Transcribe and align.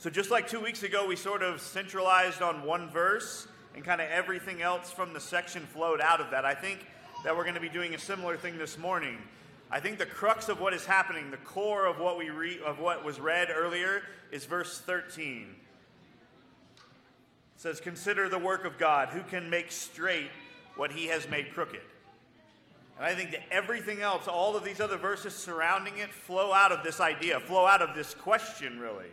So, 0.00 0.08
just 0.08 0.30
like 0.30 0.48
two 0.48 0.60
weeks 0.60 0.82
ago, 0.82 1.06
we 1.06 1.14
sort 1.14 1.42
of 1.42 1.60
centralized 1.60 2.40
on 2.40 2.62
one 2.62 2.88
verse 2.88 3.46
and 3.74 3.84
kind 3.84 4.00
of 4.00 4.08
everything 4.08 4.62
else 4.62 4.90
from 4.90 5.12
the 5.12 5.20
section 5.20 5.66
flowed 5.74 6.00
out 6.00 6.22
of 6.22 6.30
that. 6.30 6.46
I 6.46 6.54
think 6.54 6.86
that 7.22 7.36
we're 7.36 7.42
going 7.42 7.54
to 7.54 7.60
be 7.60 7.68
doing 7.68 7.94
a 7.94 7.98
similar 7.98 8.38
thing 8.38 8.56
this 8.56 8.78
morning. 8.78 9.18
I 9.70 9.78
think 9.78 9.98
the 9.98 10.06
crux 10.06 10.48
of 10.48 10.58
what 10.58 10.72
is 10.72 10.86
happening, 10.86 11.30
the 11.30 11.36
core 11.36 11.84
of 11.84 11.98
what 11.98 12.16
we 12.16 12.30
read, 12.30 12.62
of 12.62 12.78
what 12.78 13.04
was 13.04 13.20
read 13.20 13.48
earlier, 13.54 14.00
is 14.32 14.46
verse 14.46 14.80
13. 14.80 15.54
It 16.76 17.60
says, 17.60 17.78
"Consider 17.78 18.30
the 18.30 18.38
work 18.38 18.64
of 18.64 18.78
God, 18.78 19.10
who 19.10 19.22
can 19.24 19.50
make 19.50 19.70
straight 19.70 20.30
what 20.76 20.92
He 20.92 21.08
has 21.08 21.28
made 21.28 21.52
crooked." 21.52 21.82
And 22.96 23.04
I 23.04 23.14
think 23.14 23.32
that 23.32 23.42
everything 23.50 24.00
else, 24.00 24.28
all 24.28 24.56
of 24.56 24.64
these 24.64 24.80
other 24.80 24.96
verses 24.96 25.34
surrounding 25.34 25.98
it, 25.98 26.10
flow 26.10 26.54
out 26.54 26.72
of 26.72 26.82
this 26.84 27.00
idea, 27.00 27.38
flow 27.38 27.66
out 27.66 27.82
of 27.82 27.94
this 27.94 28.14
question, 28.14 28.80
really. 28.80 29.10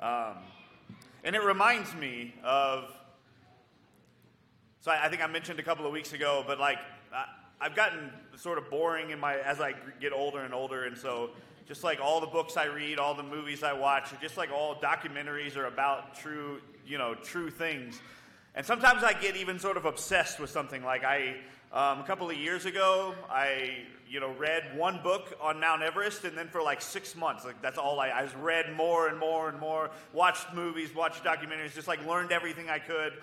Um, 0.00 0.36
and 1.22 1.34
it 1.34 1.42
reminds 1.42 1.94
me 1.94 2.34
of, 2.44 2.92
so 4.80 4.90
I, 4.90 5.06
I, 5.06 5.08
think 5.08 5.22
I 5.22 5.26
mentioned 5.26 5.58
a 5.58 5.62
couple 5.62 5.86
of 5.86 5.92
weeks 5.92 6.12
ago, 6.12 6.44
but 6.46 6.58
like 6.58 6.78
I, 7.14 7.24
I've 7.60 7.74
gotten 7.74 8.10
sort 8.36 8.58
of 8.58 8.68
boring 8.68 9.10
in 9.10 9.18
my 9.18 9.38
as 9.40 9.60
I 9.60 9.74
get 10.00 10.12
older 10.12 10.40
and 10.40 10.52
older, 10.52 10.84
and 10.84 10.98
so 10.98 11.30
just 11.66 11.82
like 11.82 12.00
all 12.00 12.20
the 12.20 12.26
books 12.26 12.56
I 12.56 12.66
read, 12.66 12.98
all 12.98 13.14
the 13.14 13.22
movies 13.22 13.62
I 13.62 13.72
watch, 13.72 14.10
just 14.20 14.36
like 14.36 14.50
all 14.50 14.74
documentaries 14.76 15.56
are 15.56 15.66
about 15.66 16.14
true, 16.14 16.60
you 16.86 16.98
know, 16.98 17.14
true 17.14 17.50
things. 17.50 18.00
And 18.54 18.64
sometimes 18.64 19.02
I 19.02 19.14
get 19.14 19.36
even 19.36 19.58
sort 19.58 19.76
of 19.76 19.84
obsessed 19.84 20.38
with 20.38 20.50
something. 20.50 20.84
Like 20.84 21.04
I, 21.04 21.36
um, 21.74 21.98
a 21.98 22.04
couple 22.04 22.30
of 22.30 22.36
years 22.36 22.66
ago, 22.66 23.16
I 23.28 23.78
you 24.08 24.20
know 24.20 24.32
read 24.34 24.78
one 24.78 25.00
book 25.02 25.36
on 25.40 25.58
Mount 25.58 25.82
Everest, 25.82 26.22
and 26.22 26.38
then 26.38 26.46
for 26.46 26.62
like 26.62 26.80
six 26.80 27.16
months, 27.16 27.44
like 27.44 27.60
that's 27.60 27.78
all 27.78 27.98
I. 27.98 28.10
I 28.10 28.22
just 28.22 28.36
read 28.36 28.76
more 28.76 29.08
and 29.08 29.18
more 29.18 29.48
and 29.48 29.58
more, 29.58 29.90
watched 30.12 30.54
movies, 30.54 30.94
watched 30.94 31.24
documentaries, 31.24 31.74
just 31.74 31.88
like 31.88 32.06
learned 32.06 32.30
everything 32.30 32.70
I 32.70 32.78
could. 32.78 33.14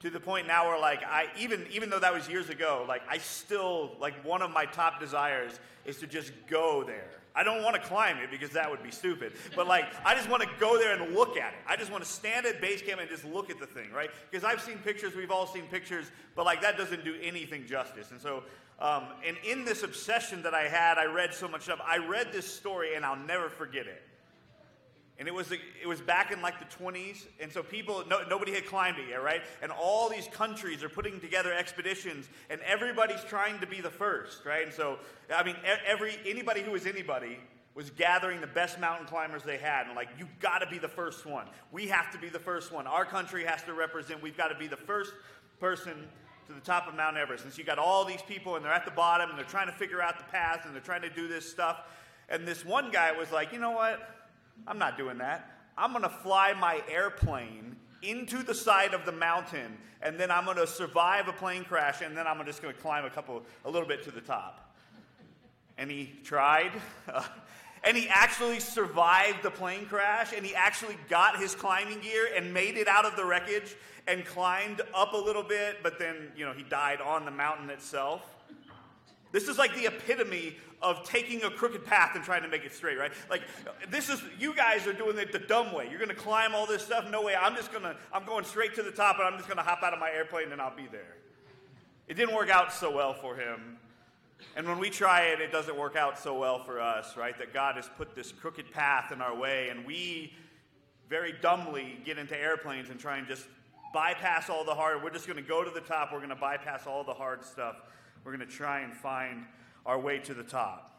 To 0.00 0.10
the 0.10 0.18
point 0.18 0.48
now 0.48 0.66
where 0.66 0.80
like 0.80 1.04
I 1.04 1.28
even 1.38 1.64
even 1.70 1.88
though 1.88 2.00
that 2.00 2.12
was 2.12 2.28
years 2.28 2.48
ago, 2.48 2.84
like 2.88 3.02
I 3.08 3.18
still 3.18 3.92
like 4.00 4.24
one 4.24 4.42
of 4.42 4.50
my 4.50 4.64
top 4.64 4.98
desires 4.98 5.60
is 5.84 5.98
to 5.98 6.08
just 6.08 6.32
go 6.48 6.82
there. 6.82 7.19
I 7.34 7.44
don't 7.44 7.62
want 7.62 7.76
to 7.76 7.82
climb 7.82 8.18
it 8.18 8.30
because 8.30 8.50
that 8.50 8.70
would 8.70 8.82
be 8.82 8.90
stupid. 8.90 9.32
But 9.54 9.66
like, 9.66 9.84
I 10.04 10.14
just 10.14 10.28
want 10.28 10.42
to 10.42 10.48
go 10.58 10.78
there 10.78 10.94
and 10.94 11.14
look 11.14 11.36
at 11.36 11.52
it. 11.52 11.58
I 11.68 11.76
just 11.76 11.90
want 11.90 12.02
to 12.04 12.10
stand 12.10 12.46
at 12.46 12.60
base 12.60 12.82
camp 12.82 13.00
and 13.00 13.08
just 13.08 13.24
look 13.24 13.50
at 13.50 13.60
the 13.60 13.66
thing, 13.66 13.90
right? 13.92 14.10
Because 14.30 14.44
I've 14.44 14.60
seen 14.60 14.78
pictures, 14.78 15.14
we've 15.14 15.30
all 15.30 15.46
seen 15.46 15.66
pictures, 15.66 16.10
but 16.34 16.44
like 16.44 16.60
that 16.62 16.76
doesn't 16.76 17.04
do 17.04 17.16
anything 17.22 17.66
justice. 17.66 18.10
And 18.10 18.20
so, 18.20 18.42
um, 18.80 19.04
and 19.26 19.36
in 19.44 19.64
this 19.64 19.82
obsession 19.82 20.42
that 20.42 20.54
I 20.54 20.62
had, 20.62 20.98
I 20.98 21.04
read 21.04 21.34
so 21.34 21.46
much 21.46 21.62
stuff. 21.62 21.80
I 21.86 21.98
read 21.98 22.32
this 22.32 22.52
story 22.52 22.94
and 22.94 23.04
I'll 23.04 23.16
never 23.16 23.48
forget 23.48 23.86
it. 23.86 24.02
And 25.20 25.28
it 25.28 25.34
was, 25.34 25.52
it 25.52 25.86
was 25.86 26.00
back 26.00 26.32
in 26.32 26.40
like 26.40 26.58
the 26.58 26.82
20s, 26.82 27.26
and 27.40 27.52
so 27.52 27.62
people, 27.62 28.02
no, 28.08 28.22
nobody 28.26 28.54
had 28.54 28.64
climbed 28.64 28.98
it 28.98 29.10
yet, 29.10 29.22
right? 29.22 29.42
And 29.60 29.70
all 29.70 30.08
these 30.08 30.26
countries 30.28 30.82
are 30.82 30.88
putting 30.88 31.20
together 31.20 31.52
expeditions, 31.52 32.30
and 32.48 32.58
everybody's 32.62 33.22
trying 33.24 33.60
to 33.60 33.66
be 33.66 33.82
the 33.82 33.90
first, 33.90 34.46
right? 34.46 34.64
And 34.64 34.72
so, 34.72 34.98
I 35.32 35.44
mean, 35.44 35.56
every 35.86 36.16
anybody 36.26 36.62
who 36.62 36.70
was 36.70 36.86
anybody 36.86 37.38
was 37.74 37.90
gathering 37.90 38.40
the 38.40 38.46
best 38.46 38.80
mountain 38.80 39.06
climbers 39.06 39.42
they 39.42 39.58
had, 39.58 39.88
and 39.88 39.94
like, 39.94 40.08
you've 40.18 40.40
got 40.40 40.60
to 40.60 40.66
be 40.68 40.78
the 40.78 40.88
first 40.88 41.26
one. 41.26 41.46
We 41.70 41.86
have 41.88 42.10
to 42.12 42.18
be 42.18 42.30
the 42.30 42.38
first 42.38 42.72
one. 42.72 42.86
Our 42.86 43.04
country 43.04 43.44
has 43.44 43.62
to 43.64 43.74
represent. 43.74 44.22
We've 44.22 44.38
got 44.38 44.48
to 44.48 44.58
be 44.58 44.68
the 44.68 44.76
first 44.78 45.12
person 45.60 46.08
to 46.46 46.54
the 46.54 46.60
top 46.60 46.88
of 46.88 46.94
Mount 46.94 47.18
Everest. 47.18 47.44
And 47.44 47.52
so 47.52 47.58
you 47.58 47.64
got 47.64 47.78
all 47.78 48.06
these 48.06 48.22
people, 48.22 48.56
and 48.56 48.64
they're 48.64 48.72
at 48.72 48.86
the 48.86 48.90
bottom, 48.90 49.28
and 49.28 49.38
they're 49.38 49.44
trying 49.44 49.66
to 49.66 49.74
figure 49.74 50.00
out 50.00 50.16
the 50.16 50.24
path, 50.32 50.62
and 50.64 50.74
they're 50.74 50.80
trying 50.80 51.02
to 51.02 51.10
do 51.10 51.28
this 51.28 51.46
stuff. 51.46 51.82
And 52.30 52.48
this 52.48 52.64
one 52.64 52.90
guy 52.90 53.12
was 53.12 53.30
like, 53.30 53.52
you 53.52 53.60
know 53.60 53.72
what? 53.72 54.19
I'm 54.66 54.78
not 54.78 54.96
doing 54.96 55.18
that. 55.18 55.50
I'm 55.76 55.92
going 55.92 56.02
to 56.02 56.08
fly 56.10 56.52
my 56.52 56.82
airplane 56.90 57.76
into 58.02 58.42
the 58.42 58.54
side 58.54 58.94
of 58.94 59.04
the 59.04 59.12
mountain, 59.12 59.76
and 60.02 60.18
then 60.18 60.30
I'm 60.30 60.44
going 60.44 60.56
to 60.56 60.66
survive 60.66 61.28
a 61.28 61.32
plane 61.32 61.64
crash, 61.64 62.00
and 62.00 62.16
then 62.16 62.26
I'm 62.26 62.44
just 62.44 62.62
going 62.62 62.74
to 62.74 62.80
climb 62.80 63.04
a 63.04 63.10
couple, 63.10 63.42
a 63.64 63.70
little 63.70 63.88
bit 63.88 64.02
to 64.04 64.10
the 64.10 64.20
top. 64.20 64.74
And 65.78 65.90
he 65.90 66.12
tried, 66.24 66.72
and 67.84 67.96
he 67.96 68.08
actually 68.08 68.60
survived 68.60 69.42
the 69.42 69.50
plane 69.50 69.86
crash, 69.86 70.32
and 70.34 70.44
he 70.44 70.54
actually 70.54 70.96
got 71.08 71.38
his 71.38 71.54
climbing 71.54 72.00
gear 72.00 72.28
and 72.36 72.52
made 72.52 72.76
it 72.76 72.88
out 72.88 73.04
of 73.04 73.16
the 73.16 73.24
wreckage 73.24 73.74
and 74.06 74.24
climbed 74.24 74.80
up 74.94 75.12
a 75.12 75.16
little 75.16 75.42
bit, 75.42 75.78
but 75.82 75.98
then, 75.98 76.32
you 76.36 76.44
know, 76.44 76.52
he 76.52 76.62
died 76.64 77.00
on 77.00 77.24
the 77.24 77.30
mountain 77.30 77.70
itself. 77.70 78.22
This 79.32 79.48
is 79.48 79.58
like 79.58 79.74
the 79.76 79.86
epitome 79.86 80.56
of 80.82 81.04
taking 81.04 81.44
a 81.44 81.50
crooked 81.50 81.84
path 81.84 82.14
and 82.14 82.24
trying 82.24 82.42
to 82.42 82.48
make 82.48 82.64
it 82.64 82.72
straight, 82.74 82.98
right? 82.98 83.12
Like 83.28 83.42
this 83.88 84.08
is 84.08 84.22
you 84.38 84.54
guys 84.54 84.86
are 84.86 84.92
doing 84.92 85.18
it 85.18 85.30
the 85.30 85.38
dumb 85.38 85.72
way. 85.72 85.86
You're 85.88 85.98
going 85.98 86.08
to 86.08 86.14
climb 86.14 86.54
all 86.54 86.66
this 86.66 86.84
stuff. 86.84 87.08
No 87.10 87.22
way. 87.22 87.36
I'm 87.36 87.54
just 87.54 87.70
going 87.70 87.84
to 87.84 87.96
I'm 88.12 88.24
going 88.24 88.44
straight 88.44 88.74
to 88.76 88.82
the 88.82 88.90
top 88.90 89.18
and 89.18 89.26
I'm 89.26 89.36
just 89.36 89.46
going 89.46 89.58
to 89.58 89.62
hop 89.62 89.82
out 89.82 89.92
of 89.92 90.00
my 90.00 90.10
airplane 90.10 90.52
and 90.52 90.60
I'll 90.60 90.74
be 90.74 90.88
there. 90.90 91.16
It 92.08 92.14
didn't 92.14 92.34
work 92.34 92.50
out 92.50 92.72
so 92.72 92.94
well 92.94 93.14
for 93.14 93.36
him. 93.36 93.76
And 94.56 94.66
when 94.66 94.78
we 94.78 94.90
try 94.90 95.26
it, 95.26 95.40
it 95.40 95.52
doesn't 95.52 95.76
work 95.76 95.96
out 95.96 96.18
so 96.18 96.36
well 96.36 96.64
for 96.64 96.80
us, 96.80 97.16
right? 97.16 97.38
That 97.38 97.52
God 97.52 97.76
has 97.76 97.88
put 97.96 98.16
this 98.16 98.32
crooked 98.32 98.72
path 98.72 99.12
in 99.12 99.20
our 99.20 99.36
way 99.36 99.68
and 99.68 99.84
we 99.84 100.32
very 101.08 101.34
dumbly 101.40 102.00
get 102.04 102.18
into 102.18 102.36
airplanes 102.36 102.88
and 102.88 102.98
try 102.98 103.18
and 103.18 103.28
just 103.28 103.46
bypass 103.92 104.48
all 104.48 104.64
the 104.64 104.74
hard. 104.74 105.02
We're 105.02 105.10
just 105.10 105.26
going 105.26 105.36
to 105.36 105.48
go 105.48 105.62
to 105.62 105.70
the 105.70 105.80
top. 105.80 106.10
We're 106.12 106.18
going 106.18 106.30
to 106.30 106.36
bypass 106.36 106.86
all 106.86 107.04
the 107.04 107.12
hard 107.12 107.44
stuff 107.44 107.76
we're 108.24 108.36
going 108.36 108.46
to 108.46 108.54
try 108.54 108.80
and 108.80 108.94
find 108.94 109.44
our 109.86 109.98
way 109.98 110.18
to 110.18 110.34
the 110.34 110.42
top. 110.42 110.90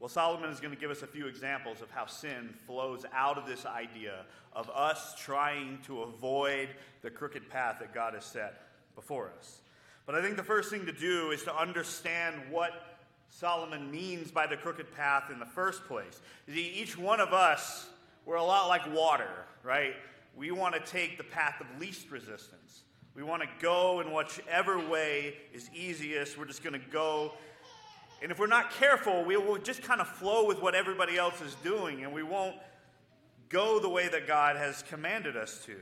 Well, 0.00 0.08
Solomon 0.08 0.50
is 0.50 0.60
going 0.60 0.72
to 0.72 0.80
give 0.80 0.92
us 0.92 1.02
a 1.02 1.08
few 1.08 1.26
examples 1.26 1.82
of 1.82 1.90
how 1.90 2.06
sin 2.06 2.54
flows 2.66 3.04
out 3.12 3.36
of 3.36 3.46
this 3.46 3.66
idea 3.66 4.26
of 4.52 4.70
us 4.70 5.14
trying 5.18 5.78
to 5.86 6.02
avoid 6.02 6.68
the 7.02 7.10
crooked 7.10 7.50
path 7.50 7.78
that 7.80 7.92
God 7.92 8.14
has 8.14 8.24
set 8.24 8.62
before 8.94 9.32
us. 9.38 9.60
But 10.06 10.14
I 10.14 10.22
think 10.22 10.36
the 10.36 10.44
first 10.44 10.70
thing 10.70 10.86
to 10.86 10.92
do 10.92 11.32
is 11.32 11.42
to 11.44 11.56
understand 11.56 12.36
what 12.48 12.98
Solomon 13.28 13.90
means 13.90 14.30
by 14.30 14.46
the 14.46 14.56
crooked 14.56 14.94
path 14.94 15.30
in 15.32 15.38
the 15.38 15.46
first 15.46 15.84
place. 15.84 16.20
See, 16.48 16.72
each 16.76 16.96
one 16.96 17.20
of 17.20 17.32
us, 17.32 17.88
we're 18.24 18.36
a 18.36 18.44
lot 18.44 18.68
like 18.68 18.94
water, 18.94 19.30
right? 19.62 19.94
We 20.36 20.50
want 20.50 20.74
to 20.74 20.80
take 20.80 21.18
the 21.18 21.24
path 21.24 21.60
of 21.60 21.80
least 21.80 22.10
resistance. 22.10 22.82
We 23.18 23.24
want 23.24 23.42
to 23.42 23.48
go 23.60 23.98
in 23.98 24.12
whichever 24.12 24.78
way 24.78 25.34
is 25.52 25.68
easiest. 25.74 26.38
We're 26.38 26.44
just 26.44 26.62
going 26.62 26.80
to 26.80 26.86
go. 26.92 27.32
And 28.22 28.30
if 28.30 28.38
we're 28.38 28.46
not 28.46 28.70
careful, 28.70 29.24
we 29.24 29.36
will 29.36 29.58
just 29.58 29.82
kind 29.82 30.00
of 30.00 30.06
flow 30.06 30.46
with 30.46 30.62
what 30.62 30.76
everybody 30.76 31.16
else 31.16 31.40
is 31.40 31.56
doing, 31.64 32.04
and 32.04 32.12
we 32.12 32.22
won't 32.22 32.54
go 33.48 33.80
the 33.80 33.88
way 33.88 34.06
that 34.06 34.28
God 34.28 34.54
has 34.54 34.84
commanded 34.84 35.36
us 35.36 35.64
to. 35.66 35.74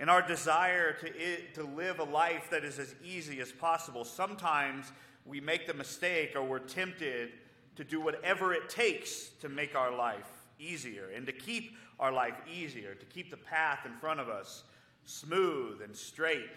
In 0.00 0.08
our 0.08 0.20
desire 0.20 0.94
to, 0.94 1.36
to 1.54 1.62
live 1.62 2.00
a 2.00 2.04
life 2.04 2.50
that 2.50 2.64
is 2.64 2.80
as 2.80 2.96
easy 3.04 3.40
as 3.40 3.52
possible, 3.52 4.04
sometimes 4.04 4.90
we 5.24 5.40
make 5.40 5.68
the 5.68 5.74
mistake 5.74 6.32
or 6.34 6.42
we're 6.42 6.58
tempted 6.58 7.30
to 7.76 7.84
do 7.84 8.00
whatever 8.00 8.52
it 8.52 8.68
takes 8.68 9.28
to 9.42 9.48
make 9.48 9.76
our 9.76 9.96
life 9.96 10.26
easier 10.58 11.10
and 11.14 11.24
to 11.26 11.32
keep 11.32 11.76
our 12.00 12.10
life 12.10 12.34
easier, 12.52 12.96
to 12.96 13.06
keep 13.06 13.30
the 13.30 13.36
path 13.36 13.86
in 13.86 13.92
front 14.00 14.18
of 14.18 14.28
us 14.28 14.64
smooth 15.08 15.80
and 15.80 15.96
straight 15.96 16.50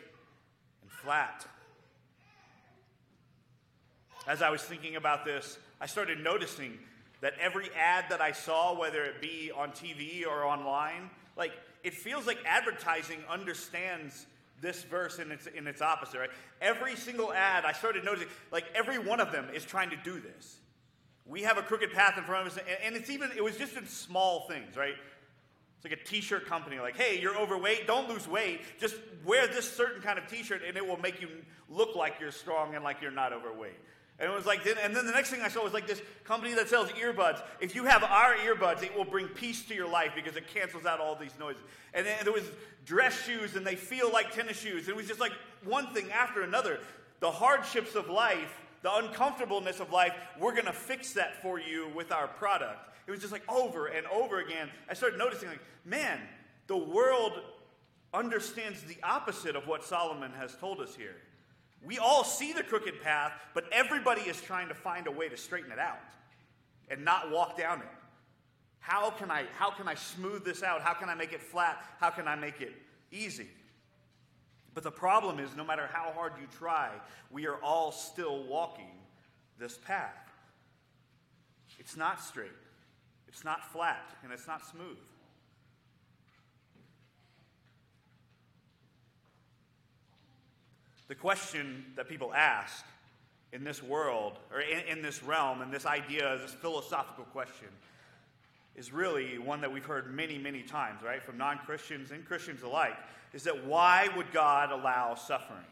and 0.81 0.91
flat. 0.91 1.45
As 4.27 4.41
I 4.41 4.49
was 4.49 4.61
thinking 4.61 4.97
about 4.97 5.25
this, 5.25 5.57
I 5.79 5.85
started 5.85 6.19
noticing 6.19 6.77
that 7.21 7.33
every 7.39 7.69
ad 7.79 8.05
that 8.09 8.19
I 8.19 8.33
saw, 8.33 8.77
whether 8.77 9.03
it 9.03 9.21
be 9.21 9.51
on 9.55 9.71
TV 9.71 10.27
or 10.27 10.43
online, 10.43 11.09
like 11.37 11.53
it 11.83 11.93
feels 11.93 12.27
like 12.27 12.39
advertising 12.45 13.19
understands 13.29 14.25
this 14.59 14.83
verse 14.83 15.17
in 15.17 15.31
its, 15.31 15.47
in 15.47 15.65
its 15.65 15.81
opposite, 15.81 16.19
right? 16.19 16.29
Every 16.61 16.95
single 16.95 17.33
ad, 17.33 17.63
I 17.65 17.71
started 17.71 18.03
noticing, 18.03 18.27
like 18.51 18.65
every 18.75 18.99
one 18.99 19.19
of 19.19 19.31
them 19.31 19.47
is 19.55 19.63
trying 19.63 19.89
to 19.91 19.97
do 20.03 20.19
this. 20.19 20.59
We 21.25 21.41
have 21.43 21.57
a 21.57 21.61
crooked 21.61 21.93
path 21.93 22.17
in 22.17 22.25
front 22.25 22.45
of 22.45 22.53
us, 22.53 22.59
and, 22.59 22.77
and 22.83 22.95
it's 22.95 23.09
even, 23.09 23.31
it 23.35 23.43
was 23.43 23.55
just 23.55 23.75
in 23.77 23.87
small 23.87 24.47
things, 24.47 24.75
right? 24.75 24.95
It's 25.81 25.91
like 25.91 25.99
a 25.99 26.03
t-shirt 26.03 26.45
company, 26.45 26.79
like, 26.79 26.95
hey, 26.95 27.19
you're 27.19 27.35
overweight, 27.35 27.87
don't 27.87 28.07
lose 28.07 28.27
weight. 28.27 28.61
Just 28.79 28.95
wear 29.25 29.47
this 29.47 29.69
certain 29.69 30.01
kind 30.03 30.19
of 30.19 30.27
t-shirt 30.27 30.61
and 30.67 30.77
it 30.77 30.85
will 30.85 30.99
make 30.99 31.19
you 31.19 31.27
look 31.69 31.95
like 31.95 32.19
you're 32.19 32.31
strong 32.31 32.75
and 32.75 32.83
like 32.83 33.01
you're 33.01 33.09
not 33.09 33.33
overweight. 33.33 33.79
And 34.19 34.31
it 34.31 34.35
was 34.35 34.45
like, 34.45 34.63
and 34.67 34.95
then 34.95 35.07
the 35.07 35.11
next 35.11 35.31
thing 35.31 35.41
I 35.41 35.47
saw 35.47 35.63
was 35.63 35.73
like 35.73 35.87
this 35.87 35.99
company 36.25 36.53
that 36.53 36.69
sells 36.69 36.89
earbuds. 36.91 37.41
If 37.59 37.73
you 37.73 37.85
have 37.85 38.03
our 38.03 38.35
earbuds, 38.35 38.83
it 38.83 38.95
will 38.95 39.05
bring 39.05 39.27
peace 39.27 39.63
to 39.63 39.73
your 39.73 39.89
life 39.89 40.11
because 40.13 40.35
it 40.35 40.47
cancels 40.53 40.85
out 40.85 40.99
all 40.99 41.15
these 41.15 41.33
noises. 41.39 41.63
And 41.95 42.05
then 42.05 42.15
there 42.23 42.31
was 42.31 42.43
dress 42.85 43.25
shoes, 43.25 43.55
and 43.55 43.65
they 43.65 43.75
feel 43.75 44.11
like 44.11 44.31
tennis 44.31 44.59
shoes. 44.59 44.87
It 44.87 44.95
was 44.95 45.07
just 45.07 45.19
like 45.19 45.31
one 45.63 45.91
thing 45.91 46.11
after 46.11 46.43
another. 46.43 46.79
The 47.19 47.31
hardships 47.31 47.95
of 47.95 48.09
life, 48.09 48.61
the 48.83 48.93
uncomfortableness 48.93 49.79
of 49.79 49.91
life, 49.91 50.13
we're 50.39 50.53
going 50.53 50.65
to 50.65 50.73
fix 50.73 51.13
that 51.13 51.41
for 51.41 51.59
you 51.59 51.89
with 51.95 52.11
our 52.11 52.27
product. 52.27 52.90
It 53.11 53.15
was 53.15 53.21
just 53.21 53.33
like 53.33 53.51
over 53.51 53.87
and 53.87 54.07
over 54.07 54.39
again. 54.39 54.69
I 54.89 54.93
started 54.93 55.19
noticing, 55.19 55.49
like, 55.49 55.59
man, 55.83 56.17
the 56.67 56.77
world 56.77 57.33
understands 58.13 58.81
the 58.83 58.95
opposite 59.03 59.57
of 59.57 59.67
what 59.67 59.83
Solomon 59.83 60.31
has 60.31 60.55
told 60.55 60.79
us 60.79 60.95
here. 60.95 61.17
We 61.83 61.97
all 61.97 62.23
see 62.23 62.53
the 62.53 62.63
crooked 62.63 63.01
path, 63.01 63.33
but 63.53 63.65
everybody 63.73 64.21
is 64.21 64.39
trying 64.39 64.69
to 64.69 64.73
find 64.73 65.07
a 65.07 65.11
way 65.11 65.27
to 65.27 65.35
straighten 65.35 65.73
it 65.73 65.79
out. 65.79 65.99
and 66.91 67.05
not 67.05 67.31
walk 67.31 67.57
down 67.57 67.79
it? 67.79 67.87
How 68.79 69.09
can 69.09 69.31
I, 69.31 69.45
how 69.57 69.71
can 69.71 69.87
I 69.87 69.95
smooth 69.95 70.43
this 70.43 70.61
out? 70.61 70.81
How 70.81 70.93
can 70.93 71.09
I 71.09 71.15
make 71.15 71.33
it 71.33 71.41
flat? 71.41 71.83
How 71.99 72.09
can 72.09 72.27
I 72.27 72.35
make 72.35 72.61
it 72.61 72.73
easy? 73.11 73.47
But 74.73 74.83
the 74.83 74.91
problem 74.91 75.39
is, 75.39 75.55
no 75.55 75.63
matter 75.63 75.89
how 75.91 76.11
hard 76.11 76.33
you 76.39 76.47
try, 76.57 76.89
we 77.29 77.47
are 77.47 77.57
all 77.61 77.91
still 77.91 78.43
walking 78.43 78.91
this 79.57 79.77
path. 79.77 80.15
It's 81.79 81.97
not 81.97 82.21
straight, 82.21 82.51
it's 83.31 83.43
not 83.43 83.71
flat, 83.71 84.15
and 84.23 84.31
it's 84.31 84.47
not 84.47 84.65
smooth. 84.65 84.97
The 91.07 91.15
question 91.15 91.85
that 91.95 92.07
people 92.07 92.33
ask 92.33 92.85
in 93.51 93.63
this 93.63 93.83
world, 93.83 94.39
or 94.53 94.61
in, 94.61 94.79
in 94.87 95.01
this 95.01 95.21
realm, 95.23 95.61
and 95.61 95.71
this 95.71 95.85
idea, 95.85 96.37
this 96.41 96.53
philosophical 96.53 97.25
question, 97.25 97.67
is 98.75 98.93
really 98.93 99.37
one 99.37 99.61
that 99.61 99.71
we've 99.71 99.85
heard 99.85 100.13
many, 100.13 100.37
many 100.37 100.63
times, 100.63 101.01
right, 101.03 101.21
from 101.21 101.37
non 101.37 101.57
Christians 101.59 102.11
and 102.11 102.25
Christians 102.25 102.63
alike, 102.63 102.95
is 103.33 103.43
that 103.43 103.65
why 103.65 104.09
would 104.15 104.31
God 104.31 104.71
allow 104.71 105.15
suffering? 105.15 105.65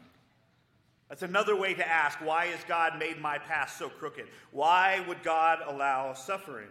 That's 1.08 1.22
another 1.22 1.56
way 1.56 1.74
to 1.74 1.86
ask 1.86 2.18
why 2.20 2.46
has 2.46 2.62
God 2.64 2.98
made 2.98 3.20
my 3.20 3.38
path 3.38 3.74
so 3.78 3.88
crooked? 3.88 4.26
Why 4.52 5.02
would 5.08 5.22
God 5.22 5.58
allow 5.66 6.12
suffering? 6.12 6.68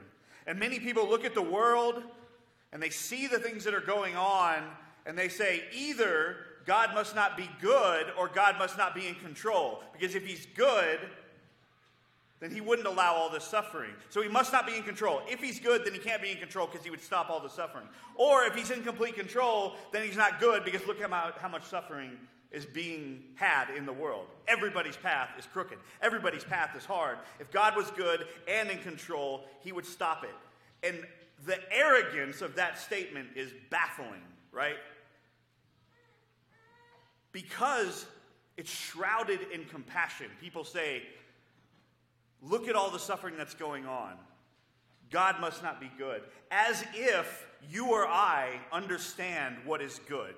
And 0.49 0.57
many 0.57 0.79
people 0.79 1.07
look 1.07 1.25
at 1.25 1.35
the 1.35 1.43
world 1.43 2.01
and 2.73 2.81
they 2.81 2.89
see 2.89 3.27
the 3.27 3.37
things 3.37 3.63
that 3.65 3.75
are 3.75 3.79
going 3.79 4.15
on 4.15 4.63
and 5.05 5.15
they 5.15 5.29
say 5.29 5.61
either 5.71 6.37
God 6.65 6.95
must 6.95 7.13
not 7.13 7.37
be 7.37 7.47
good 7.61 8.07
or 8.17 8.27
God 8.27 8.57
must 8.57 8.75
not 8.75 8.95
be 8.95 9.07
in 9.07 9.13
control. 9.13 9.83
Because 9.93 10.15
if 10.15 10.25
he's 10.25 10.47
good, 10.55 10.97
then 12.39 12.49
he 12.49 12.61
wouldn't 12.61 12.87
allow 12.87 13.13
all 13.13 13.29
this 13.29 13.43
suffering. 13.43 13.91
So 14.09 14.23
he 14.23 14.27
must 14.27 14.51
not 14.51 14.65
be 14.65 14.75
in 14.75 14.81
control. 14.81 15.21
If 15.27 15.39
he's 15.39 15.59
good, 15.59 15.85
then 15.85 15.93
he 15.93 15.99
can't 15.99 16.21
be 16.21 16.31
in 16.31 16.37
control 16.37 16.65
because 16.65 16.83
he 16.83 16.89
would 16.89 17.03
stop 17.03 17.29
all 17.29 17.39
the 17.39 17.49
suffering. 17.49 17.85
Or 18.15 18.43
if 18.45 18.55
he's 18.55 18.71
in 18.71 18.81
complete 18.81 19.13
control, 19.13 19.75
then 19.91 20.03
he's 20.03 20.17
not 20.17 20.39
good 20.39 20.65
because 20.65 20.85
look 20.87 20.99
how, 20.99 21.47
much 21.47 21.63
suffering 21.65 22.17
is 22.51 22.65
being 22.65 23.23
had 23.35 23.69
in 23.75 23.85
the 23.85 23.93
world. 23.93 24.25
Everybody's 24.47 24.97
path 24.97 25.29
is 25.37 25.45
crooked. 25.45 25.77
Everybody's 26.01 26.43
path 26.43 26.75
is 26.75 26.83
hard. 26.83 27.17
If 27.39 27.51
God 27.51 27.75
was 27.75 27.91
good 27.91 28.25
and 28.47 28.69
in 28.69 28.79
control, 28.79 29.45
he 29.61 29.71
would 29.71 29.85
stop 29.85 30.23
it. 30.23 30.87
And 30.87 31.05
the 31.45 31.57
arrogance 31.71 32.41
of 32.41 32.55
that 32.55 32.79
statement 32.79 33.29
is 33.35 33.51
baffling, 33.69 34.23
right? 34.51 34.77
Because 37.31 38.05
it's 38.57 38.71
shrouded 38.71 39.39
in 39.53 39.65
compassion. 39.65 40.27
People 40.41 40.63
say, 40.63 41.03
Look 42.41 42.69
at 42.69 42.75
all 42.75 42.89
the 42.89 42.99
suffering 42.99 43.35
that's 43.37 43.53
going 43.53 43.85
on. 43.85 44.13
God 45.11 45.41
must 45.41 45.61
not 45.61 45.81
be 45.81 45.91
good. 45.97 46.21
As 46.51 46.85
if 46.93 47.47
you 47.69 47.91
or 47.91 48.07
I 48.07 48.59
understand 48.71 49.57
what 49.65 49.81
is 49.81 49.99
good. 50.07 50.35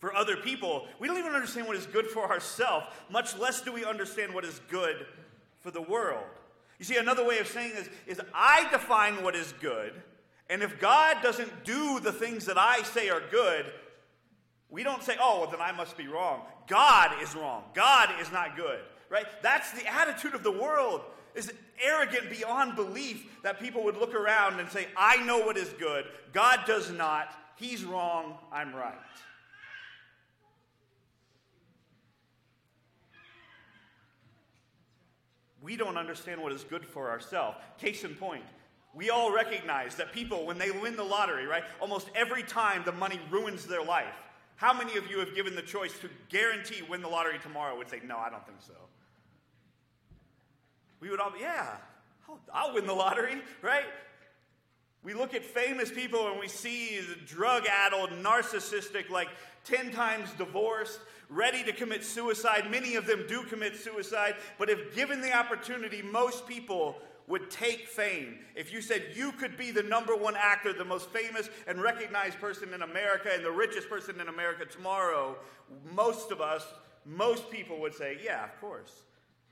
For 0.00 0.14
other 0.14 0.36
people, 0.36 0.86
we 0.98 1.06
don't 1.06 1.18
even 1.18 1.32
understand 1.32 1.66
what 1.68 1.76
is 1.76 1.86
good 1.86 2.06
for 2.06 2.28
ourselves, 2.30 2.86
much 3.10 3.38
less 3.38 3.60
do 3.60 3.72
we 3.72 3.84
understand 3.84 4.34
what 4.34 4.44
is 4.44 4.60
good 4.68 5.06
for 5.60 5.70
the 5.70 5.82
world. 5.82 6.24
You 6.78 6.84
see, 6.84 6.96
another 6.96 7.24
way 7.24 7.38
of 7.38 7.46
saying 7.46 7.72
this 7.74 7.88
is 8.06 8.20
I 8.34 8.68
define 8.70 9.22
what 9.22 9.36
is 9.36 9.52
good, 9.60 9.92
and 10.48 10.62
if 10.62 10.80
God 10.80 11.18
doesn't 11.22 11.64
do 11.64 12.00
the 12.00 12.12
things 12.12 12.46
that 12.46 12.58
I 12.58 12.82
say 12.82 13.10
are 13.10 13.22
good, 13.30 13.66
we 14.70 14.82
don't 14.82 15.02
say, 15.02 15.16
oh, 15.20 15.40
well, 15.40 15.50
then 15.50 15.60
I 15.60 15.72
must 15.72 15.96
be 15.96 16.08
wrong. 16.08 16.42
God 16.66 17.22
is 17.22 17.34
wrong. 17.34 17.64
God 17.74 18.08
is 18.20 18.32
not 18.32 18.56
good 18.56 18.80
right? 19.10 19.26
That's 19.42 19.72
the 19.72 19.86
attitude 19.86 20.34
of 20.34 20.42
the 20.42 20.52
world. 20.52 21.02
Is 21.34 21.52
arrogant 21.80 22.28
beyond 22.28 22.74
belief 22.74 23.24
that 23.44 23.60
people 23.60 23.84
would 23.84 23.96
look 23.96 24.14
around 24.14 24.58
and 24.58 24.68
say, 24.68 24.88
I 24.96 25.22
know 25.24 25.38
what 25.38 25.56
is 25.56 25.68
good. 25.78 26.06
God 26.32 26.60
does 26.66 26.90
not. 26.90 27.32
He's 27.54 27.84
wrong. 27.84 28.34
I'm 28.50 28.74
right. 28.74 28.98
We 35.62 35.76
don't 35.76 35.96
understand 35.96 36.42
what 36.42 36.52
is 36.52 36.64
good 36.64 36.86
for 36.86 37.10
ourselves. 37.10 37.58
Case 37.78 38.04
in 38.04 38.14
point, 38.14 38.44
we 38.94 39.10
all 39.10 39.32
recognize 39.32 39.94
that 39.96 40.12
people, 40.12 40.46
when 40.46 40.58
they 40.58 40.70
win 40.70 40.96
the 40.96 41.04
lottery, 41.04 41.46
right, 41.46 41.64
almost 41.80 42.10
every 42.14 42.42
time 42.42 42.82
the 42.84 42.92
money 42.92 43.20
ruins 43.30 43.66
their 43.66 43.84
life. 43.84 44.14
How 44.56 44.72
many 44.72 44.96
of 44.96 45.10
you 45.10 45.18
have 45.20 45.34
given 45.34 45.54
the 45.54 45.62
choice 45.62 45.98
to 46.00 46.08
guarantee 46.28 46.82
win 46.88 47.02
the 47.02 47.08
lottery 47.08 47.38
tomorrow 47.38 47.76
would 47.76 47.88
say, 47.88 48.00
No, 48.04 48.18
I 48.18 48.30
don't 48.30 48.44
think 48.44 48.58
so? 48.60 48.74
we 51.00 51.08
would 51.08 51.18
all 51.18 51.32
yeah, 51.40 51.76
I'll, 52.28 52.38
I'll 52.52 52.74
win 52.74 52.86
the 52.86 52.92
lottery, 52.92 53.40
right? 53.62 53.84
We 55.02 55.14
look 55.14 55.34
at 55.34 55.44
famous 55.44 55.90
people 55.90 56.28
and 56.28 56.38
we 56.38 56.46
see 56.46 57.00
the 57.00 57.16
drug 57.26 57.66
addled, 57.66 58.10
narcissistic, 58.10 59.08
like 59.08 59.28
10 59.64 59.92
times 59.92 60.28
divorced, 60.36 61.00
ready 61.30 61.62
to 61.64 61.72
commit 61.72 62.04
suicide. 62.04 62.70
Many 62.70 62.96
of 62.96 63.06
them 63.06 63.24
do 63.26 63.44
commit 63.44 63.76
suicide, 63.76 64.34
but 64.58 64.68
if 64.68 64.94
given 64.94 65.20
the 65.20 65.32
opportunity, 65.32 66.02
most 66.02 66.46
people 66.46 66.96
would 67.28 67.48
take 67.50 67.86
fame. 67.86 68.40
If 68.56 68.72
you 68.72 68.82
said 68.82 69.12
you 69.14 69.32
could 69.32 69.56
be 69.56 69.70
the 69.70 69.84
number 69.84 70.16
one 70.16 70.34
actor, 70.36 70.72
the 70.72 70.84
most 70.84 71.08
famous 71.10 71.48
and 71.68 71.80
recognized 71.80 72.40
person 72.40 72.74
in 72.74 72.82
America, 72.82 73.30
and 73.32 73.44
the 73.44 73.50
richest 73.52 73.88
person 73.88 74.20
in 74.20 74.28
America 74.28 74.64
tomorrow, 74.66 75.36
most 75.94 76.32
of 76.32 76.40
us, 76.40 76.66
most 77.06 77.48
people 77.50 77.80
would 77.80 77.94
say, 77.94 78.18
yeah, 78.22 78.44
of 78.44 78.60
course 78.60 79.02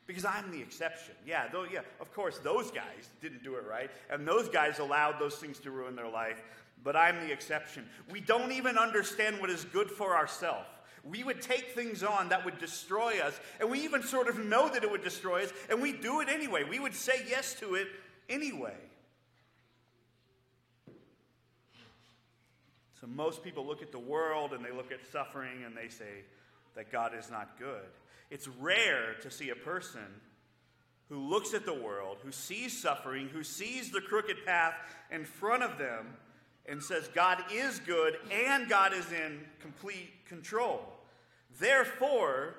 because 0.08 0.24
I'm 0.24 0.50
the 0.50 0.60
exception. 0.60 1.14
Yeah, 1.24 1.44
though, 1.52 1.66
yeah, 1.70 1.82
of 2.00 2.12
course, 2.12 2.38
those 2.38 2.70
guys 2.70 3.10
didn't 3.20 3.44
do 3.44 3.56
it 3.56 3.64
right, 3.68 3.90
and 4.10 4.26
those 4.26 4.48
guys 4.48 4.80
allowed 4.80 5.20
those 5.20 5.36
things 5.36 5.58
to 5.60 5.70
ruin 5.70 5.94
their 5.94 6.08
life, 6.08 6.42
but 6.82 6.96
I'm 6.96 7.20
the 7.26 7.30
exception. 7.30 7.84
We 8.10 8.20
don't 8.20 8.50
even 8.50 8.78
understand 8.78 9.38
what 9.38 9.50
is 9.50 9.64
good 9.66 9.90
for 9.90 10.16
ourselves. 10.16 10.66
We 11.08 11.24
would 11.24 11.40
take 11.40 11.70
things 11.74 12.02
on 12.02 12.28
that 12.28 12.44
would 12.44 12.58
destroy 12.58 13.20
us, 13.20 13.38
and 13.60 13.70
we 13.70 13.80
even 13.80 14.02
sort 14.02 14.28
of 14.28 14.38
know 14.38 14.68
that 14.68 14.82
it 14.82 14.90
would 14.90 15.02
destroy 15.02 15.44
us, 15.44 15.52
and 15.70 15.80
we 15.80 15.92
do 15.92 16.20
it 16.20 16.28
anyway. 16.28 16.64
We 16.64 16.78
would 16.78 16.94
say 16.94 17.24
yes 17.28 17.54
to 17.60 17.74
it 17.74 17.88
anyway. 18.28 18.76
So 23.00 23.06
most 23.06 23.44
people 23.44 23.64
look 23.64 23.80
at 23.80 23.92
the 23.92 23.98
world 23.98 24.52
and 24.52 24.64
they 24.64 24.72
look 24.72 24.90
at 24.90 24.98
suffering 25.12 25.62
and 25.64 25.76
they 25.76 25.88
say 25.88 26.24
that 26.74 26.90
God 26.90 27.12
is 27.16 27.30
not 27.30 27.56
good. 27.56 27.86
It's 28.28 28.48
rare 28.48 29.14
to 29.22 29.30
see 29.30 29.50
a 29.50 29.54
person 29.54 30.00
who 31.08 31.28
looks 31.28 31.54
at 31.54 31.64
the 31.64 31.72
world, 31.72 32.18
who 32.22 32.32
sees 32.32 32.76
suffering, 32.76 33.28
who 33.28 33.44
sees 33.44 33.92
the 33.92 34.00
crooked 34.00 34.44
path 34.44 34.74
in 35.12 35.24
front 35.24 35.62
of 35.62 35.78
them, 35.78 36.08
and 36.66 36.82
says, 36.82 37.08
God 37.14 37.42
is 37.52 37.78
good 37.78 38.18
and 38.30 38.68
God 38.68 38.92
is 38.92 39.10
in 39.12 39.40
complete 39.60 40.10
control. 40.26 40.97
Therefore, 41.58 42.54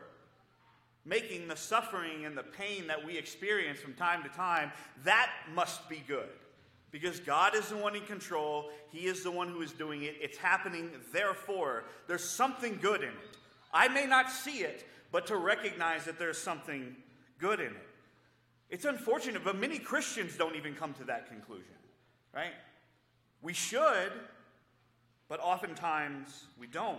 making 1.06 1.48
the 1.48 1.56
suffering 1.56 2.26
and 2.26 2.38
the 2.38 2.44
pain 2.44 2.88
that 2.88 3.04
we 3.04 3.18
experience 3.18 3.80
from 3.80 3.94
time 3.94 4.24
to 4.24 4.30
time, 4.30 4.72
that 5.04 5.30
must 5.54 5.88
be 5.90 6.04
good. 6.08 6.30
Because 6.92 7.20
God 7.20 7.56
is 7.56 7.70
the 7.70 7.78
one 7.78 7.96
in 7.96 8.04
control, 8.06 8.72
He 8.92 9.06
is 9.06 9.24
the 9.24 9.32
one 9.32 9.50
who 9.50 9.62
is 9.62 9.72
doing 9.72 10.04
it. 10.04 10.16
It's 10.20 10.38
happening, 10.38 10.92
therefore, 11.14 11.86
there's 12.08 12.24
something 12.24 12.80
good 12.82 13.02
in 13.02 13.10
it. 13.10 13.38
I 13.72 13.88
may 13.88 14.06
not 14.06 14.32
see 14.32 14.60
it, 14.60 14.88
but 15.12 15.28
to 15.28 15.38
recognize 15.38 16.06
that 16.06 16.18
there's 16.18 16.38
something 16.38 16.96
good 17.38 17.60
in 17.60 17.68
it. 17.68 17.88
It's 18.70 18.86
unfortunate, 18.86 19.44
but 19.44 19.58
many 19.58 19.80
Christians 19.80 20.36
don't 20.38 20.56
even 20.56 20.76
come 20.76 20.94
to 20.96 21.04
that 21.06 21.28
conclusion, 21.28 21.76
right? 22.34 22.54
We 23.42 23.54
should, 23.54 24.12
but 25.28 25.40
oftentimes 25.40 26.46
we 26.60 26.68
don't. 26.68 26.98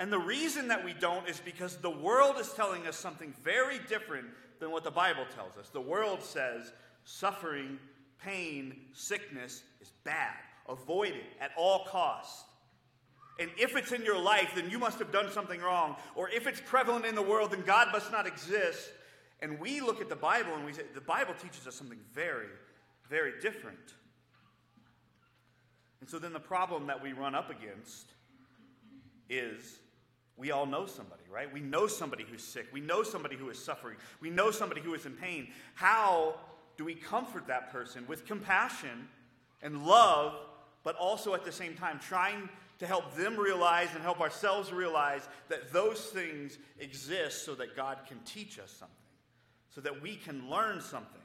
And 0.00 0.10
the 0.10 0.18
reason 0.18 0.68
that 0.68 0.82
we 0.82 0.94
don't 0.94 1.28
is 1.28 1.40
because 1.44 1.76
the 1.76 1.90
world 1.90 2.36
is 2.40 2.54
telling 2.54 2.86
us 2.86 2.96
something 2.96 3.34
very 3.44 3.78
different 3.86 4.28
than 4.58 4.70
what 4.70 4.82
the 4.82 4.90
Bible 4.90 5.26
tells 5.34 5.58
us. 5.58 5.68
The 5.68 5.80
world 5.82 6.22
says 6.22 6.72
suffering, 7.04 7.78
pain, 8.24 8.80
sickness 8.94 9.62
is 9.78 9.92
bad. 10.02 10.32
Avoid 10.70 11.10
it 11.10 11.26
at 11.38 11.50
all 11.54 11.84
costs. 11.84 12.44
And 13.38 13.50
if 13.58 13.76
it's 13.76 13.92
in 13.92 14.02
your 14.02 14.18
life, 14.18 14.52
then 14.54 14.70
you 14.70 14.78
must 14.78 14.98
have 15.00 15.12
done 15.12 15.30
something 15.30 15.60
wrong. 15.60 15.96
Or 16.14 16.30
if 16.30 16.46
it's 16.46 16.62
prevalent 16.64 17.04
in 17.04 17.14
the 17.14 17.20
world, 17.20 17.50
then 17.50 17.60
God 17.66 17.88
must 17.92 18.10
not 18.10 18.26
exist. 18.26 18.90
And 19.42 19.60
we 19.60 19.82
look 19.82 20.00
at 20.00 20.08
the 20.08 20.16
Bible 20.16 20.54
and 20.54 20.64
we 20.64 20.72
say, 20.72 20.84
the 20.94 21.02
Bible 21.02 21.34
teaches 21.34 21.66
us 21.66 21.74
something 21.74 22.00
very, 22.14 22.48
very 23.10 23.38
different. 23.42 23.94
And 26.00 26.08
so 26.08 26.18
then 26.18 26.32
the 26.32 26.40
problem 26.40 26.86
that 26.86 27.02
we 27.02 27.12
run 27.12 27.34
up 27.34 27.50
against 27.50 28.06
is 29.28 29.78
we 30.40 30.50
all 30.50 30.64
know 30.64 30.86
somebody, 30.86 31.22
right? 31.30 31.52
We 31.52 31.60
know 31.60 31.86
somebody 31.86 32.24
who's 32.28 32.42
sick. 32.42 32.66
We 32.72 32.80
know 32.80 33.02
somebody 33.02 33.36
who 33.36 33.50
is 33.50 33.62
suffering. 33.62 33.96
We 34.20 34.30
know 34.30 34.50
somebody 34.50 34.80
who 34.80 34.94
is 34.94 35.04
in 35.04 35.12
pain. 35.12 35.48
How 35.74 36.34
do 36.78 36.84
we 36.84 36.94
comfort 36.94 37.46
that 37.48 37.70
person 37.70 38.06
with 38.08 38.24
compassion 38.24 39.06
and 39.60 39.86
love, 39.86 40.34
but 40.82 40.96
also 40.96 41.34
at 41.34 41.44
the 41.44 41.52
same 41.52 41.74
time 41.74 42.00
trying 42.00 42.48
to 42.78 42.86
help 42.86 43.14
them 43.14 43.36
realize 43.36 43.88
and 43.94 44.02
help 44.02 44.22
ourselves 44.22 44.72
realize 44.72 45.28
that 45.50 45.70
those 45.70 46.00
things 46.06 46.56
exist 46.78 47.44
so 47.44 47.54
that 47.56 47.76
God 47.76 47.98
can 48.08 48.18
teach 48.24 48.58
us 48.58 48.70
something, 48.70 48.96
so 49.68 49.82
that 49.82 50.00
we 50.00 50.16
can 50.16 50.48
learn 50.48 50.80
something. 50.80 51.19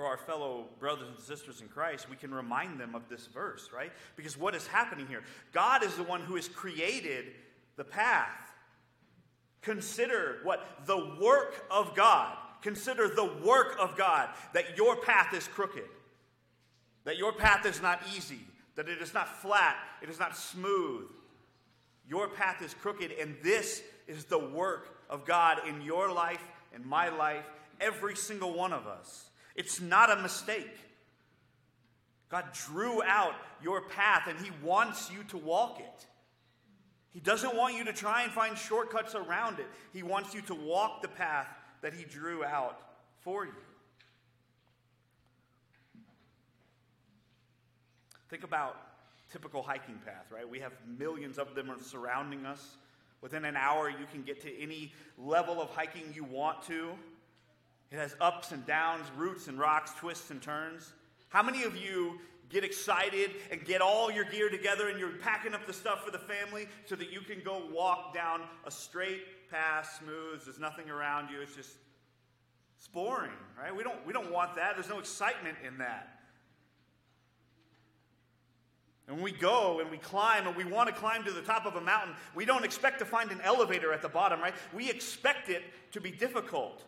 For 0.00 0.06
our 0.06 0.16
fellow 0.16 0.64
brothers 0.78 1.08
and 1.08 1.18
sisters 1.18 1.60
in 1.60 1.68
Christ, 1.68 2.08
we 2.08 2.16
can 2.16 2.32
remind 2.32 2.80
them 2.80 2.94
of 2.94 3.06
this 3.10 3.26
verse, 3.26 3.68
right? 3.70 3.92
Because 4.16 4.38
what 4.38 4.54
is 4.54 4.66
happening 4.66 5.06
here? 5.06 5.22
God 5.52 5.84
is 5.84 5.94
the 5.94 6.02
one 6.02 6.22
who 6.22 6.36
has 6.36 6.48
created 6.48 7.26
the 7.76 7.84
path. 7.84 8.50
Consider 9.60 10.38
what? 10.42 10.66
The 10.86 11.18
work 11.20 11.66
of 11.70 11.94
God. 11.94 12.34
Consider 12.62 13.08
the 13.08 13.30
work 13.44 13.76
of 13.78 13.94
God 13.94 14.30
that 14.54 14.74
your 14.74 14.96
path 14.96 15.34
is 15.34 15.46
crooked, 15.46 15.84
that 17.04 17.18
your 17.18 17.34
path 17.34 17.66
is 17.66 17.82
not 17.82 18.00
easy, 18.16 18.40
that 18.76 18.88
it 18.88 19.02
is 19.02 19.12
not 19.12 19.42
flat, 19.42 19.76
it 20.00 20.08
is 20.08 20.18
not 20.18 20.34
smooth. 20.34 21.08
Your 22.08 22.26
path 22.26 22.62
is 22.62 22.72
crooked, 22.72 23.12
and 23.20 23.36
this 23.42 23.82
is 24.08 24.24
the 24.24 24.38
work 24.38 24.96
of 25.10 25.26
God 25.26 25.58
in 25.68 25.82
your 25.82 26.10
life, 26.10 26.42
in 26.74 26.88
my 26.88 27.10
life, 27.10 27.44
every 27.82 28.16
single 28.16 28.54
one 28.54 28.72
of 28.72 28.86
us. 28.86 29.29
It's 29.54 29.80
not 29.80 30.10
a 30.10 30.22
mistake. 30.22 30.76
God 32.30 32.44
drew 32.66 33.02
out 33.02 33.34
your 33.62 33.82
path, 33.82 34.28
and 34.28 34.38
He 34.38 34.50
wants 34.62 35.10
you 35.10 35.24
to 35.24 35.36
walk 35.36 35.80
it. 35.80 36.06
He 37.10 37.18
doesn't 37.18 37.56
want 37.56 37.74
you 37.74 37.84
to 37.84 37.92
try 37.92 38.22
and 38.22 38.32
find 38.32 38.56
shortcuts 38.56 39.14
around 39.14 39.58
it. 39.58 39.66
He 39.92 40.02
wants 40.02 40.32
you 40.32 40.42
to 40.42 40.54
walk 40.54 41.02
the 41.02 41.08
path 41.08 41.48
that 41.82 41.92
He 41.92 42.04
drew 42.04 42.44
out 42.44 42.80
for 43.20 43.44
you. 43.44 43.52
Think 48.28 48.44
about 48.44 48.76
typical 49.32 49.62
hiking 49.62 49.98
path, 50.04 50.26
right? 50.32 50.48
We 50.48 50.60
have 50.60 50.72
millions 50.98 51.36
of 51.36 51.56
them 51.56 51.70
surrounding 51.82 52.46
us. 52.46 52.76
Within 53.22 53.44
an 53.44 53.56
hour, 53.56 53.90
you 53.90 54.06
can 54.12 54.22
get 54.22 54.40
to 54.42 54.62
any 54.62 54.92
level 55.18 55.60
of 55.60 55.68
hiking 55.70 56.12
you 56.14 56.24
want 56.24 56.62
to. 56.68 56.92
It 57.90 57.98
has 57.98 58.14
ups 58.20 58.52
and 58.52 58.64
downs, 58.66 59.06
roots 59.16 59.48
and 59.48 59.58
rocks, 59.58 59.92
twists 59.94 60.30
and 60.30 60.40
turns. 60.40 60.92
How 61.28 61.42
many 61.42 61.64
of 61.64 61.76
you 61.76 62.20
get 62.48 62.64
excited 62.64 63.30
and 63.50 63.64
get 63.64 63.80
all 63.80 64.10
your 64.10 64.24
gear 64.24 64.48
together 64.48 64.88
and 64.88 64.98
you're 64.98 65.10
packing 65.10 65.54
up 65.54 65.66
the 65.66 65.72
stuff 65.72 66.04
for 66.04 66.10
the 66.10 66.18
family 66.18 66.68
so 66.84 66.96
that 66.96 67.12
you 67.12 67.20
can 67.20 67.40
go 67.44 67.62
walk 67.72 68.14
down 68.14 68.42
a 68.64 68.70
straight 68.70 69.22
path, 69.50 69.98
smooth, 69.98 70.44
there's 70.44 70.58
nothing 70.58 70.90
around 70.90 71.30
you, 71.30 71.40
it's 71.40 71.54
just 71.54 71.70
it's 72.78 72.88
boring, 72.88 73.30
right? 73.60 73.74
We 73.74 73.82
don't 73.82 74.06
we 74.06 74.12
don't 74.12 74.32
want 74.32 74.56
that. 74.56 74.74
There's 74.74 74.88
no 74.88 74.98
excitement 74.98 75.58
in 75.66 75.78
that. 75.78 76.20
And 79.06 79.16
when 79.16 79.24
we 79.24 79.32
go 79.32 79.80
and 79.80 79.90
we 79.90 79.98
climb 79.98 80.46
and 80.46 80.56
we 80.56 80.64
want 80.64 80.88
to 80.88 80.94
climb 80.94 81.24
to 81.24 81.32
the 81.32 81.42
top 81.42 81.66
of 81.66 81.74
a 81.74 81.80
mountain, 81.80 82.14
we 82.34 82.44
don't 82.44 82.64
expect 82.64 83.00
to 83.00 83.04
find 83.04 83.32
an 83.32 83.40
elevator 83.42 83.92
at 83.92 84.02
the 84.02 84.08
bottom, 84.08 84.40
right? 84.40 84.54
We 84.72 84.88
expect 84.88 85.50
it 85.50 85.62
to 85.92 86.00
be 86.00 86.10
difficult. 86.10 86.84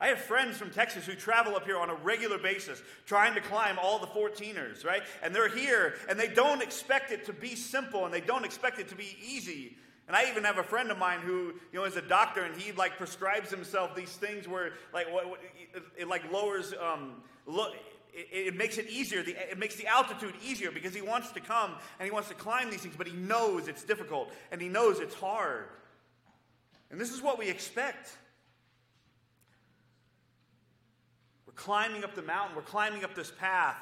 I 0.00 0.08
have 0.08 0.20
friends 0.20 0.56
from 0.56 0.70
Texas 0.70 1.06
who 1.06 1.14
travel 1.14 1.56
up 1.56 1.64
here 1.64 1.76
on 1.76 1.90
a 1.90 1.94
regular 1.94 2.38
basis 2.38 2.80
trying 3.04 3.34
to 3.34 3.40
climb 3.40 3.78
all 3.80 3.98
the 3.98 4.06
14ers, 4.06 4.84
right? 4.84 5.02
And 5.22 5.34
they're 5.34 5.48
here 5.48 5.94
and 6.08 6.18
they 6.18 6.28
don't 6.28 6.62
expect 6.62 7.10
it 7.10 7.26
to 7.26 7.32
be 7.32 7.56
simple 7.56 8.04
and 8.04 8.14
they 8.14 8.20
don't 8.20 8.44
expect 8.44 8.78
it 8.78 8.88
to 8.88 8.94
be 8.94 9.16
easy. 9.26 9.76
And 10.06 10.16
I 10.16 10.30
even 10.30 10.44
have 10.44 10.58
a 10.58 10.62
friend 10.62 10.90
of 10.90 10.98
mine 10.98 11.20
who, 11.20 11.52
you 11.72 11.80
know, 11.80 11.84
is 11.84 11.96
a 11.96 12.02
doctor 12.02 12.44
and 12.44 12.58
he 12.58 12.72
like 12.72 12.96
prescribes 12.96 13.50
himself 13.50 13.94
these 13.96 14.12
things 14.12 14.46
where 14.46 14.72
like 14.94 15.12
what, 15.12 15.28
what 15.28 15.40
it, 15.74 15.82
it, 15.98 16.08
like 16.08 16.30
lowers 16.32 16.72
um, 16.80 17.22
look 17.46 17.74
it, 18.14 18.28
it, 18.32 18.56
makes 18.56 18.78
it 18.78 18.88
easier. 18.88 19.22
The, 19.22 19.32
it 19.50 19.58
makes 19.58 19.76
the 19.76 19.86
altitude 19.86 20.34
easier 20.42 20.70
because 20.70 20.94
he 20.94 21.02
wants 21.02 21.30
to 21.32 21.40
come 21.40 21.72
and 21.98 22.06
he 22.06 22.10
wants 22.10 22.28
to 22.28 22.34
climb 22.34 22.70
these 22.70 22.80
things, 22.80 22.94
but 22.96 23.06
he 23.06 23.12
knows 23.14 23.68
it's 23.68 23.84
difficult 23.84 24.32
and 24.50 24.60
he 24.60 24.68
knows 24.68 25.00
it's 25.00 25.14
hard. 25.14 25.66
And 26.90 27.00
this 27.00 27.12
is 27.12 27.20
what 27.20 27.38
we 27.38 27.48
expect. 27.48 28.16
We're 31.46 31.47
climbing 31.58 32.04
up 32.04 32.14
the 32.14 32.22
mountain, 32.22 32.56
we're 32.56 32.62
climbing 32.62 33.04
up 33.04 33.14
this 33.14 33.30
path. 33.30 33.76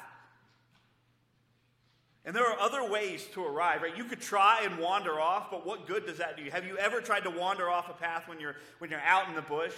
And 2.25 2.35
there 2.35 2.45
are 2.45 2.59
other 2.59 2.83
ways 2.89 3.25
to 3.35 3.45
arrive, 3.45 3.83
right? 3.83 3.95
You 3.95 4.03
could 4.03 4.19
try 4.19 4.63
and 4.65 4.79
wander 4.79 5.17
off, 5.17 5.49
but 5.49 5.65
what 5.65 5.87
good 5.87 6.05
does 6.05 6.17
that 6.17 6.35
do 6.35 6.43
you? 6.43 6.51
Have 6.51 6.65
you 6.65 6.77
ever 6.77 6.99
tried 6.99 7.23
to 7.23 7.29
wander 7.29 7.69
off 7.69 7.89
a 7.89 7.93
path 7.93 8.27
when 8.27 8.41
you're, 8.41 8.57
when 8.79 8.91
you're 8.91 8.99
out 8.99 9.29
in 9.29 9.35
the 9.35 9.41
bush? 9.41 9.73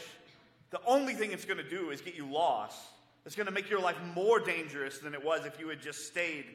The 0.71 0.79
only 0.87 1.13
thing 1.13 1.31
it's 1.31 1.45
going 1.45 1.59
to 1.59 1.69
do 1.69 1.91
is 1.91 2.01
get 2.01 2.15
you 2.15 2.25
lost. 2.25 2.79
It's 3.25 3.35
going 3.35 3.45
to 3.45 3.53
make 3.53 3.69
your 3.69 3.81
life 3.81 3.97
more 4.15 4.39
dangerous 4.39 4.97
than 4.97 5.13
it 5.13 5.23
was 5.23 5.45
if 5.45 5.59
you 5.59 5.69
had 5.69 5.79
just 5.79 6.07
stayed 6.07 6.45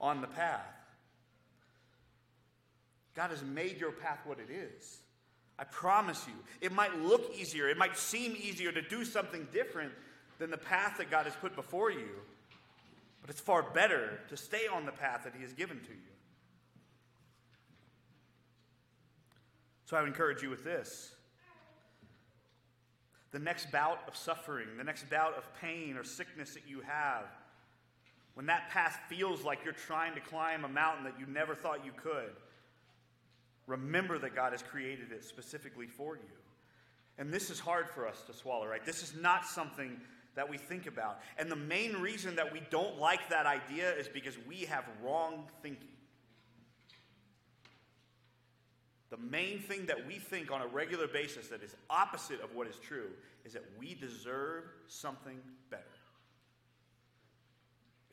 on 0.00 0.20
the 0.20 0.26
path. 0.26 0.66
God 3.14 3.30
has 3.30 3.42
made 3.42 3.80
your 3.80 3.92
path 3.92 4.18
what 4.26 4.38
it 4.38 4.52
is. 4.52 4.98
I 5.58 5.64
promise 5.64 6.24
you. 6.26 6.34
It 6.60 6.72
might 6.72 6.94
look 7.00 7.34
easier, 7.34 7.68
it 7.68 7.78
might 7.78 7.96
seem 7.96 8.36
easier 8.38 8.70
to 8.70 8.82
do 8.82 9.04
something 9.04 9.48
different 9.52 9.92
than 10.38 10.50
the 10.50 10.58
path 10.58 10.98
that 10.98 11.10
God 11.10 11.26
has 11.26 11.34
put 11.36 11.54
before 11.54 11.90
you, 11.90 12.08
but 13.20 13.30
it's 13.30 13.40
far 13.40 13.62
better 13.62 14.20
to 14.28 14.36
stay 14.36 14.66
on 14.72 14.86
the 14.86 14.92
path 14.92 15.22
that 15.24 15.34
He 15.34 15.42
has 15.42 15.52
given 15.52 15.78
to 15.80 15.90
you. 15.90 16.14
So 19.86 19.96
I 19.96 20.00
would 20.00 20.08
encourage 20.08 20.42
you 20.42 20.50
with 20.50 20.64
this 20.64 21.12
the 23.30 23.38
next 23.38 23.70
bout 23.70 24.00
of 24.08 24.16
suffering, 24.16 24.68
the 24.78 24.84
next 24.84 25.10
bout 25.10 25.36
of 25.36 25.44
pain 25.60 25.96
or 25.96 26.04
sickness 26.04 26.54
that 26.54 26.62
you 26.66 26.80
have, 26.80 27.24
when 28.34 28.46
that 28.46 28.70
path 28.70 28.98
feels 29.08 29.42
like 29.42 29.58
you're 29.64 29.74
trying 29.74 30.14
to 30.14 30.20
climb 30.20 30.64
a 30.64 30.68
mountain 30.68 31.04
that 31.04 31.18
you 31.18 31.26
never 31.26 31.54
thought 31.54 31.84
you 31.84 31.92
could, 31.92 32.32
remember 33.66 34.18
that 34.18 34.34
God 34.34 34.52
has 34.52 34.62
created 34.62 35.12
it 35.12 35.24
specifically 35.24 35.86
for 35.86 36.16
you. 36.16 36.22
And 37.18 37.32
this 37.32 37.50
is 37.50 37.58
hard 37.58 37.90
for 37.90 38.06
us 38.06 38.22
to 38.28 38.32
swallow, 38.32 38.66
right? 38.66 38.84
This 38.84 39.02
is 39.02 39.14
not 39.20 39.44
something 39.44 40.00
that 40.38 40.48
we 40.48 40.56
think 40.56 40.86
about. 40.86 41.18
And 41.36 41.50
the 41.50 41.56
main 41.56 41.94
reason 41.94 42.36
that 42.36 42.52
we 42.52 42.62
don't 42.70 42.96
like 42.96 43.28
that 43.28 43.44
idea 43.44 43.92
is 43.96 44.06
because 44.06 44.34
we 44.46 44.58
have 44.66 44.84
wrong 45.04 45.48
thinking. 45.64 45.88
The 49.10 49.16
main 49.16 49.58
thing 49.58 49.86
that 49.86 50.06
we 50.06 50.20
think 50.20 50.52
on 50.52 50.62
a 50.62 50.66
regular 50.68 51.08
basis 51.08 51.48
that 51.48 51.60
is 51.64 51.74
opposite 51.90 52.40
of 52.40 52.54
what 52.54 52.68
is 52.68 52.76
true 52.76 53.10
is 53.44 53.52
that 53.54 53.64
we 53.80 53.94
deserve 53.94 54.62
something 54.86 55.40
better. 55.70 55.82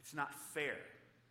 It's 0.02 0.16
not 0.16 0.34
fair 0.34 0.78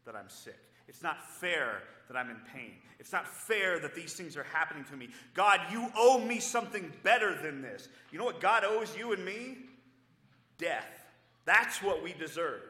that 0.06 0.14
I'm 0.14 0.28
sick. 0.28 0.60
It's 0.86 1.02
not 1.02 1.28
fair 1.28 1.82
that 2.06 2.16
I'm 2.16 2.30
in 2.30 2.38
pain. 2.54 2.74
It's 3.00 3.10
not 3.10 3.26
fair 3.26 3.80
that 3.80 3.96
these 3.96 4.12
things 4.12 4.36
are 4.36 4.44
happening 4.44 4.84
to 4.84 4.96
me. 4.96 5.08
God, 5.34 5.58
you 5.72 5.90
owe 5.96 6.20
me 6.20 6.38
something 6.38 6.92
better 7.02 7.34
than 7.42 7.62
this. 7.62 7.88
You 8.12 8.20
know 8.20 8.24
what 8.24 8.40
God 8.40 8.62
owes 8.64 8.96
you 8.96 9.12
and 9.12 9.24
me? 9.24 9.56
Death. 10.58 11.06
That's 11.44 11.82
what 11.82 12.02
we 12.02 12.12
deserve. 12.12 12.62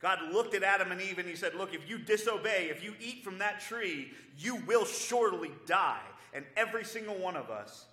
God 0.00 0.18
looked 0.32 0.54
at 0.54 0.62
Adam 0.62 0.92
and 0.92 1.00
Eve 1.00 1.18
and 1.18 1.28
he 1.28 1.36
said, 1.36 1.54
Look, 1.54 1.74
if 1.74 1.88
you 1.88 1.98
disobey, 1.98 2.68
if 2.70 2.82
you 2.82 2.94
eat 3.00 3.22
from 3.22 3.38
that 3.38 3.60
tree, 3.60 4.12
you 4.38 4.56
will 4.66 4.84
surely 4.84 5.50
die. 5.66 6.00
And 6.32 6.44
every 6.56 6.84
single 6.84 7.16
one 7.16 7.36
of 7.36 7.50
us 7.50 7.86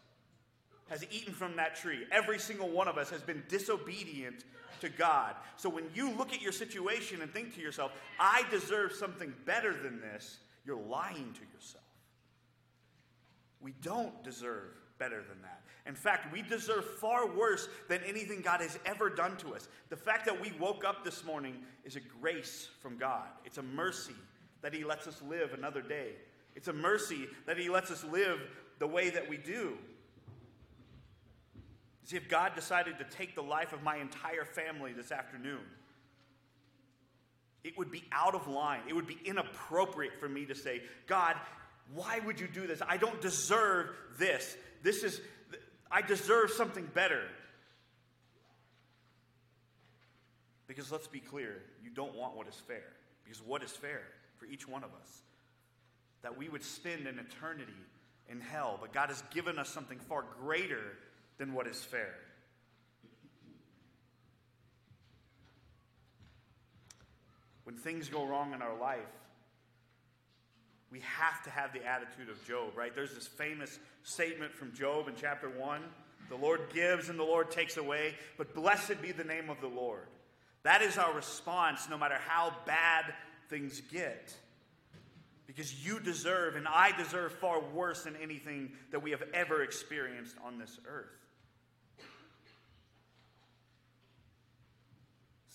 has 0.90 1.06
eaten 1.12 1.34
from 1.34 1.56
that 1.58 1.76
tree. 1.76 2.06
Every 2.12 2.40
single 2.40 2.70
one 2.70 2.88
of 2.88 2.98
us 2.98 3.10
has 3.10 3.22
been 3.22 3.44
disobedient 3.50 4.46
to 4.80 4.90
God. 4.90 5.36
So 5.58 5.70
when 5.70 5.86
you 5.94 6.12
look 6.12 6.34
at 6.34 6.42
your 6.42 6.52
situation 6.52 7.22
and 7.22 7.34
think 7.34 7.56
to 7.56 7.62
yourself, 7.62 7.92
I 8.20 8.44
deserve 8.52 8.94
something 8.94 9.34
better 9.46 9.74
than 9.74 10.00
this, 10.00 10.38
you're 10.66 10.78
lying 10.78 11.34
to 11.34 11.42
yourself. 11.56 11.84
We 13.60 13.74
don't 13.82 14.24
deserve 14.24 14.78
better 15.00 15.18
than 15.18 15.42
that. 15.42 15.62
In 15.88 15.96
fact, 15.96 16.32
we 16.34 16.42
deserve 16.42 16.86
far 17.00 17.28
worse 17.28 17.70
than 17.88 18.02
anything 18.06 18.42
God 18.42 18.62
has 18.62 18.78
ever 18.86 19.10
done 19.10 19.38
to 19.38 19.56
us. 19.56 19.70
The 19.90 19.96
fact 19.96 20.26
that 20.26 20.42
we 20.42 20.52
woke 20.60 20.84
up 20.84 21.06
this 21.06 21.24
morning 21.24 21.56
is 21.86 21.96
a 21.96 22.02
grace 22.22 22.70
from 22.82 22.98
God, 22.98 23.28
it's 23.46 23.58
a 23.58 23.64
mercy 23.64 24.16
that 24.62 24.74
He 24.74 24.84
lets 24.84 25.08
us 25.08 25.22
live 25.22 25.54
another 25.54 25.82
day. 25.82 26.12
It's 26.56 26.68
a 26.68 26.74
mercy 26.74 27.28
that 27.46 27.58
He 27.58 27.70
lets 27.70 27.92
us 27.92 28.04
live 28.04 28.40
the 28.80 28.88
way 28.88 29.10
that 29.12 29.30
we 29.30 29.38
do. 29.38 29.78
See, 32.04 32.18
if 32.18 32.28
God 32.30 32.56
decided 32.56 32.98
to 33.00 33.04
take 33.04 33.36
the 33.36 33.44
life 33.44 33.74
of 33.74 33.84
my 33.84 33.98
entire 33.98 34.46
family 34.46 34.94
this 34.94 35.12
afternoon, 35.12 35.60
it 37.64 37.78
would 37.78 37.92
be 37.92 38.04
out 38.12 38.34
of 38.34 38.48
line. 38.48 38.82
It 38.88 38.94
would 38.94 39.08
be 39.08 39.20
inappropriate 39.26 40.14
for 40.20 40.30
me 40.30 40.46
to 40.46 40.56
say, 40.56 40.82
God, 41.06 41.36
why 41.94 42.20
would 42.26 42.40
you 42.40 42.48
do 42.48 42.66
this? 42.66 42.82
I 42.88 42.98
don't 42.98 43.22
deserve 43.22 43.90
this. 44.18 44.56
This 44.84 45.04
is 45.04 45.20
I 45.92 46.02
deserve 46.02 46.52
something 46.52 46.88
better. 46.94 47.24
Because 50.68 50.92
let's 50.92 51.08
be 51.08 51.20
clear, 51.20 51.62
you 51.84 51.90
don't 51.90 52.16
want 52.16 52.36
what 52.36 52.48
is 52.48 52.56
fair. 52.68 52.84
Because 53.24 53.42
what 53.42 53.64
is 53.64 53.72
fair 53.72 54.02
for 54.38 54.46
each 54.46 54.68
one 54.68 54.84
of 54.84 54.90
us? 54.90 55.22
That 56.24 56.38
we 56.38 56.50
would 56.50 56.64
spend 56.64 57.08
an 57.08 57.20
eternity 57.20 57.72
in 58.30 58.42
hell, 58.42 58.78
but 58.82 58.92
God 58.92 59.10
has 59.10 59.24
given 59.34 59.58
us 59.58 59.70
something 59.70 60.00
far 60.00 60.26
greater 60.42 60.98
than 61.38 61.54
what 61.54 61.68
is 61.68 61.82
fair. 61.82 62.14
When 67.64 67.76
things 67.76 68.10
go 68.10 68.26
wrong 68.26 68.54
in 68.54 68.62
our 68.62 68.78
life, 68.78 69.00
we 70.92 71.02
have 71.02 71.44
to 71.44 71.50
have 71.50 71.74
the 71.74 71.86
attitude 71.86 72.30
of 72.30 72.44
Job, 72.46 72.78
right? 72.78 72.94
There's 72.94 73.14
this 73.14 73.28
famous 73.28 73.80
statement 74.04 74.54
from 74.54 74.74
Job 74.74 75.08
in 75.08 75.16
chapter 75.20 75.50
1 75.50 75.82
The 76.30 76.36
Lord 76.36 76.62
gives 76.74 77.10
and 77.10 77.20
the 77.20 77.24
Lord 77.24 77.52
takes 77.52 77.78
away, 77.78 78.16
but 78.38 78.54
blessed 78.54 79.02
be 79.02 79.12
the 79.12 79.24
name 79.24 79.50
of 79.50 79.60
the 79.62 79.68
Lord. 79.68 80.08
That 80.64 80.82
is 80.82 80.98
our 80.98 81.14
response 81.14 81.88
no 81.90 81.98
matter 81.98 82.18
how 82.28 82.54
bad 82.66 83.14
things 83.50 83.82
get. 83.92 84.34
Because 85.46 85.86
you 85.86 86.02
deserve, 86.02 86.58
and 86.58 86.68
I 86.68 86.92
deserve 86.98 87.32
far 87.32 87.62
worse 87.62 88.04
than 88.04 88.18
anything 88.18 88.74
that 88.92 89.02
we 89.02 89.12
have 89.12 89.24
ever 89.34 89.64
experienced 89.64 90.36
on 90.46 90.60
this 90.60 90.78
earth. 90.86 91.27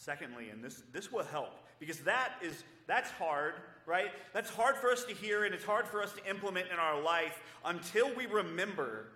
Secondly, 0.03 0.49
and 0.51 0.65
this, 0.65 0.83
this 0.93 1.13
will 1.13 1.23
help, 1.23 1.53
because 1.79 2.01
that 2.01 2.33
is 2.43 2.65
that's 2.89 3.09
hard, 3.13 3.55
right? 3.87 4.09
That's 4.35 4.51
hard 4.51 4.75
for 4.75 4.91
us 4.91 5.05
to 5.05 5.15
hear 5.15 5.45
and 5.45 5.55
it's 5.55 5.65
hard 5.65 5.87
for 5.87 6.03
us 6.03 6.13
to 6.15 6.29
implement 6.29 6.67
in 6.73 6.79
our 6.81 7.01
life 7.01 7.41
until 7.65 8.13
we 8.17 8.27
remember 8.27 9.07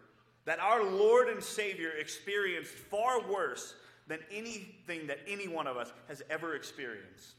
that 0.44 0.60
our 0.60 0.84
Lord 0.84 1.26
and 1.26 1.42
Savior 1.42 1.90
experienced 1.98 2.70
far 2.70 3.20
worse 3.28 3.74
than 4.06 4.20
anything 4.30 5.08
that 5.08 5.18
any 5.26 5.48
one 5.48 5.66
of 5.66 5.76
us 5.76 5.92
has 6.06 6.22
ever 6.30 6.54
experienced. 6.54 7.34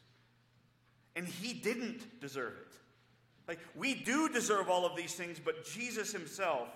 And 1.16 1.26
he 1.26 1.54
didn't 1.54 2.20
deserve 2.20 2.52
it. 2.52 2.76
Like, 3.48 3.60
we 3.78 3.94
do 3.96 4.28
deserve 4.28 4.70
all 4.70 4.86
of 4.86 4.98
these 4.98 5.14
things, 5.16 5.40
but 5.40 5.64
Jesus 5.64 6.12
himself, 6.12 6.68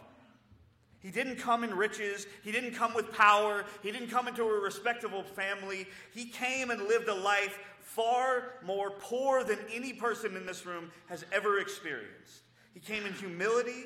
he 1.02 1.10
didn't 1.10 1.38
come 1.38 1.64
in 1.64 1.74
riches. 1.74 2.28
He 2.44 2.52
didn't 2.52 2.76
come 2.76 2.94
with 2.94 3.12
power. 3.12 3.66
He 3.82 3.92
didn't 3.92 4.10
come 4.10 4.28
into 4.28 4.44
a 4.44 4.60
respectable 4.60 5.24
family. 5.24 5.88
He 6.14 6.26
came 6.26 6.70
and 6.70 6.84
lived 6.84 7.08
a 7.08 7.16
life 7.16 7.58
far 7.82 8.54
more 8.64 8.92
poor 8.92 9.44
than 9.44 9.58
any 9.74 9.94
person 9.94 10.36
in 10.36 10.46
this 10.46 10.66
room 10.66 10.92
has 11.08 11.26
ever 11.32 11.60
experienced. 11.60 12.44
He 12.74 12.80
came 12.80 13.06
in 13.06 13.14
humility. 13.14 13.86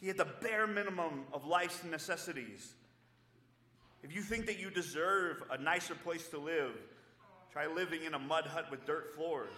He 0.00 0.06
had 0.06 0.18
the 0.18 0.28
bare 0.42 0.66
minimum 0.66 1.24
of 1.32 1.46
life's 1.46 1.82
necessities. 1.82 2.74
If 4.02 4.14
you 4.14 4.20
think 4.20 4.44
that 4.46 4.58
you 4.58 4.68
deserve 4.68 5.42
a 5.50 5.56
nicer 5.56 5.94
place 5.94 6.28
to 6.28 6.38
live, 6.38 6.72
try 7.50 7.66
living 7.66 8.04
in 8.04 8.12
a 8.12 8.18
mud 8.18 8.44
hut 8.44 8.66
with 8.70 8.84
dirt 8.84 9.14
floors. 9.16 9.56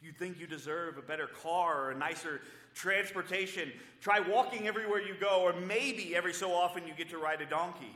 If 0.00 0.06
you 0.06 0.12
think 0.12 0.40
you 0.40 0.46
deserve 0.46 0.98
a 0.98 1.02
better 1.02 1.28
car 1.42 1.84
or 1.84 1.90
a 1.92 1.96
nicer 1.96 2.40
transportation, 2.78 3.72
try 4.00 4.20
walking 4.20 4.68
everywhere 4.68 5.02
you 5.02 5.14
go, 5.20 5.42
or 5.42 5.52
maybe 5.52 6.14
every 6.14 6.32
so 6.32 6.52
often 6.52 6.86
you 6.86 6.94
get 6.94 7.10
to 7.10 7.18
ride 7.18 7.40
a 7.40 7.46
donkey. 7.46 7.94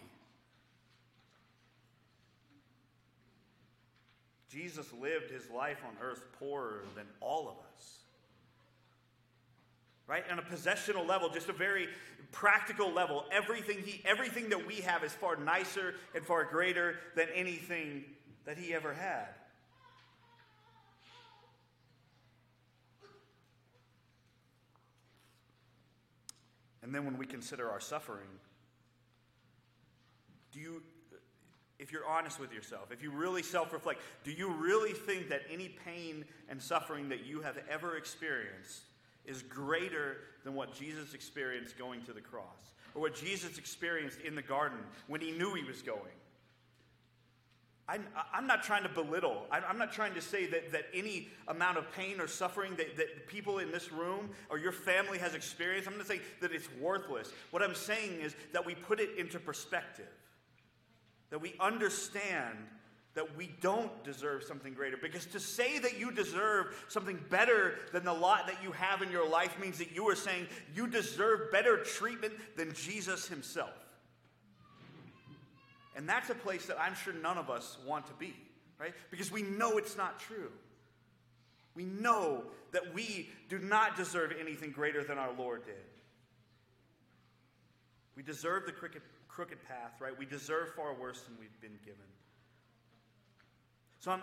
Jesus 4.50 4.92
lived 5.00 5.30
his 5.30 5.48
life 5.50 5.78
on 5.86 5.94
earth 6.02 6.26
poorer 6.38 6.82
than 6.96 7.06
all 7.20 7.48
of 7.48 7.54
us. 7.74 7.98
Right? 10.08 10.24
On 10.30 10.38
a 10.38 10.42
possessional 10.42 11.06
level, 11.06 11.30
just 11.30 11.48
a 11.48 11.54
very 11.54 11.88
practical 12.32 12.92
level, 12.92 13.24
everything, 13.30 13.78
he, 13.86 14.02
everything 14.04 14.48
that 14.48 14.66
we 14.66 14.76
have 14.76 15.04
is 15.04 15.12
far 15.12 15.36
nicer 15.36 15.94
and 16.14 16.26
far 16.26 16.44
greater 16.44 16.96
than 17.14 17.28
anything 17.34 18.04
that 18.44 18.58
he 18.58 18.74
ever 18.74 18.92
had. 18.92 19.28
And 26.82 26.94
then 26.94 27.04
when 27.04 27.16
we 27.16 27.26
consider 27.26 27.70
our 27.70 27.80
suffering, 27.80 28.28
do 30.52 30.60
you 30.60 30.82
if 31.82 31.90
you're 31.90 32.06
honest 32.06 32.38
with 32.38 32.52
yourself, 32.52 32.92
if 32.92 33.02
you 33.02 33.10
really 33.10 33.42
self 33.42 33.72
reflect, 33.72 34.00
do 34.22 34.30
you 34.30 34.52
really 34.52 34.92
think 34.92 35.28
that 35.30 35.42
any 35.50 35.68
pain 35.84 36.24
and 36.48 36.62
suffering 36.62 37.08
that 37.08 37.26
you 37.26 37.40
have 37.40 37.58
ever 37.68 37.96
experienced 37.96 38.82
is 39.24 39.42
greater 39.42 40.18
than 40.44 40.54
what 40.54 40.72
Jesus 40.74 41.12
experienced 41.12 41.76
going 41.76 42.02
to 42.04 42.12
the 42.12 42.20
cross? 42.20 42.72
Or 42.94 43.02
what 43.02 43.16
Jesus 43.16 43.58
experienced 43.58 44.20
in 44.20 44.36
the 44.36 44.42
garden 44.42 44.78
when 45.08 45.20
he 45.20 45.32
knew 45.32 45.54
he 45.54 45.64
was 45.64 45.82
going? 45.82 45.98
I'm, 47.88 48.06
I'm 48.32 48.46
not 48.46 48.62
trying 48.62 48.84
to 48.84 48.88
belittle. 48.88 49.46
I'm 49.50 49.76
not 49.76 49.92
trying 49.92 50.14
to 50.14 50.20
say 50.20 50.46
that, 50.46 50.70
that 50.72 50.84
any 50.94 51.28
amount 51.48 51.78
of 51.78 51.90
pain 51.92 52.20
or 52.20 52.28
suffering 52.28 52.74
that, 52.76 52.96
that 52.96 53.26
people 53.26 53.58
in 53.58 53.72
this 53.72 53.92
room 53.92 54.30
or 54.48 54.58
your 54.58 54.72
family 54.72 55.18
has 55.18 55.34
experienced, 55.34 55.88
I'm 55.88 55.98
not 55.98 56.06
saying 56.06 56.20
that 56.40 56.52
it's 56.52 56.68
worthless. 56.80 57.32
What 57.50 57.62
I'm 57.62 57.74
saying 57.74 58.20
is 58.20 58.34
that 58.52 58.64
we 58.64 58.74
put 58.74 59.00
it 59.00 59.18
into 59.18 59.40
perspective 59.40 60.08
that 61.32 61.40
we 61.40 61.54
understand 61.58 62.58
that 63.14 63.36
we 63.36 63.50
don't 63.62 64.04
deserve 64.04 64.42
something 64.42 64.74
greater. 64.74 64.98
Because 65.00 65.24
to 65.26 65.40
say 65.40 65.78
that 65.78 65.98
you 65.98 66.12
deserve 66.12 66.84
something 66.88 67.18
better 67.30 67.76
than 67.90 68.04
the 68.04 68.12
lot 68.12 68.46
that 68.46 68.62
you 68.62 68.70
have 68.72 69.00
in 69.00 69.10
your 69.10 69.28
life 69.28 69.58
means 69.58 69.78
that 69.78 69.92
you 69.92 70.06
are 70.08 70.14
saying 70.14 70.46
you 70.74 70.86
deserve 70.86 71.50
better 71.50 71.78
treatment 71.78 72.34
than 72.56 72.72
Jesus 72.74 73.26
himself. 73.28 73.81
And 75.94 76.08
that's 76.08 76.30
a 76.30 76.34
place 76.34 76.66
that 76.66 76.80
I'm 76.80 76.94
sure 76.94 77.12
none 77.12 77.38
of 77.38 77.50
us 77.50 77.76
want 77.86 78.06
to 78.06 78.14
be, 78.14 78.34
right? 78.78 78.94
Because 79.10 79.30
we 79.30 79.42
know 79.42 79.78
it's 79.78 79.96
not 79.96 80.18
true. 80.18 80.50
We 81.74 81.84
know 81.84 82.44
that 82.72 82.94
we 82.94 83.30
do 83.48 83.58
not 83.58 83.96
deserve 83.96 84.32
anything 84.40 84.70
greater 84.70 85.04
than 85.04 85.18
our 85.18 85.32
Lord 85.32 85.64
did. 85.64 85.74
We 88.16 88.22
deserve 88.22 88.66
the 88.66 88.72
cricket 88.72 89.02
crooked 89.28 89.66
path, 89.66 89.92
right? 89.98 90.16
We 90.18 90.26
deserve 90.26 90.74
far 90.74 90.94
worse 90.94 91.22
than 91.22 91.36
we've 91.40 91.60
been 91.62 91.78
given. 91.84 92.04
So 94.00 94.10
I, 94.10 94.18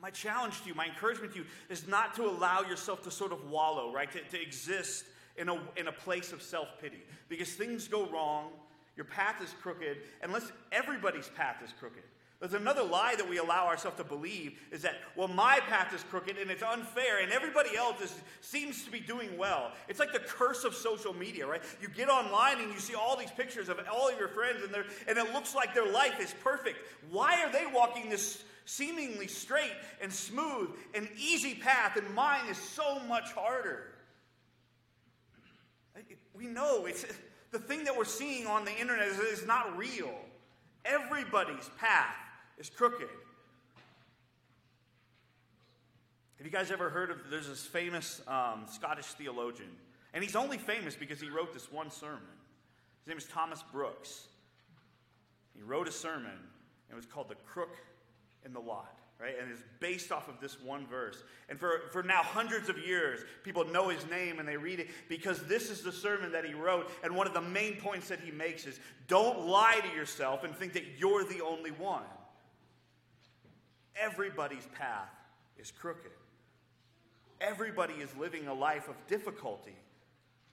my 0.00 0.10
challenge 0.10 0.62
to 0.62 0.68
you, 0.68 0.74
my 0.74 0.86
encouragement 0.86 1.32
to 1.34 1.40
you, 1.40 1.44
is 1.68 1.86
not 1.86 2.14
to 2.14 2.24
allow 2.24 2.62
yourself 2.62 3.02
to 3.02 3.10
sort 3.10 3.32
of 3.32 3.50
wallow, 3.50 3.92
right? 3.92 4.10
To, 4.12 4.20
to 4.20 4.40
exist 4.40 5.04
in 5.36 5.48
a, 5.48 5.58
in 5.76 5.88
a 5.88 5.92
place 5.92 6.32
of 6.32 6.42
self 6.42 6.68
pity. 6.80 7.02
Because 7.28 7.52
things 7.52 7.86
go 7.86 8.06
wrong, 8.06 8.50
your 8.96 9.06
path 9.06 9.42
is 9.42 9.54
crooked, 9.62 9.98
unless 10.22 10.50
everybody's 10.72 11.28
path 11.28 11.56
is 11.64 11.72
crooked. 11.78 12.02
There's 12.40 12.54
another 12.54 12.82
lie 12.82 13.14
that 13.16 13.28
we 13.28 13.36
allow 13.36 13.66
ourselves 13.66 13.98
to 13.98 14.04
believe 14.04 14.58
is 14.72 14.80
that, 14.80 14.94
well, 15.14 15.28
my 15.28 15.60
path 15.60 15.94
is 15.94 16.02
crooked 16.04 16.38
and 16.38 16.50
it's 16.50 16.62
unfair 16.62 17.22
and 17.22 17.30
everybody 17.30 17.76
else 17.76 18.00
is, 18.00 18.14
seems 18.40 18.82
to 18.84 18.90
be 18.90 18.98
doing 18.98 19.36
well. 19.36 19.72
It's 19.88 19.98
like 20.00 20.14
the 20.14 20.20
curse 20.20 20.64
of 20.64 20.74
social 20.74 21.12
media, 21.12 21.46
right? 21.46 21.62
You 21.82 21.88
get 21.88 22.08
online 22.08 22.58
and 22.60 22.72
you 22.72 22.78
see 22.78 22.94
all 22.94 23.14
these 23.14 23.30
pictures 23.30 23.68
of 23.68 23.78
all 23.92 24.08
of 24.08 24.18
your 24.18 24.28
friends 24.28 24.62
and, 24.64 24.74
and 25.06 25.18
it 25.18 25.34
looks 25.34 25.54
like 25.54 25.74
their 25.74 25.92
life 25.92 26.18
is 26.18 26.34
perfect. 26.42 26.78
Why 27.10 27.42
are 27.44 27.52
they 27.52 27.66
walking 27.74 28.08
this 28.08 28.42
seemingly 28.64 29.26
straight 29.26 29.74
and 30.00 30.10
smooth 30.10 30.70
and 30.94 31.10
easy 31.18 31.56
path 31.56 31.96
and 31.96 32.14
mine 32.14 32.48
is 32.48 32.56
so 32.56 33.00
much 33.00 33.32
harder? 33.32 33.92
We 36.32 36.46
know 36.46 36.86
it's 36.86 37.04
the 37.50 37.58
thing 37.58 37.84
that 37.84 37.96
we're 37.96 38.04
seeing 38.04 38.46
on 38.46 38.64
the 38.64 38.76
internet 38.78 39.08
is, 39.08 39.18
is 39.18 39.46
not 39.46 39.76
real. 39.76 40.12
Everybody's 40.84 41.68
path 41.78 42.14
is 42.58 42.70
crooked. 42.70 43.08
Have 46.38 46.46
you 46.46 46.52
guys 46.52 46.70
ever 46.70 46.88
heard 46.88 47.10
of 47.10 47.18
there's 47.28 47.48
this 47.48 47.66
famous 47.66 48.22
um, 48.26 48.64
Scottish 48.66 49.06
theologian, 49.06 49.68
and 50.14 50.24
he's 50.24 50.36
only 50.36 50.56
famous 50.56 50.94
because 50.94 51.20
he 51.20 51.28
wrote 51.28 51.52
this 51.52 51.70
one 51.70 51.90
sermon. 51.90 52.22
His 53.02 53.08
name 53.08 53.18
is 53.18 53.26
Thomas 53.26 53.62
Brooks. 53.72 54.28
He 55.54 55.62
wrote 55.62 55.86
a 55.86 55.92
sermon, 55.92 56.30
and 56.30 56.92
it 56.92 56.96
was 56.96 57.04
called 57.04 57.28
The 57.28 57.34
Crook 57.46 57.76
in 58.44 58.52
the 58.52 58.60
Lot 58.60 58.99
right? 59.20 59.34
And 59.40 59.50
it's 59.50 59.62
based 59.80 60.12
off 60.12 60.28
of 60.28 60.40
this 60.40 60.60
one 60.60 60.86
verse. 60.86 61.22
And 61.48 61.58
for, 61.58 61.82
for 61.92 62.02
now 62.02 62.22
hundreds 62.22 62.68
of 62.68 62.78
years, 62.78 63.20
people 63.44 63.64
know 63.66 63.88
his 63.88 64.08
name 64.08 64.38
and 64.38 64.48
they 64.48 64.56
read 64.56 64.80
it 64.80 64.88
because 65.08 65.42
this 65.44 65.70
is 65.70 65.82
the 65.82 65.92
sermon 65.92 66.32
that 66.32 66.44
he 66.44 66.54
wrote. 66.54 66.90
And 67.04 67.14
one 67.14 67.26
of 67.26 67.34
the 67.34 67.40
main 67.40 67.76
points 67.76 68.08
that 68.08 68.20
he 68.20 68.30
makes 68.30 68.66
is 68.66 68.80
don't 69.08 69.46
lie 69.46 69.80
to 69.80 69.96
yourself 69.96 70.44
and 70.44 70.54
think 70.56 70.72
that 70.72 70.84
you're 70.98 71.24
the 71.24 71.42
only 71.42 71.70
one. 71.72 72.02
Everybody's 73.94 74.66
path 74.78 75.10
is 75.58 75.70
crooked. 75.70 76.12
Everybody 77.40 77.94
is 77.94 78.08
living 78.16 78.48
a 78.48 78.54
life 78.54 78.88
of 78.88 78.94
difficulty. 79.06 79.76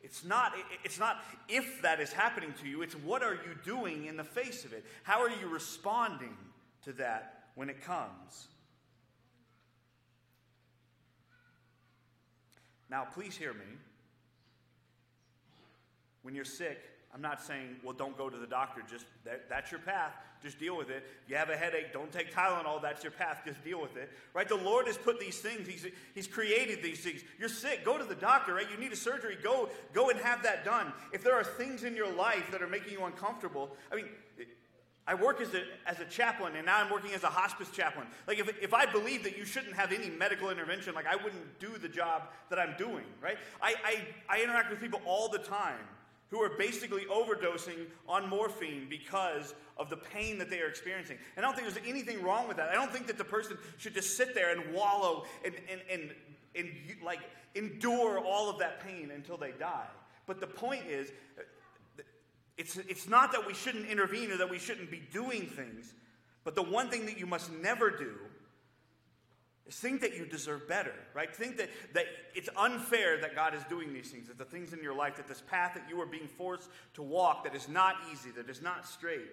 It's 0.01 0.23
not, 0.23 0.53
it's 0.83 0.99
not 0.99 1.23
if 1.47 1.81
that 1.81 1.99
is 1.99 2.11
happening 2.11 2.53
to 2.61 2.67
you, 2.67 2.81
it's 2.81 2.95
what 2.95 3.23
are 3.23 3.33
you 3.33 3.55
doing 3.63 4.05
in 4.05 4.17
the 4.17 4.23
face 4.23 4.63
of 4.63 4.73
it? 4.73 4.85
How 5.03 5.21
are 5.21 5.29
you 5.29 5.47
responding 5.47 6.35
to 6.83 6.93
that 6.93 7.49
when 7.55 7.69
it 7.69 7.81
comes? 7.81 8.47
Now, 12.89 13.05
please 13.05 13.35
hear 13.35 13.53
me. 13.53 13.65
When 16.21 16.35
you're 16.35 16.45
sick, 16.45 16.79
I'm 17.13 17.21
not 17.21 17.41
saying, 17.41 17.77
well, 17.83 17.93
don't 17.93 18.17
go 18.17 18.29
to 18.29 18.37
the 18.37 18.47
doctor. 18.47 18.81
Just 18.89 19.05
that, 19.25 19.49
that's 19.49 19.71
your 19.71 19.79
path. 19.79 20.13
Just 20.43 20.59
deal 20.59 20.77
with 20.77 20.89
it. 20.89 21.03
If 21.23 21.29
you 21.29 21.35
have 21.35 21.49
a 21.49 21.57
headache, 21.57 21.91
don't 21.91 22.11
take 22.11 22.33
Tylenol. 22.33 22.81
That's 22.81 23.03
your 23.03 23.11
path. 23.11 23.41
Just 23.45 23.63
deal 23.63 23.81
with 23.81 23.95
it. 23.97 24.11
Right? 24.33 24.47
The 24.47 24.55
Lord 24.55 24.87
has 24.87 24.97
put 24.97 25.19
these 25.19 25.39
things. 25.39 25.67
He's, 25.67 25.87
he's 26.13 26.27
created 26.27 26.83
these 26.83 26.99
things. 26.99 27.21
You're 27.39 27.49
sick. 27.49 27.83
Go 27.83 27.97
to 27.97 28.03
the 28.03 28.15
doctor. 28.15 28.53
Right? 28.53 28.67
You 28.69 28.77
need 28.77 28.91
a 28.91 28.97
surgery. 28.97 29.37
Go 29.41 29.69
go 29.93 30.09
and 30.09 30.19
have 30.19 30.43
that 30.43 30.63
done. 30.63 30.93
If 31.11 31.23
there 31.23 31.33
are 31.33 31.43
things 31.43 31.83
in 31.83 31.95
your 31.95 32.11
life 32.11 32.51
that 32.51 32.61
are 32.61 32.67
making 32.67 32.93
you 32.93 33.05
uncomfortable, 33.05 33.71
I 33.91 33.95
mean, 33.95 34.05
I 35.07 35.13
work 35.13 35.39
as 35.39 35.53
a, 35.53 35.63
as 35.85 36.01
a 36.01 36.05
chaplain, 36.05 36.57
and 36.57 36.65
now 36.65 36.83
I'm 36.83 36.91
working 36.91 37.13
as 37.13 37.23
a 37.23 37.27
hospice 37.27 37.69
chaplain. 37.71 38.07
Like, 38.27 38.39
if, 38.39 38.49
if 38.61 38.73
I 38.73 38.85
believe 38.85 39.23
that 39.23 39.37
you 39.37 39.45
shouldn't 39.45 39.73
have 39.73 39.93
any 39.93 40.09
medical 40.09 40.49
intervention, 40.49 40.93
like, 40.93 41.07
I 41.07 41.15
wouldn't 41.15 41.59
do 41.59 41.77
the 41.77 41.87
job 41.87 42.23
that 42.49 42.59
I'm 42.59 42.75
doing, 42.77 43.05
right? 43.21 43.37
I, 43.61 43.75
I, 43.85 44.37
I 44.37 44.43
interact 44.43 44.69
with 44.69 44.81
people 44.81 45.01
all 45.05 45.29
the 45.29 45.39
time 45.39 45.79
who 46.29 46.41
are 46.41 46.49
basically 46.57 47.05
overdosing 47.05 47.85
on 48.07 48.27
morphine 48.27 48.87
because 48.89 49.55
of 49.77 49.89
the 49.89 49.95
pain 49.95 50.37
that 50.39 50.49
they 50.49 50.59
are 50.59 50.67
experiencing. 50.67 51.17
And 51.37 51.45
I 51.45 51.47
don't 51.47 51.57
think 51.57 51.73
there's 51.73 51.87
anything 51.87 52.21
wrong 52.21 52.47
with 52.49 52.57
that. 52.57 52.69
I 52.69 52.73
don't 52.73 52.91
think 52.91 53.07
that 53.07 53.17
the 53.17 53.23
person 53.23 53.57
should 53.77 53.93
just 53.93 54.17
sit 54.17 54.35
there 54.35 54.51
and 54.51 54.73
wallow 54.73 55.23
and, 55.45 55.53
and, 55.71 55.79
and, 55.89 56.11
and 56.53 56.69
like 57.01 57.19
endure 57.55 58.19
all 58.19 58.49
of 58.49 58.59
that 58.59 58.85
pain 58.85 59.11
until 59.15 59.37
they 59.37 59.51
die. 59.51 59.87
But 60.25 60.41
the 60.41 60.47
point 60.47 60.85
is, 60.87 61.11
it's, 62.57 62.77
it's 62.77 63.07
not 63.07 63.31
that 63.33 63.45
we 63.45 63.53
shouldn't 63.53 63.87
intervene 63.87 64.31
or 64.31 64.37
that 64.37 64.49
we 64.49 64.57
shouldn't 64.59 64.89
be 64.89 65.01
doing 65.11 65.45
things, 65.45 65.93
but 66.43 66.55
the 66.55 66.63
one 66.63 66.89
thing 66.89 67.05
that 67.05 67.19
you 67.19 67.25
must 67.25 67.51
never 67.51 67.91
do 67.91 68.15
is 69.67 69.75
think 69.75 70.01
that 70.01 70.15
you 70.15 70.25
deserve 70.25 70.67
better, 70.67 70.93
right? 71.13 71.35
Think 71.35 71.57
that, 71.57 71.69
that 71.93 72.05
it's 72.33 72.49
unfair 72.57 73.19
that 73.21 73.35
God 73.35 73.53
is 73.53 73.61
doing 73.69 73.93
these 73.93 74.09
things, 74.09 74.27
that 74.27 74.37
the 74.37 74.45
things 74.45 74.73
in 74.73 74.81
your 74.81 74.95
life, 74.95 75.17
that 75.17 75.27
this 75.27 75.43
path 75.49 75.73
that 75.75 75.83
you 75.89 76.01
are 76.01 76.05
being 76.05 76.27
forced 76.27 76.69
to 76.95 77.03
walk 77.03 77.43
that 77.43 77.53
is 77.53 77.67
not 77.67 77.95
easy, 78.11 78.31
that 78.31 78.49
is 78.49 78.61
not 78.61 78.87
straight, 78.87 79.27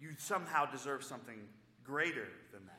you 0.00 0.10
somehow 0.18 0.66
deserve 0.66 1.02
something 1.02 1.38
greater 1.84 2.28
than 2.52 2.66
that. 2.66 2.72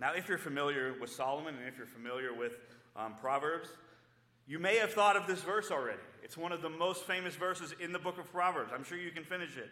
Now, 0.00 0.14
if 0.14 0.28
you're 0.28 0.38
familiar 0.38 0.94
with 1.00 1.10
Solomon 1.10 1.54
and 1.54 1.68
if 1.68 1.76
you're 1.76 1.86
familiar 1.86 2.34
with 2.34 2.58
um, 2.96 3.14
Proverbs, 3.20 3.68
you 4.46 4.58
may 4.58 4.76
have 4.76 4.92
thought 4.92 5.16
of 5.16 5.26
this 5.26 5.40
verse 5.40 5.70
already. 5.70 5.98
It's 6.22 6.36
one 6.36 6.52
of 6.52 6.62
the 6.62 6.70
most 6.70 7.04
famous 7.04 7.34
verses 7.34 7.74
in 7.80 7.92
the 7.92 7.98
book 7.98 8.18
of 8.18 8.30
Proverbs. 8.30 8.72
I'm 8.74 8.84
sure 8.84 8.98
you 8.98 9.10
can 9.10 9.24
finish 9.24 9.56
it. 9.56 9.70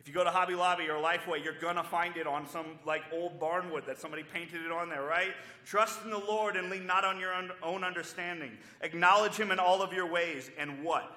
If 0.00 0.08
you 0.08 0.14
go 0.14 0.24
to 0.24 0.30
Hobby 0.30 0.56
Lobby 0.56 0.88
or 0.88 1.00
Lifeway, 1.00 1.44
you're 1.44 1.58
going 1.60 1.76
to 1.76 1.84
find 1.84 2.16
it 2.16 2.26
on 2.26 2.48
some 2.48 2.66
like 2.84 3.02
old 3.12 3.38
barnwood 3.38 3.86
that 3.86 4.00
somebody 4.00 4.24
painted 4.24 4.64
it 4.66 4.72
on 4.72 4.88
there, 4.88 5.04
right? 5.04 5.32
Trust 5.64 6.02
in 6.04 6.10
the 6.10 6.18
Lord 6.18 6.56
and 6.56 6.70
lean 6.70 6.86
not 6.86 7.04
on 7.04 7.20
your 7.20 7.32
own 7.62 7.84
understanding. 7.84 8.50
Acknowledge 8.80 9.36
him 9.36 9.52
in 9.52 9.60
all 9.60 9.80
of 9.80 9.92
your 9.92 10.10
ways, 10.10 10.50
and 10.58 10.82
what? 10.82 11.16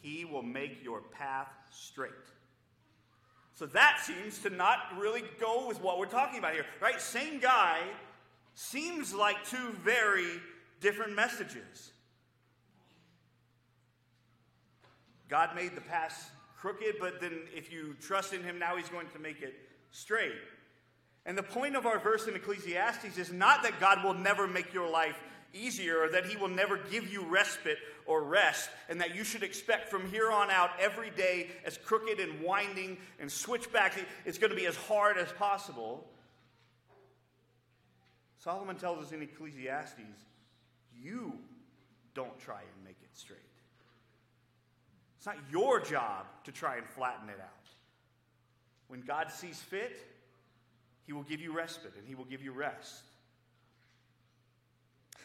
He 0.00 0.26
will 0.26 0.42
make 0.42 0.84
your 0.84 1.00
path 1.00 1.48
straight. 1.72 2.12
So 3.54 3.64
that 3.66 4.00
seems 4.04 4.38
to 4.40 4.50
not 4.50 4.78
really 4.98 5.22
go 5.40 5.66
with 5.66 5.80
what 5.80 5.98
we're 5.98 6.06
talking 6.06 6.38
about 6.38 6.52
here, 6.52 6.66
right? 6.82 7.00
Same 7.00 7.40
guy 7.40 7.80
seems 8.54 9.14
like 9.14 9.42
two 9.48 9.72
very 9.82 10.38
different 10.80 11.14
messages. 11.14 11.92
God 15.28 15.54
made 15.54 15.74
the 15.74 15.80
path 15.80 16.30
crooked, 16.56 16.96
but 16.98 17.20
then 17.20 17.40
if 17.54 17.72
you 17.72 17.94
trust 18.00 18.32
in 18.32 18.42
him 18.42 18.58
now, 18.58 18.76
he's 18.76 18.88
going 18.88 19.08
to 19.08 19.18
make 19.18 19.42
it 19.42 19.54
straight. 19.90 20.32
And 21.26 21.36
the 21.36 21.42
point 21.42 21.76
of 21.76 21.86
our 21.86 21.98
verse 21.98 22.26
in 22.26 22.34
Ecclesiastes 22.34 23.18
is 23.18 23.32
not 23.32 23.62
that 23.62 23.78
God 23.78 24.02
will 24.02 24.14
never 24.14 24.46
make 24.46 24.72
your 24.72 24.88
life 24.88 25.16
easier 25.52 26.02
or 26.02 26.08
that 26.10 26.26
he 26.26 26.36
will 26.36 26.48
never 26.48 26.76
give 26.76 27.10
you 27.10 27.22
respite 27.24 27.78
or 28.06 28.22
rest, 28.22 28.70
and 28.88 29.00
that 29.00 29.14
you 29.14 29.22
should 29.22 29.42
expect 29.42 29.90
from 29.90 30.10
here 30.10 30.30
on 30.30 30.50
out 30.50 30.70
every 30.80 31.10
day 31.10 31.48
as 31.66 31.76
crooked 31.76 32.18
and 32.18 32.40
winding 32.40 32.96
and 33.20 33.30
switchbacks, 33.30 33.98
it's 34.24 34.38
going 34.38 34.50
to 34.50 34.56
be 34.56 34.66
as 34.66 34.76
hard 34.76 35.18
as 35.18 35.30
possible. 35.32 36.06
Solomon 38.38 38.76
tells 38.76 39.04
us 39.04 39.12
in 39.12 39.20
Ecclesiastes, 39.20 40.00
you 41.02 41.32
don't 42.14 42.38
try 42.38 42.60
and 42.60 42.84
make 42.84 42.96
it 43.02 43.10
straight. 43.12 43.38
It's 45.16 45.26
not 45.26 45.36
your 45.50 45.80
job 45.80 46.26
to 46.44 46.52
try 46.52 46.76
and 46.76 46.86
flatten 46.86 47.28
it 47.28 47.40
out. 47.40 47.68
When 48.88 49.00
God 49.00 49.30
sees 49.30 49.58
fit, 49.58 49.96
He 51.06 51.12
will 51.12 51.24
give 51.24 51.40
you 51.40 51.52
respite 51.52 51.92
and 51.98 52.06
He 52.06 52.14
will 52.14 52.24
give 52.24 52.42
you 52.42 52.52
rest. 52.52 53.02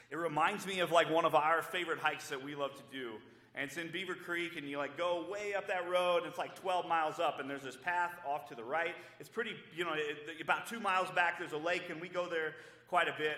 It 0.10 0.18
reminds 0.18 0.68
me 0.68 0.80
of 0.80 0.92
like 0.92 1.10
one 1.10 1.26
of 1.26 1.34
our 1.34 1.62
favorite 1.62 2.00
hikes 2.00 2.30
that 2.30 2.44
we 2.44 2.56
love 2.56 2.76
to 2.76 2.84
do. 2.92 3.14
And 3.56 3.66
it's 3.66 3.78
in 3.78 3.90
Beaver 3.92 4.16
Creek, 4.16 4.58
and 4.58 4.68
you 4.68 4.78
like 4.80 4.98
go 4.98 5.28
way 5.30 5.54
up 5.54 5.68
that 5.68 5.88
road, 5.88 6.20
and 6.20 6.28
it's 6.28 6.40
like 6.40 6.56
12 6.60 6.88
miles 6.88 7.20
up, 7.20 7.40
and 7.40 7.48
there's 7.48 7.62
this 7.62 7.78
path 7.78 8.12
off 8.28 8.50
to 8.50 8.56
the 8.56 8.64
right. 8.64 8.96
It's 9.20 9.30
pretty, 9.30 9.52
you 9.76 9.86
know, 9.86 9.94
it, 9.94 10.42
about 10.42 10.66
two 10.66 10.80
miles 10.80 11.12
back, 11.12 11.38
there's 11.38 11.52
a 11.52 11.58
lake, 11.58 11.84
and 11.90 12.02
we 12.02 12.10
go 12.10 12.28
there 12.28 12.56
quite 12.88 13.08
a 13.08 13.14
bit. 13.16 13.38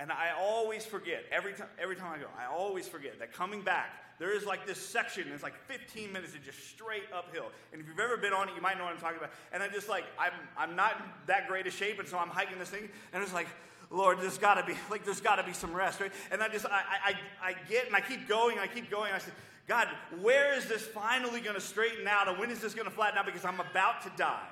And 0.00 0.10
I 0.10 0.32
always 0.38 0.84
forget, 0.84 1.24
every 1.30 1.52
time, 1.52 1.68
every 1.78 1.96
time 1.96 2.12
I 2.14 2.18
go, 2.18 2.26
I 2.38 2.46
always 2.46 2.88
forget 2.88 3.18
that 3.20 3.32
coming 3.32 3.62
back, 3.62 3.90
there 4.18 4.36
is 4.36 4.44
like 4.44 4.66
this 4.66 4.78
section, 4.78 5.26
it's 5.32 5.42
like 5.42 5.56
15 5.66 6.12
minutes 6.12 6.34
of 6.34 6.44
just 6.44 6.68
straight 6.68 7.04
uphill. 7.12 7.46
And 7.72 7.80
if 7.80 7.88
you've 7.88 7.98
ever 7.98 8.16
been 8.16 8.32
on 8.32 8.48
it, 8.48 8.54
you 8.54 8.62
might 8.62 8.78
know 8.78 8.84
what 8.84 8.94
I'm 8.94 9.00
talking 9.00 9.18
about. 9.18 9.30
And 9.52 9.62
I'm 9.62 9.72
just 9.72 9.88
like, 9.88 10.04
I'm, 10.18 10.32
I'm 10.56 10.76
not 10.76 11.00
that 11.26 11.48
great 11.48 11.66
a 11.66 11.70
shape, 11.70 11.98
and 11.98 12.08
so 12.08 12.18
I'm 12.18 12.28
hiking 12.28 12.58
this 12.58 12.70
thing, 12.70 12.88
and 13.12 13.22
it's 13.22 13.32
like, 13.32 13.48
Lord, 13.90 14.20
there's 14.20 14.38
got 14.38 14.54
to 14.54 14.64
be, 14.64 14.78
like, 14.90 15.04
there's 15.04 15.20
got 15.20 15.36
to 15.36 15.42
be 15.42 15.52
some 15.52 15.72
rest, 15.72 16.00
right? 16.00 16.12
And 16.30 16.42
I 16.42 16.48
just, 16.48 16.66
I, 16.66 16.82
I, 17.04 17.14
I 17.42 17.54
get, 17.68 17.86
and 17.86 17.94
I 17.94 18.00
keep 18.00 18.28
going, 18.28 18.58
I 18.58 18.66
keep 18.66 18.90
going. 18.90 19.12
I 19.12 19.18
say, 19.18 19.30
God, 19.66 19.88
where 20.20 20.54
is 20.54 20.66
this 20.66 20.82
finally 20.82 21.40
going 21.40 21.54
to 21.54 21.60
straighten 21.60 22.06
out, 22.06 22.28
and 22.28 22.38
when 22.38 22.50
is 22.50 22.60
this 22.60 22.74
going 22.74 22.88
to 22.88 22.94
flatten 22.94 23.18
out? 23.18 23.26
Because 23.26 23.44
I'm 23.44 23.60
about 23.60 24.02
to 24.02 24.12
die. 24.16 24.48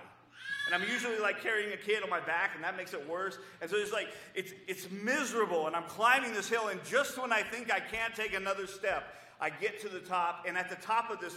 And 0.72 0.82
I'm 0.82 0.88
usually 0.88 1.18
like 1.18 1.42
carrying 1.42 1.70
a 1.72 1.76
kid 1.76 2.02
on 2.02 2.08
my 2.08 2.20
back, 2.20 2.52
and 2.54 2.64
that 2.64 2.78
makes 2.78 2.94
it 2.94 3.06
worse. 3.06 3.36
And 3.60 3.70
so 3.70 3.76
it's 3.76 3.92
like, 3.92 4.08
it's, 4.34 4.52
it's 4.66 4.90
miserable, 4.90 5.66
and 5.66 5.76
I'm 5.76 5.84
climbing 5.84 6.32
this 6.32 6.48
hill, 6.48 6.68
and 6.68 6.82
just 6.84 7.20
when 7.20 7.30
I 7.30 7.42
think 7.42 7.70
I 7.70 7.78
can't 7.78 8.14
take 8.14 8.32
another 8.32 8.66
step, 8.66 9.04
I 9.38 9.50
get 9.50 9.82
to 9.82 9.90
the 9.90 10.00
top, 10.00 10.46
and 10.48 10.56
at 10.56 10.70
the 10.70 10.76
top 10.76 11.10
of 11.10 11.20
this, 11.20 11.36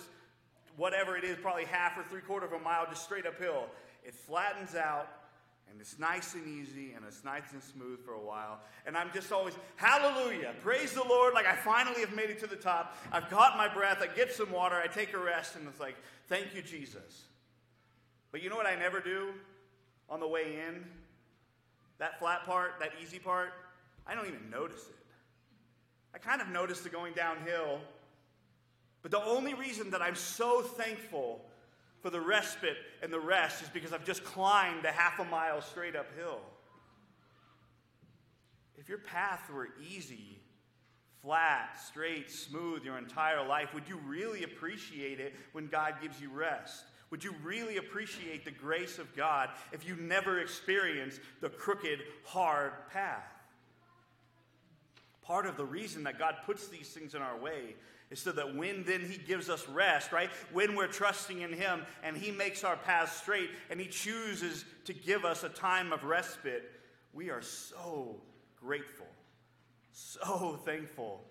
whatever 0.78 1.18
it 1.18 1.26
is, 1.26 1.38
probably 1.42 1.66
half 1.66 1.98
or 1.98 2.04
three 2.04 2.22
quarter 2.22 2.46
of 2.46 2.54
a 2.54 2.60
mile, 2.60 2.86
just 2.90 3.04
straight 3.04 3.26
uphill, 3.26 3.66
it 4.06 4.16
flattens 4.16 4.74
out, 4.74 5.10
and 5.70 5.82
it's 5.82 6.00
nice 6.00 6.34
and 6.34 6.48
easy, 6.48 6.94
and 6.94 7.04
it's 7.06 7.26
nice 7.26 7.52
and 7.52 7.62
smooth 7.62 8.06
for 8.06 8.14
a 8.14 8.24
while. 8.24 8.62
And 8.88 8.96
I'm 8.96 9.10
just 9.14 9.34
always, 9.34 9.56
hallelujah, 9.76 10.54
praise 10.62 10.94
the 10.94 11.04
Lord, 11.04 11.34
like 11.34 11.46
I 11.46 11.58
finally 11.58 12.00
have 12.00 12.16
made 12.16 12.30
it 12.30 12.40
to 12.40 12.48
the 12.48 12.56
top. 12.56 12.96
I've 13.12 13.30
caught 13.30 13.58
my 13.58 13.68
breath, 13.68 13.98
I 14.02 14.08
get 14.08 14.32
some 14.32 14.54
water, 14.54 14.78
I 14.78 14.88
take 14.88 15.14
a 15.14 15.18
rest, 15.18 15.58
and 15.58 15.68
it's 15.68 15.82
like, 15.82 15.98
thank 16.30 16.56
you, 16.56 16.62
Jesus. 16.62 17.24
But 18.32 18.42
you 18.42 18.50
know 18.50 18.56
what 18.56 18.66
I 18.66 18.76
never 18.76 19.00
do 19.00 19.30
on 20.10 20.20
the 20.20 20.28
way 20.28 20.60
in? 20.68 20.84
That 21.98 22.20
flat 22.20 22.46
part, 22.46 22.74
that 22.80 22.92
easy 23.02 23.20
part, 23.20 23.54
I 24.06 24.16
don't 24.16 24.28
even 24.28 24.50
notice 24.50 24.82
it. 24.82 24.96
I 26.14 26.18
kind 26.18 26.42
of 26.42 26.50
notice 26.50 26.82
the 26.82 26.90
going 26.90 27.14
downhill. 27.14 27.80
But 29.02 29.12
the 29.12 29.24
only 29.24 29.54
reason 29.54 29.92
that 29.92 30.02
I'm 30.02 30.16
so 30.16 30.62
thankful 30.62 31.42
for 32.02 32.10
the 32.10 32.22
respite 32.22 32.78
and 33.02 33.12
the 33.12 33.20
rest 33.20 33.64
is 33.64 33.70
because 33.70 33.94
I've 33.94 34.06
just 34.06 34.24
climbed 34.24 34.86
a 34.86 34.92
half 34.92 35.20
a 35.20 35.26
mile 35.26 35.62
straight 35.62 35.96
uphill. 35.96 36.40
If 38.78 38.90
your 38.90 39.00
path 39.00 39.50
were 39.52 39.70
easy, 39.90 40.40
flat, 41.22 41.80
straight, 41.88 42.30
smooth 42.30 42.84
your 42.84 42.98
entire 42.98 43.46
life, 43.46 43.74
would 43.74 43.90
you 43.90 43.98
really 44.06 44.44
appreciate 44.44 45.20
it 45.20 45.34
when 45.54 45.68
God 45.68 45.96
gives 46.02 46.22
you 46.22 46.30
rest? 46.30 46.86
Would 47.16 47.24
you 47.24 47.36
really 47.46 47.78
appreciate 47.78 48.44
the 48.44 48.52
grace 48.52 49.00
of 49.00 49.16
God 49.16 49.48
if 49.72 49.88
you 49.88 49.96
never 49.96 50.40
experienced 50.40 51.22
the 51.40 51.48
crooked, 51.48 52.00
hard 52.26 52.74
path? 52.92 53.24
Part 55.22 55.46
of 55.46 55.56
the 55.56 55.64
reason 55.64 56.04
that 56.04 56.20
God 56.20 56.36
puts 56.46 56.68
these 56.68 56.90
things 56.90 57.16
in 57.16 57.22
our 57.22 57.38
way 57.38 57.76
is 58.12 58.20
so 58.20 58.34
that 58.34 58.54
when 58.54 58.84
then 58.84 59.00
He 59.00 59.18
gives 59.18 59.50
us 59.50 59.66
rest, 59.70 60.12
right? 60.12 60.30
When 60.52 60.76
we're 60.76 60.88
trusting 60.88 61.40
in 61.40 61.54
Him 61.54 61.84
and 62.04 62.18
He 62.18 62.32
makes 62.32 62.66
our 62.66 62.76
path 62.76 63.16
straight 63.16 63.50
and 63.70 63.80
He 63.80 63.88
chooses 63.88 64.66
to 64.84 64.92
give 64.92 65.24
us 65.24 65.46
a 65.46 65.50
time 65.50 65.94
of 65.94 66.04
respite, 66.04 66.70
we 67.14 67.30
are 67.30 67.42
so 67.42 68.18
grateful, 68.60 69.08
so 69.94 70.60
thankful 70.66 71.22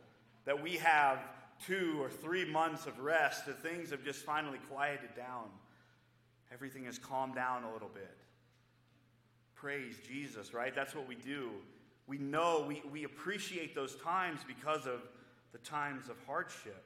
that 0.46 0.62
we 0.62 0.78
have 0.78 1.18
two 1.66 1.98
or 2.00 2.08
three 2.08 2.50
months 2.50 2.86
of 2.86 3.00
rest, 3.00 3.44
that 3.44 3.62
things 3.62 3.90
have 3.90 4.02
just 4.02 4.20
finally 4.20 4.60
quieted 4.70 5.14
down. 5.14 5.50
Everything 6.54 6.84
has 6.84 6.98
calmed 6.98 7.34
down 7.34 7.64
a 7.64 7.72
little 7.72 7.90
bit. 7.92 8.16
Praise 9.56 9.96
Jesus, 10.08 10.54
right? 10.54 10.74
That's 10.74 10.94
what 10.94 11.08
we 11.08 11.16
do. 11.16 11.50
We 12.06 12.18
know, 12.18 12.64
we, 12.66 12.82
we 12.92 13.04
appreciate 13.04 13.74
those 13.74 13.96
times 13.96 14.40
because 14.46 14.86
of 14.86 15.00
the 15.52 15.58
times 15.58 16.08
of 16.08 16.16
hardship. 16.26 16.84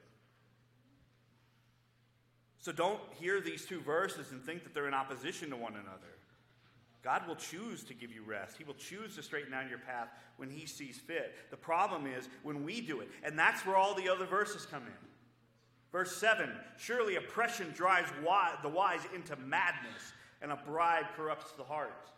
So 2.61 2.73
don't 2.73 3.01
hear 3.21 3.41
these 3.41 3.67
two 3.67 3.81
verses 3.81 4.33
and 4.33 4.43
think 4.43 4.65
that 4.65 4.75
they're 4.75 4.89
in 4.89 4.95
opposition 4.95 5.51
to 5.51 5.57
one 5.57 5.75
another. 5.75 6.19
God 7.03 7.27
will 7.27 7.37
choose 7.37 7.85
to 7.85 7.95
give 7.95 8.13
you 8.13 8.23
rest. 8.23 8.57
He 8.59 8.65
will 8.65 8.75
choose 8.75 9.17
to 9.17 9.23
straighten 9.23 9.55
out 9.55 9.69
your 9.69 9.79
path 9.79 10.09
when 10.37 10.51
He 10.51 10.67
sees 10.67 10.99
fit. 10.99 11.35
The 11.51 11.57
problem 11.57 12.07
is 12.07 12.29
when 12.43 12.65
we 12.65 12.81
do 12.81 13.01
it. 13.01 13.09
And 13.23 13.39
that's 13.39 13.65
where 13.65 13.77
all 13.77 13.95
the 13.95 14.09
other 14.09 14.27
verses 14.27 14.67
come 14.67 14.83
in. 14.83 15.08
Verse 15.92 16.16
7 16.16 16.51
Surely 16.77 17.16
oppression 17.16 17.72
drives 17.74 18.11
the 18.62 18.68
wise 18.68 19.01
into 19.14 19.37
madness, 19.37 20.12
and 20.42 20.53
a 20.53 20.57
bribe 20.57 21.07
corrupts 21.16 21.53
the 21.53 21.64
heart. 21.64 22.11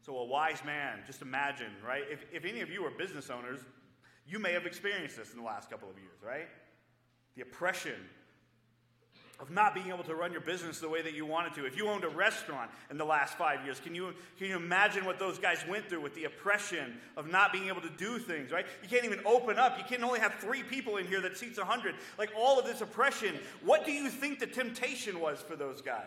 So, 0.00 0.16
a 0.16 0.24
wise 0.24 0.64
man, 0.64 1.00
just 1.06 1.20
imagine, 1.20 1.72
right? 1.86 2.04
If, 2.10 2.24
if 2.32 2.44
any 2.44 2.60
of 2.60 2.70
you 2.70 2.84
are 2.84 2.90
business 2.90 3.28
owners, 3.28 3.60
you 4.26 4.38
may 4.38 4.52
have 4.52 4.64
experienced 4.64 5.16
this 5.16 5.32
in 5.32 5.38
the 5.38 5.44
last 5.44 5.68
couple 5.68 5.90
of 5.90 5.98
years, 5.98 6.22
right? 6.24 6.48
The 7.36 7.42
oppression 7.42 7.94
of 9.40 9.50
not 9.50 9.72
being 9.72 9.88
able 9.88 10.02
to 10.02 10.16
run 10.16 10.32
your 10.32 10.40
business 10.40 10.80
the 10.80 10.88
way 10.88 11.00
that 11.00 11.14
you 11.14 11.24
wanted 11.24 11.54
to. 11.54 11.64
If 11.64 11.76
you 11.76 11.88
owned 11.88 12.02
a 12.02 12.08
restaurant 12.08 12.70
in 12.90 12.98
the 12.98 13.04
last 13.04 13.38
five 13.38 13.64
years, 13.64 13.78
can 13.78 13.94
you, 13.94 14.12
can 14.36 14.48
you 14.48 14.56
imagine 14.56 15.04
what 15.04 15.20
those 15.20 15.38
guys 15.38 15.64
went 15.68 15.88
through 15.88 16.00
with 16.00 16.14
the 16.16 16.24
oppression 16.24 16.98
of 17.16 17.30
not 17.30 17.52
being 17.52 17.68
able 17.68 17.80
to 17.82 17.90
do 17.90 18.18
things, 18.18 18.50
right? 18.50 18.66
You 18.82 18.88
can't 18.88 19.04
even 19.04 19.20
open 19.24 19.56
up. 19.56 19.78
You 19.78 19.84
can 19.84 20.02
only 20.02 20.18
have 20.18 20.34
three 20.34 20.64
people 20.64 20.96
in 20.96 21.06
here 21.06 21.20
that 21.20 21.36
seats 21.36 21.56
100. 21.56 21.94
Like 22.18 22.30
all 22.36 22.58
of 22.58 22.66
this 22.66 22.80
oppression, 22.80 23.38
what 23.64 23.86
do 23.86 23.92
you 23.92 24.08
think 24.08 24.40
the 24.40 24.46
temptation 24.46 25.20
was 25.20 25.40
for 25.40 25.54
those 25.54 25.82
guys? 25.82 26.02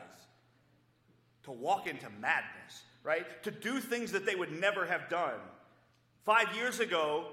To 1.44 1.52
walk 1.52 1.88
into 1.88 2.08
madness, 2.20 2.84
right? 3.02 3.26
To 3.44 3.52
do 3.52 3.80
things 3.80 4.12
that 4.12 4.26
they 4.26 4.36
would 4.36 4.52
never 4.52 4.86
have 4.86 5.10
done. 5.10 5.40
Five 6.26 6.54
years 6.54 6.82
ago, 6.82 7.28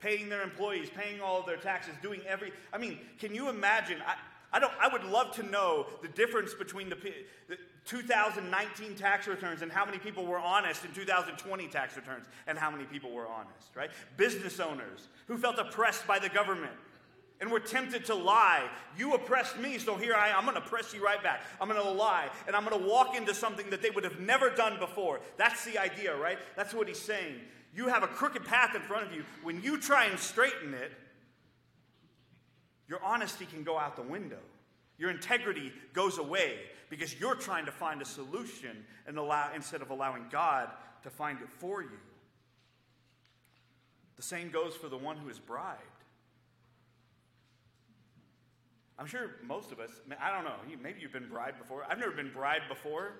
paying 0.00 0.30
their 0.30 0.42
employees, 0.42 0.88
paying 0.96 1.20
all 1.20 1.40
of 1.40 1.46
their 1.46 1.58
taxes, 1.58 1.94
doing 2.00 2.22
every. 2.26 2.52
I 2.72 2.78
mean, 2.78 2.98
can 3.18 3.34
you 3.34 3.50
imagine? 3.50 3.98
I, 4.06 4.14
I, 4.52 4.58
don't, 4.58 4.72
I 4.80 4.88
would 4.88 5.04
love 5.04 5.34
to 5.36 5.42
know 5.42 5.86
the 6.02 6.08
difference 6.08 6.54
between 6.54 6.88
the, 6.88 6.96
the 7.48 7.56
2019 7.84 8.94
tax 8.94 9.26
returns 9.26 9.62
and 9.62 9.70
how 9.70 9.84
many 9.84 9.98
people 9.98 10.26
were 10.26 10.38
honest 10.38 10.84
in 10.84 10.92
2020 10.92 11.68
tax 11.68 11.96
returns 11.96 12.26
and 12.46 12.58
how 12.58 12.70
many 12.70 12.84
people 12.84 13.12
were 13.12 13.26
honest, 13.26 13.74
right? 13.74 13.90
Business 14.16 14.60
owners 14.60 15.08
who 15.26 15.36
felt 15.36 15.58
oppressed 15.58 16.06
by 16.06 16.18
the 16.18 16.28
government 16.28 16.72
and 17.40 17.50
were 17.50 17.60
tempted 17.60 18.04
to 18.06 18.14
lie. 18.14 18.68
You 18.96 19.14
oppressed 19.14 19.58
me, 19.58 19.78
so 19.78 19.96
here 19.96 20.14
I 20.14 20.28
am. 20.28 20.38
I'm 20.38 20.44
going 20.44 20.54
to 20.56 20.68
press 20.68 20.94
you 20.94 21.04
right 21.04 21.22
back. 21.22 21.42
I'm 21.60 21.68
going 21.68 21.82
to 21.82 21.90
lie, 21.90 22.28
and 22.46 22.56
I'm 22.56 22.64
going 22.64 22.80
to 22.80 22.88
walk 22.88 23.16
into 23.16 23.34
something 23.34 23.68
that 23.70 23.82
they 23.82 23.90
would 23.90 24.04
have 24.04 24.20
never 24.20 24.50
done 24.50 24.78
before. 24.78 25.20
That's 25.36 25.64
the 25.64 25.78
idea, 25.78 26.16
right? 26.16 26.38
That's 26.56 26.72
what 26.72 26.88
he's 26.88 27.00
saying. 27.00 27.34
You 27.74 27.88
have 27.88 28.02
a 28.02 28.08
crooked 28.08 28.44
path 28.44 28.74
in 28.74 28.80
front 28.82 29.06
of 29.06 29.12
you. 29.12 29.24
When 29.42 29.62
you 29.62 29.78
try 29.78 30.06
and 30.06 30.18
straighten 30.18 30.72
it, 30.72 30.92
your 32.88 33.02
honesty 33.02 33.46
can 33.46 33.62
go 33.64 33.78
out 33.78 33.96
the 33.96 34.02
window. 34.02 34.38
Your 34.98 35.10
integrity 35.10 35.72
goes 35.92 36.18
away 36.18 36.58
because 36.88 37.18
you're 37.18 37.34
trying 37.34 37.66
to 37.66 37.72
find 37.72 38.00
a 38.00 38.04
solution 38.04 38.84
and 39.06 39.18
allow, 39.18 39.50
instead 39.54 39.82
of 39.82 39.90
allowing 39.90 40.26
God 40.30 40.68
to 41.02 41.10
find 41.10 41.40
it 41.40 41.48
for 41.58 41.82
you. 41.82 41.98
The 44.16 44.22
same 44.22 44.50
goes 44.50 44.74
for 44.74 44.88
the 44.88 44.96
one 44.96 45.16
who 45.16 45.28
is 45.28 45.38
bribed. 45.38 45.82
I'm 48.98 49.06
sure 49.06 49.32
most 49.46 49.72
of 49.72 49.80
us, 49.80 49.90
I 50.20 50.32
don't 50.32 50.44
know, 50.44 50.56
maybe 50.82 51.00
you've 51.00 51.12
been 51.12 51.28
bribed 51.28 51.58
before. 51.58 51.84
I've 51.88 51.98
never 51.98 52.12
been 52.12 52.30
bribed 52.32 52.68
before. 52.68 53.12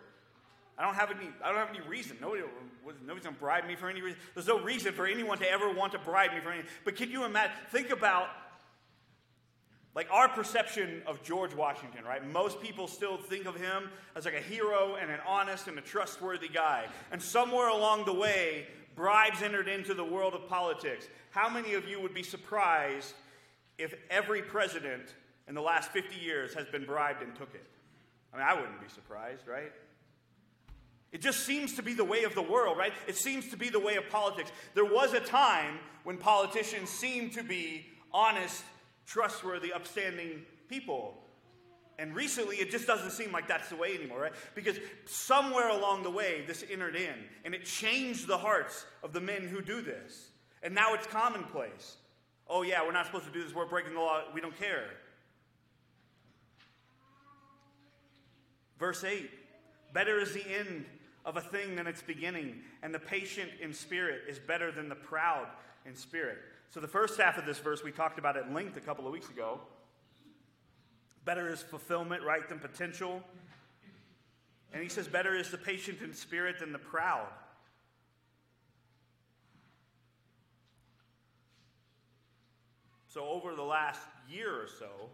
I 0.78 0.84
don't 0.84 0.94
have 0.94 1.10
any, 1.10 1.28
I 1.42 1.48
don't 1.48 1.58
have 1.58 1.70
any 1.70 1.86
reason. 1.86 2.16
Nobody, 2.20 2.42
nobody's 3.06 3.24
going 3.24 3.34
to 3.34 3.40
bribe 3.40 3.66
me 3.66 3.76
for 3.76 3.88
any 3.88 4.00
reason. 4.00 4.18
There's 4.34 4.46
no 4.46 4.60
reason 4.60 4.92
for 4.92 5.06
anyone 5.06 5.38
to 5.38 5.50
ever 5.50 5.72
want 5.72 5.92
to 5.92 5.98
bribe 5.98 6.32
me 6.32 6.40
for 6.40 6.50
anything. 6.50 6.70
But 6.84 6.96
can 6.96 7.10
you 7.10 7.24
imagine, 7.24 7.56
think 7.70 7.90
about 7.90 8.28
like 9.96 10.08
our 10.10 10.28
perception 10.28 11.02
of 11.06 11.22
George 11.22 11.54
Washington, 11.54 12.04
right? 12.04 12.24
Most 12.30 12.60
people 12.60 12.86
still 12.86 13.16
think 13.16 13.46
of 13.46 13.56
him 13.56 13.88
as 14.14 14.26
like 14.26 14.34
a 14.34 14.40
hero 14.40 14.96
and 15.00 15.10
an 15.10 15.20
honest 15.26 15.68
and 15.68 15.78
a 15.78 15.80
trustworthy 15.80 16.48
guy. 16.48 16.84
And 17.10 17.20
somewhere 17.20 17.68
along 17.68 18.04
the 18.04 18.12
way, 18.12 18.66
bribes 18.94 19.40
entered 19.42 19.68
into 19.68 19.94
the 19.94 20.04
world 20.04 20.34
of 20.34 20.46
politics. 20.48 21.08
How 21.30 21.48
many 21.48 21.72
of 21.72 21.88
you 21.88 21.98
would 21.98 22.12
be 22.12 22.22
surprised 22.22 23.14
if 23.78 23.94
every 24.10 24.42
president 24.42 25.14
in 25.48 25.54
the 25.54 25.62
last 25.62 25.90
50 25.92 26.14
years 26.14 26.52
has 26.52 26.66
been 26.66 26.84
bribed 26.84 27.22
and 27.22 27.34
took 27.34 27.54
it? 27.54 27.64
I 28.34 28.36
mean, 28.36 28.46
I 28.46 28.52
wouldn't 28.52 28.80
be 28.82 28.88
surprised, 28.94 29.48
right? 29.48 29.72
It 31.10 31.22
just 31.22 31.46
seems 31.46 31.72
to 31.76 31.82
be 31.82 31.94
the 31.94 32.04
way 32.04 32.24
of 32.24 32.34
the 32.34 32.42
world, 32.42 32.76
right? 32.76 32.92
It 33.06 33.16
seems 33.16 33.48
to 33.48 33.56
be 33.56 33.70
the 33.70 33.80
way 33.80 33.96
of 33.96 34.10
politics. 34.10 34.52
There 34.74 34.84
was 34.84 35.14
a 35.14 35.20
time 35.20 35.78
when 36.04 36.18
politicians 36.18 36.90
seemed 36.90 37.32
to 37.32 37.42
be 37.42 37.86
honest 38.12 38.62
trustworthy, 39.06 39.72
upstanding 39.72 40.42
people. 40.68 41.14
And 41.98 42.14
recently, 42.14 42.56
it 42.56 42.70
just 42.70 42.86
doesn't 42.86 43.12
seem 43.12 43.32
like 43.32 43.48
that's 43.48 43.70
the 43.70 43.76
way 43.76 43.94
anymore, 43.94 44.20
right? 44.20 44.32
Because 44.54 44.78
somewhere 45.06 45.70
along 45.70 46.02
the 46.02 46.10
way, 46.10 46.44
this 46.46 46.64
entered 46.70 46.94
in, 46.94 47.14
and 47.44 47.54
it 47.54 47.64
changed 47.64 48.26
the 48.26 48.36
hearts 48.36 48.84
of 49.02 49.12
the 49.12 49.20
men 49.20 49.48
who 49.48 49.62
do 49.62 49.80
this. 49.80 50.28
And 50.62 50.74
now 50.74 50.94
it's 50.94 51.06
commonplace. 51.06 51.96
Oh, 52.48 52.62
yeah, 52.62 52.84
we're 52.84 52.92
not 52.92 53.06
supposed 53.06 53.24
to 53.24 53.32
do 53.32 53.42
this. 53.42 53.54
We're 53.54 53.66
breaking 53.66 53.94
the 53.94 54.00
law. 54.00 54.24
We 54.34 54.40
don't 54.40 54.56
care. 54.58 54.90
Verse 58.78 59.02
8 59.02 59.30
Better 59.92 60.18
is 60.18 60.32
the 60.32 60.46
end 60.46 60.84
of 61.24 61.36
a 61.36 61.40
thing 61.40 61.76
than 61.76 61.86
its 61.86 62.02
beginning, 62.02 62.60
and 62.82 62.94
the 62.94 62.98
patient 62.98 63.50
in 63.60 63.72
spirit 63.72 64.22
is 64.28 64.38
better 64.38 64.70
than 64.70 64.88
the 64.88 64.94
proud 64.94 65.46
in 65.86 65.96
spirit. 65.96 66.38
So, 66.70 66.80
the 66.80 66.88
first 66.88 67.18
half 67.18 67.38
of 67.38 67.46
this 67.46 67.58
verse 67.58 67.82
we 67.82 67.92
talked 67.92 68.18
about 68.18 68.36
at 68.36 68.52
length 68.52 68.76
a 68.76 68.80
couple 68.80 69.06
of 69.06 69.12
weeks 69.12 69.30
ago. 69.30 69.60
Better 71.24 71.50
is 71.52 71.62
fulfillment, 71.62 72.22
right, 72.22 72.48
than 72.48 72.58
potential. 72.58 73.22
And 74.72 74.82
he 74.82 74.88
says, 74.88 75.08
Better 75.08 75.34
is 75.34 75.50
the 75.50 75.58
patient 75.58 76.02
in 76.02 76.12
spirit 76.12 76.60
than 76.60 76.72
the 76.72 76.78
proud. 76.78 77.28
So, 83.08 83.26
over 83.26 83.54
the 83.54 83.62
last 83.62 84.00
year 84.28 84.50
or 84.50 84.68
so, 84.68 85.08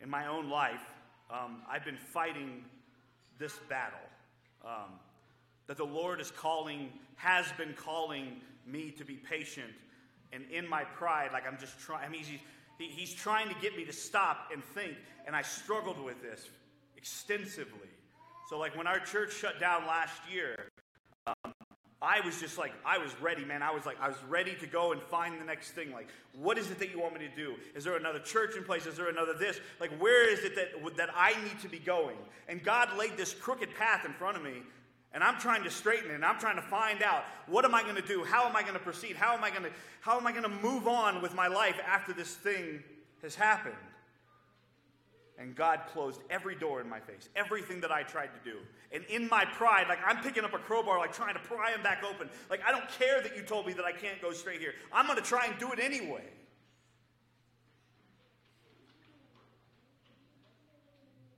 in 0.00 0.10
my 0.10 0.26
own 0.26 0.50
life, 0.50 0.84
um, 1.30 1.62
I've 1.70 1.84
been 1.84 1.96
fighting 1.96 2.64
this 3.38 3.58
battle. 3.68 3.98
Um, 4.64 4.98
that 5.66 5.78
the 5.78 5.84
Lord 5.84 6.20
is 6.20 6.30
calling, 6.30 6.90
has 7.16 7.46
been 7.56 7.72
calling 7.74 8.40
me 8.66 8.90
to 8.90 9.04
be 9.04 9.14
patient 9.14 9.70
and 10.34 10.50
in 10.50 10.68
my 10.68 10.84
pride, 10.84 11.30
like 11.32 11.46
I'm 11.46 11.58
just 11.58 11.78
trying, 11.78 12.04
I 12.04 12.08
mean, 12.08 12.22
he's, 12.24 12.40
he, 12.78 12.86
he's 12.86 13.14
trying 13.14 13.48
to 13.48 13.54
get 13.60 13.76
me 13.76 13.84
to 13.84 13.92
stop 13.92 14.50
and 14.52 14.62
think, 14.62 14.96
and 15.26 15.36
I 15.36 15.42
struggled 15.42 16.02
with 16.02 16.20
this 16.22 16.48
extensively. 16.96 17.88
So, 18.48 18.58
like 18.58 18.76
when 18.76 18.86
our 18.86 18.98
church 18.98 19.32
shut 19.34 19.60
down 19.60 19.86
last 19.86 20.20
year, 20.30 20.68
um, 21.26 21.54
I 22.02 22.20
was 22.20 22.38
just 22.38 22.58
like, 22.58 22.72
I 22.84 22.98
was 22.98 23.10
ready, 23.22 23.44
man. 23.46 23.62
I 23.62 23.70
was 23.70 23.86
like, 23.86 23.96
I 23.98 24.08
was 24.08 24.22
ready 24.28 24.54
to 24.56 24.66
go 24.66 24.92
and 24.92 25.00
find 25.00 25.40
the 25.40 25.44
next 25.44 25.70
thing. 25.70 25.90
Like, 25.90 26.08
what 26.38 26.58
is 26.58 26.70
it 26.70 26.78
that 26.80 26.90
you 26.90 27.00
want 27.00 27.14
me 27.14 27.20
to 27.20 27.34
do? 27.34 27.54
Is 27.74 27.84
there 27.84 27.96
another 27.96 28.18
church 28.18 28.56
in 28.56 28.64
place? 28.64 28.84
Is 28.84 28.96
there 28.96 29.08
another 29.08 29.32
this? 29.32 29.58
Like, 29.80 29.90
where 29.98 30.28
is 30.28 30.40
it 30.40 30.54
that, 30.56 30.96
that 30.98 31.08
I 31.16 31.30
need 31.44 31.58
to 31.62 31.68
be 31.68 31.78
going? 31.78 32.18
And 32.46 32.62
God 32.62 32.94
laid 32.98 33.16
this 33.16 33.32
crooked 33.32 33.74
path 33.74 34.04
in 34.04 34.12
front 34.12 34.36
of 34.36 34.42
me 34.42 34.62
and 35.14 35.22
I'm 35.22 35.38
trying 35.38 35.62
to 35.62 35.70
straighten 35.70 36.10
it 36.10 36.14
and 36.14 36.24
I'm 36.24 36.38
trying 36.40 36.56
to 36.56 36.62
find 36.62 37.02
out 37.02 37.24
what 37.46 37.64
am 37.64 37.74
I 37.74 37.82
going 37.82 37.94
to 37.94 38.02
do? 38.02 38.24
How 38.24 38.46
am 38.46 38.56
I 38.56 38.62
going 38.62 38.74
to 38.74 38.80
proceed? 38.80 39.14
How 39.14 39.34
am 39.34 39.44
I 39.44 39.50
going 39.50 39.62
to 39.62 39.70
how 40.00 40.18
am 40.18 40.26
I 40.26 40.32
going 40.32 40.42
to 40.42 40.48
move 40.48 40.86
on 40.86 41.22
with 41.22 41.34
my 41.34 41.46
life 41.46 41.76
after 41.86 42.12
this 42.12 42.34
thing 42.34 42.82
has 43.22 43.34
happened? 43.34 43.74
And 45.38 45.56
God 45.56 45.80
closed 45.92 46.20
every 46.30 46.54
door 46.54 46.80
in 46.80 46.88
my 46.88 47.00
face, 47.00 47.28
everything 47.34 47.80
that 47.80 47.90
I 47.90 48.02
tried 48.02 48.28
to 48.28 48.50
do. 48.50 48.58
And 48.92 49.04
in 49.06 49.28
my 49.28 49.44
pride, 49.44 49.86
like 49.88 49.98
I'm 50.04 50.22
picking 50.22 50.44
up 50.44 50.52
a 50.52 50.58
crowbar, 50.58 50.98
like 50.98 51.12
trying 51.12 51.34
to 51.34 51.40
pry 51.40 51.72
them 51.72 51.82
back 51.82 52.02
open. 52.04 52.28
Like 52.50 52.60
I 52.66 52.72
don't 52.72 52.88
care 52.98 53.22
that 53.22 53.36
you 53.36 53.42
told 53.42 53.66
me 53.66 53.72
that 53.74 53.84
I 53.84 53.92
can't 53.92 54.20
go 54.20 54.32
straight 54.32 54.60
here. 54.60 54.74
I'm 54.92 55.06
going 55.06 55.18
to 55.18 55.24
try 55.24 55.46
and 55.46 55.58
do 55.58 55.72
it 55.72 55.78
anyway. 55.78 56.24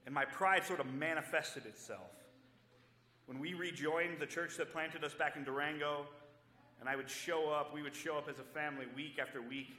And 0.06 0.14
my 0.14 0.24
pride 0.24 0.64
sort 0.64 0.80
of 0.80 0.86
manifested 0.94 1.66
itself. 1.66 2.15
When 3.26 3.40
we 3.40 3.54
rejoined 3.54 4.18
the 4.20 4.26
church 4.26 4.56
that 4.56 4.72
planted 4.72 5.02
us 5.02 5.12
back 5.12 5.36
in 5.36 5.44
Durango, 5.44 6.06
and 6.80 6.88
I 6.88 6.94
would 6.96 7.10
show 7.10 7.50
up, 7.50 7.74
we 7.74 7.82
would 7.82 7.94
show 7.94 8.16
up 8.16 8.28
as 8.28 8.38
a 8.38 8.58
family 8.58 8.86
week 8.94 9.18
after 9.20 9.42
week, 9.42 9.74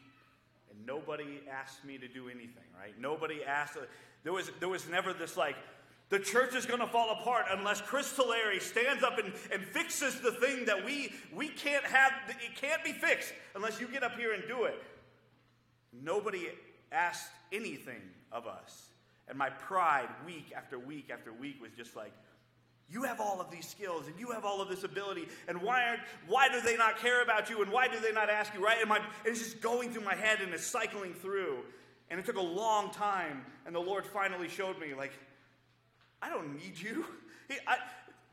and 0.70 0.86
nobody 0.86 1.42
asked 1.50 1.86
me 1.86 1.98
to 1.98 2.08
do 2.08 2.28
anything, 2.28 2.68
right? 2.78 2.94
Nobody 3.00 3.44
asked. 3.46 3.78
There 4.24 4.34
was, 4.34 4.52
there 4.60 4.68
was 4.68 4.90
never 4.90 5.14
this 5.14 5.38
like, 5.38 5.56
the 6.10 6.20
church 6.20 6.56
is 6.56 6.66
going 6.66 6.80
to 6.80 6.88
fall 6.88 7.12
apart 7.12 7.46
unless 7.52 7.82
Chris 7.82 8.14
Tulare 8.16 8.60
stands 8.60 9.04
up 9.04 9.18
and, 9.18 9.34
and 9.52 9.64
fixes 9.64 10.20
the 10.22 10.32
thing 10.32 10.66
that 10.66 10.86
we, 10.86 11.14
we 11.34 11.50
can't 11.50 11.84
have, 11.86 12.12
it 12.30 12.56
can't 12.56 12.84
be 12.84 12.94
fixed 12.94 13.34
unless 13.56 13.80
you 13.80 13.88
get 13.88 14.04
up 14.04 14.18
here 14.18 14.34
and 14.34 14.44
do 14.48 14.64
it. 14.64 14.82
Nobody 15.94 16.48
asked 16.92 17.30
anything 17.52 18.02
of 18.32 18.48
us. 18.48 18.88
And 19.28 19.38
my 19.38 19.50
pride, 19.50 20.08
week 20.26 20.54
after 20.56 20.80
week 20.80 21.10
after 21.12 21.34
week, 21.34 21.62
was 21.62 21.72
just 21.78 21.96
like, 21.96 22.14
you 22.90 23.04
have 23.04 23.20
all 23.20 23.42
of 23.42 23.52
these 23.52 23.68
skills 23.68 24.08
and 24.08 24.18
you 24.20 24.32
have 24.32 24.46
all 24.46 24.62
of 24.62 24.70
this 24.70 24.84
ability, 24.84 25.28
and 25.48 25.62
why, 25.62 25.84
aren't, 25.88 26.02
why 26.28 26.48
do 26.50 26.62
they 26.62 26.78
not 26.78 26.98
care 26.98 27.22
about 27.22 27.50
you 27.50 27.62
and 27.62 27.72
why 27.72 27.88
do 27.88 28.00
they 28.00 28.12
not 28.12 28.30
ask 28.30 28.54
you, 28.54 28.64
right? 28.64 28.78
And, 28.80 28.90
my, 28.90 28.98
and 28.98 29.06
it's 29.26 29.40
just 29.40 29.62
going 29.62 29.92
through 29.92 30.04
my 30.04 30.16
head 30.16 30.40
and 30.42 30.54
it's 30.54 30.66
cycling 30.66 31.14
through. 31.14 31.60
And 32.10 32.20
it 32.20 32.26
took 32.26 32.38
a 32.38 32.42
long 32.42 32.92
time, 32.92 33.46
and 33.66 33.76
the 33.76 33.82
Lord 33.82 34.06
finally 34.06 34.48
showed 34.48 34.80
me, 34.80 34.94
like, 34.94 35.12
I 36.22 36.30
don't 36.30 36.56
need 36.56 36.80
you. 36.80 37.06
He, 37.50 37.56
I, 37.66 37.78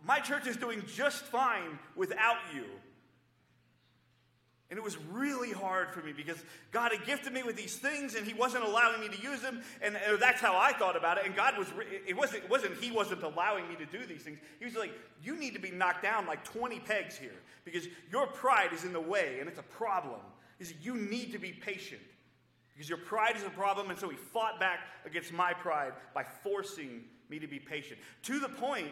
my 0.05 0.19
church 0.19 0.49
is 0.49 0.57
doing 0.57 0.83
just 0.93 1.23
fine 1.27 1.79
without 1.95 2.39
you. 2.53 2.65
And 4.71 4.79
it 4.79 4.83
was 4.83 4.97
really 5.13 5.53
hard 5.53 5.91
for 5.91 6.01
me 6.01 6.13
because 6.13 6.43
God 6.73 6.91
had 6.91 7.05
gifted 7.07 7.33
me 7.33 7.43
with 7.43 7.55
these 7.55 7.77
things 7.77 8.15
and 8.15 8.27
He 8.27 8.33
wasn't 8.33 8.65
allowing 8.65 9.01
me 9.01 9.09
to 9.09 9.23
use 9.23 9.41
them. 9.41 9.63
And 9.83 9.97
that's 10.19 10.41
how 10.41 10.57
I 10.57 10.73
thought 10.73 10.97
about 10.97 11.19
it. 11.19 11.27
And 11.27 11.37
God 11.37 11.59
was, 11.59 11.69
it 12.07 12.17
wasn't, 12.17 12.45
it 12.45 12.51
wasn't 12.51 12.77
He 12.79 12.91
wasn't 12.91 13.23
allowing 13.23 13.69
me 13.69 13.77
to 13.77 13.87
do 13.87 14.07
these 14.07 14.23
things. 14.23 14.39
He 14.59 14.65
was 14.65 14.75
like, 14.75 14.93
you 15.23 15.37
need 15.37 15.55
to 15.55 15.61
be 15.61 15.71
knocked 15.71 16.03
down 16.03 16.27
like 16.27 16.45
20 16.45 16.81
pegs 16.81 17.17
here 17.17 17.37
because 17.65 17.87
your 18.11 18.27
pride 18.27 18.73
is 18.73 18.85
in 18.85 18.93
the 18.93 19.01
way 19.01 19.37
and 19.39 19.49
it's 19.49 19.59
a 19.59 19.65
problem. 19.65 20.21
Said, 20.61 20.77
you 20.81 20.97
need 20.97 21.33
to 21.33 21.39
be 21.39 21.53
patient. 21.53 22.01
Because 22.73 22.89
your 22.89 22.99
pride 22.99 23.37
is 23.37 23.45
a 23.45 23.51
problem, 23.51 23.91
and 23.91 23.99
so 23.99 24.09
he 24.09 24.17
fought 24.17 24.59
back 24.59 24.81
against 25.07 25.33
my 25.33 25.53
pride 25.53 25.93
by 26.13 26.25
forcing 26.25 27.05
me 27.29 27.39
to 27.39 27.47
be 27.47 27.59
patient. 27.59 28.01
To 28.25 28.41
the 28.41 28.49
point 28.49 28.89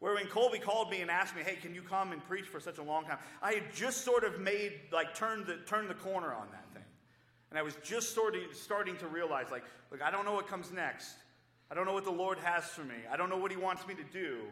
where 0.00 0.14
when 0.14 0.26
Colby 0.26 0.58
called 0.58 0.90
me 0.90 1.00
and 1.00 1.10
asked 1.10 1.34
me, 1.34 1.42
hey, 1.42 1.56
can 1.56 1.74
you 1.74 1.82
come 1.82 2.12
and 2.12 2.24
preach 2.24 2.46
for 2.46 2.60
such 2.60 2.78
a 2.78 2.82
long 2.82 3.04
time? 3.04 3.18
I 3.42 3.54
had 3.54 3.74
just 3.74 4.04
sort 4.04 4.24
of 4.24 4.40
made, 4.40 4.72
like, 4.92 5.14
turned 5.14 5.46
the, 5.46 5.56
turned 5.66 5.90
the 5.90 5.94
corner 5.94 6.32
on 6.32 6.46
that 6.52 6.64
thing. 6.72 6.84
And 7.50 7.58
I 7.58 7.62
was 7.62 7.76
just 7.82 8.14
sort 8.14 8.36
of 8.36 8.42
starting 8.52 8.96
to 8.98 9.08
realize, 9.08 9.46
like, 9.50 9.64
look, 9.90 10.02
I 10.02 10.10
don't 10.10 10.24
know 10.24 10.34
what 10.34 10.46
comes 10.46 10.70
next. 10.70 11.16
I 11.70 11.74
don't 11.74 11.84
know 11.84 11.92
what 11.92 12.04
the 12.04 12.10
Lord 12.10 12.38
has 12.38 12.64
for 12.64 12.82
me. 12.82 12.94
I 13.10 13.16
don't 13.16 13.28
know 13.28 13.36
what 13.36 13.50
He 13.50 13.56
wants 13.56 13.86
me 13.86 13.94
to 13.94 14.04
do. 14.04 14.42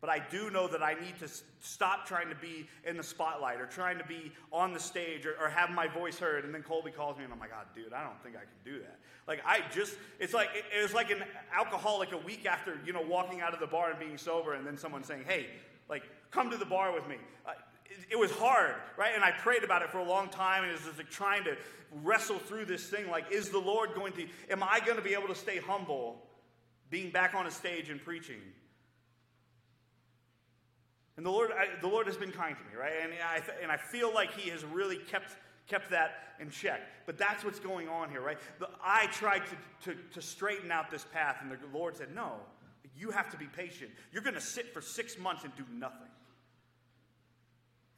But 0.00 0.08
I 0.08 0.18
do 0.18 0.50
know 0.50 0.66
that 0.68 0.82
I 0.82 0.94
need 0.94 1.18
to 1.18 1.28
stop 1.60 2.06
trying 2.06 2.30
to 2.30 2.34
be 2.34 2.66
in 2.86 2.96
the 2.96 3.02
spotlight 3.02 3.60
or 3.60 3.66
trying 3.66 3.98
to 3.98 4.04
be 4.04 4.32
on 4.50 4.72
the 4.72 4.80
stage 4.80 5.26
or, 5.26 5.34
or, 5.38 5.50
have 5.50 5.70
my 5.70 5.88
voice 5.88 6.18
heard. 6.18 6.46
And 6.46 6.54
then 6.54 6.62
Colby 6.62 6.90
calls 6.90 7.18
me 7.18 7.24
and 7.24 7.32
I'm 7.32 7.38
like, 7.38 7.50
God, 7.50 7.66
dude, 7.74 7.92
I 7.92 8.02
don't 8.02 8.20
think 8.22 8.34
I 8.34 8.40
can 8.40 8.48
do 8.64 8.78
that. 8.80 8.98
Like, 9.28 9.42
I 9.44 9.60
just, 9.70 9.96
it's 10.18 10.32
like, 10.32 10.48
it, 10.54 10.64
it 10.78 10.82
was 10.82 10.94
like 10.94 11.10
an 11.10 11.22
alcoholic 11.54 12.12
a 12.12 12.16
week 12.16 12.46
after, 12.46 12.78
you 12.86 12.94
know, 12.94 13.02
walking 13.02 13.42
out 13.42 13.52
of 13.52 13.60
the 13.60 13.66
bar 13.66 13.90
and 13.90 13.98
being 13.98 14.16
sober 14.16 14.54
and 14.54 14.66
then 14.66 14.78
someone 14.78 15.04
saying, 15.04 15.24
hey, 15.26 15.48
like, 15.90 16.04
come 16.30 16.50
to 16.50 16.56
the 16.56 16.64
bar 16.64 16.94
with 16.94 17.06
me. 17.06 17.16
Uh, 17.46 17.50
it, 17.84 18.12
it, 18.12 18.18
was 18.18 18.30
hard, 18.30 18.76
right? 18.96 19.12
And 19.14 19.22
I 19.22 19.32
prayed 19.32 19.64
about 19.64 19.82
it 19.82 19.90
for 19.90 19.98
a 19.98 20.04
long 20.04 20.30
time 20.30 20.62
and 20.62 20.70
it 20.72 20.76
was 20.76 20.86
just 20.86 20.96
like 20.96 21.10
trying 21.10 21.44
to 21.44 21.58
wrestle 22.02 22.38
through 22.38 22.64
this 22.64 22.86
thing. 22.86 23.10
Like, 23.10 23.30
is 23.30 23.50
the 23.50 23.58
Lord 23.58 23.90
going 23.94 24.14
to, 24.14 24.26
am 24.48 24.62
I 24.62 24.80
going 24.80 24.96
to 24.96 25.04
be 25.04 25.12
able 25.12 25.28
to 25.28 25.34
stay 25.34 25.58
humble 25.58 26.22
being 26.88 27.10
back 27.10 27.34
on 27.34 27.46
a 27.46 27.50
stage 27.50 27.90
and 27.90 28.02
preaching? 28.02 28.40
And 31.20 31.26
the 31.26 31.30
Lord, 31.30 31.50
I, 31.52 31.78
the 31.82 31.86
Lord 31.86 32.06
has 32.06 32.16
been 32.16 32.32
kind 32.32 32.56
to 32.56 32.64
me, 32.64 32.80
right? 32.80 32.94
And 33.02 33.12
I, 33.22 33.42
and 33.62 33.70
I 33.70 33.76
feel 33.76 34.10
like 34.14 34.32
He 34.32 34.48
has 34.48 34.64
really 34.64 34.96
kept, 34.96 35.36
kept 35.68 35.90
that 35.90 36.12
in 36.40 36.48
check. 36.48 36.80
But 37.04 37.18
that's 37.18 37.44
what's 37.44 37.60
going 37.60 37.90
on 37.90 38.08
here, 38.08 38.22
right? 38.22 38.38
The, 38.58 38.70
I 38.82 39.04
tried 39.08 39.42
to, 39.84 39.92
to, 39.92 40.00
to 40.14 40.22
straighten 40.22 40.72
out 40.72 40.90
this 40.90 41.04
path, 41.12 41.36
and 41.42 41.52
the 41.52 41.58
Lord 41.74 41.94
said, 41.98 42.14
No, 42.14 42.36
you 42.96 43.10
have 43.10 43.28
to 43.32 43.36
be 43.36 43.44
patient. 43.44 43.90
You're 44.12 44.22
going 44.22 44.34
to 44.34 44.40
sit 44.40 44.72
for 44.72 44.80
six 44.80 45.18
months 45.18 45.44
and 45.44 45.54
do 45.56 45.64
nothing. 45.70 46.08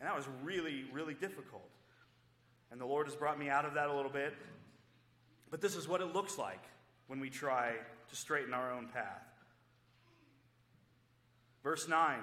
And 0.01 0.09
that 0.09 0.17
was 0.17 0.27
really, 0.43 0.87
really 0.93 1.15
difficult. 1.15 1.71
And 2.73 2.81
the 2.81 2.87
Lord 2.87 3.07
has 3.07 3.15
brought 3.15 3.39
me 3.39 3.49
out 3.49 3.65
of 3.65 3.75
that 3.75 3.89
a 3.89 3.95
little 3.95 4.11
bit. 4.11 4.35
But 5.49 5.61
this 5.61 5.77
is 5.77 5.87
what 5.87 6.01
it 6.01 6.13
looks 6.13 6.39
like 6.39 6.65
when 7.07 7.21
we 7.21 7.31
try 7.31 7.75
to 8.09 8.17
straighten 8.17 8.53
our 8.53 8.73
own 8.73 8.89
path. 8.89 9.23
Verse 11.63 11.87
9 11.87 12.19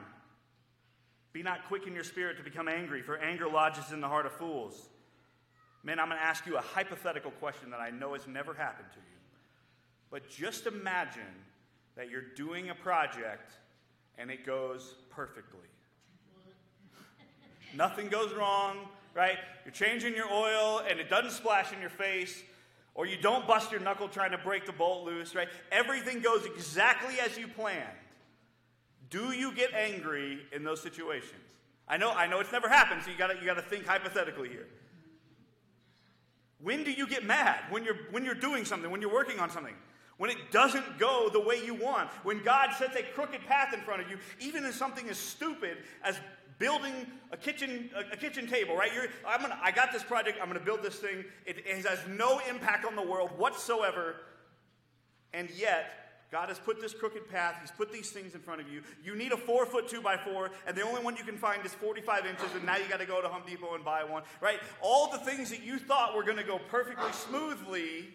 be 1.31 1.43
not 1.43 1.65
quick 1.67 1.85
in 1.85 1.93
your 1.93 2.03
spirit 2.03 2.37
to 2.37 2.43
become 2.43 2.67
angry, 2.67 3.01
for 3.01 3.17
anger 3.17 3.47
lodges 3.47 3.91
in 3.91 4.01
the 4.01 4.07
heart 4.07 4.25
of 4.25 4.31
fools. 4.33 4.89
Men, 5.83 5.99
I'm 5.99 6.07
going 6.07 6.19
to 6.19 6.25
ask 6.25 6.45
you 6.45 6.57
a 6.57 6.61
hypothetical 6.61 7.31
question 7.31 7.69
that 7.69 7.79
I 7.79 7.89
know 7.89 8.13
has 8.13 8.27
never 8.27 8.53
happened 8.53 8.89
to 8.93 8.99
you. 8.99 9.17
But 10.11 10.29
just 10.29 10.65
imagine 10.65 11.21
that 11.95 12.09
you're 12.09 12.33
doing 12.35 12.69
a 12.69 12.75
project 12.75 13.51
and 14.17 14.29
it 14.29 14.45
goes 14.45 14.95
perfectly. 15.09 15.59
Nothing 17.75 18.09
goes 18.09 18.33
wrong, 18.33 18.77
right? 19.13 19.37
You're 19.63 19.71
changing 19.71 20.15
your 20.15 20.29
oil 20.29 20.81
and 20.89 20.99
it 20.99 21.09
doesn't 21.09 21.31
splash 21.31 21.71
in 21.71 21.79
your 21.79 21.89
face, 21.89 22.41
or 22.95 23.05
you 23.05 23.17
don't 23.17 23.47
bust 23.47 23.71
your 23.71 23.79
knuckle 23.79 24.09
trying 24.09 24.31
to 24.31 24.37
break 24.37 24.65
the 24.65 24.73
bolt 24.73 25.05
loose, 25.05 25.35
right? 25.35 25.47
Everything 25.71 26.19
goes 26.19 26.45
exactly 26.45 27.19
as 27.19 27.37
you 27.37 27.47
planned. 27.47 27.87
Do 29.09 29.31
you 29.31 29.53
get 29.53 29.73
angry 29.73 30.39
in 30.51 30.63
those 30.63 30.81
situations? 30.81 31.41
I 31.87 31.97
know, 31.97 32.11
I 32.11 32.27
know 32.27 32.39
it's 32.39 32.51
never 32.51 32.69
happened, 32.69 33.01
so 33.03 33.09
you 33.09 33.17
gotta, 33.17 33.35
you 33.35 33.45
gotta 33.45 33.63
think 33.63 33.85
hypothetically 33.85 34.49
here. 34.49 34.67
When 36.61 36.83
do 36.83 36.91
you 36.91 37.07
get 37.07 37.25
mad? 37.25 37.59
When 37.69 37.83
you're, 37.83 37.97
when 38.11 38.25
you're 38.25 38.35
doing 38.35 38.65
something, 38.65 38.91
when 38.91 39.01
you're 39.01 39.13
working 39.13 39.39
on 39.39 39.49
something. 39.49 39.75
When 40.17 40.29
it 40.29 40.51
doesn't 40.51 40.99
go 40.99 41.29
the 41.31 41.39
way 41.39 41.63
you 41.63 41.73
want. 41.73 42.09
When 42.23 42.43
God 42.43 42.71
sets 42.77 42.95
a 42.97 43.03
crooked 43.03 43.45
path 43.45 43.73
in 43.73 43.79
front 43.81 44.01
of 44.01 44.09
you, 44.09 44.17
even 44.41 44.65
in 44.65 44.73
something 44.73 45.07
as 45.09 45.17
stupid 45.17 45.77
as 46.03 46.19
building 46.59 46.93
a 47.31 47.37
kitchen, 47.37 47.89
a, 47.95 48.13
a 48.13 48.17
kitchen 48.17 48.45
table, 48.45 48.75
right? 48.75 48.93
You're, 48.93 49.07
I'm 49.25 49.41
gonna, 49.41 49.57
I 49.63 49.71
got 49.71 49.93
this 49.93 50.03
project, 50.03 50.37
I'm 50.41 50.51
to 50.53 50.59
build 50.59 50.83
this 50.83 50.95
thing. 50.95 51.23
It, 51.45 51.59
it 51.65 51.85
has 51.85 51.99
no 52.09 52.41
impact 52.49 52.85
on 52.85 52.97
the 52.97 53.01
world 53.01 53.31
whatsoever. 53.37 54.17
And 55.33 55.49
yet, 55.51 55.98
God 56.31 56.49
has 56.49 56.59
put 56.59 56.79
this 56.79 56.93
crooked 56.93 57.27
path, 57.29 57.55
He's 57.61 57.71
put 57.71 57.91
these 57.91 58.11
things 58.11 58.35
in 58.35 58.41
front 58.41 58.61
of 58.61 58.69
you. 58.69 58.81
You 59.03 59.15
need 59.15 59.31
a 59.31 59.37
four 59.37 59.65
foot 59.65 59.87
two 59.87 60.01
by 60.01 60.17
four, 60.17 60.51
and 60.67 60.75
the 60.75 60.83
only 60.83 61.01
one 61.01 61.17
you 61.17 61.23
can 61.23 61.37
find 61.37 61.65
is 61.65 61.73
45 61.73 62.25
inches, 62.25 62.53
and 62.55 62.65
now 62.65 62.77
you 62.77 62.87
got 62.87 62.99
to 62.99 63.05
go 63.05 63.21
to 63.21 63.27
Home 63.27 63.41
Depot 63.47 63.73
and 63.73 63.83
buy 63.83 64.03
one, 64.03 64.23
right? 64.39 64.59
All 64.81 65.11
the 65.11 65.17
things 65.19 65.49
that 65.49 65.63
you 65.63 65.79
thought 65.79 66.15
were 66.15 66.23
going 66.23 66.37
to 66.37 66.43
go 66.43 66.59
perfectly 66.69 67.11
smoothly 67.11 68.09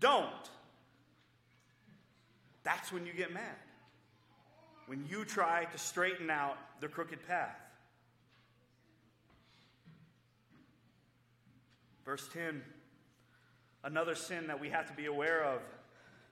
don't. 0.00 0.28
That's 2.64 2.92
when 2.92 3.06
you 3.06 3.12
get 3.12 3.32
mad. 3.32 3.56
When 4.86 5.04
you 5.06 5.24
try 5.24 5.66
to 5.66 5.78
straighten 5.78 6.30
out 6.30 6.56
the 6.80 6.88
crooked 6.88 7.26
path. 7.26 7.56
Verse 12.04 12.26
10 12.32 12.62
another 13.84 14.14
sin 14.14 14.48
that 14.48 14.60
we 14.60 14.68
have 14.68 14.86
to 14.86 14.92
be 14.94 15.06
aware 15.06 15.44
of 15.44 15.60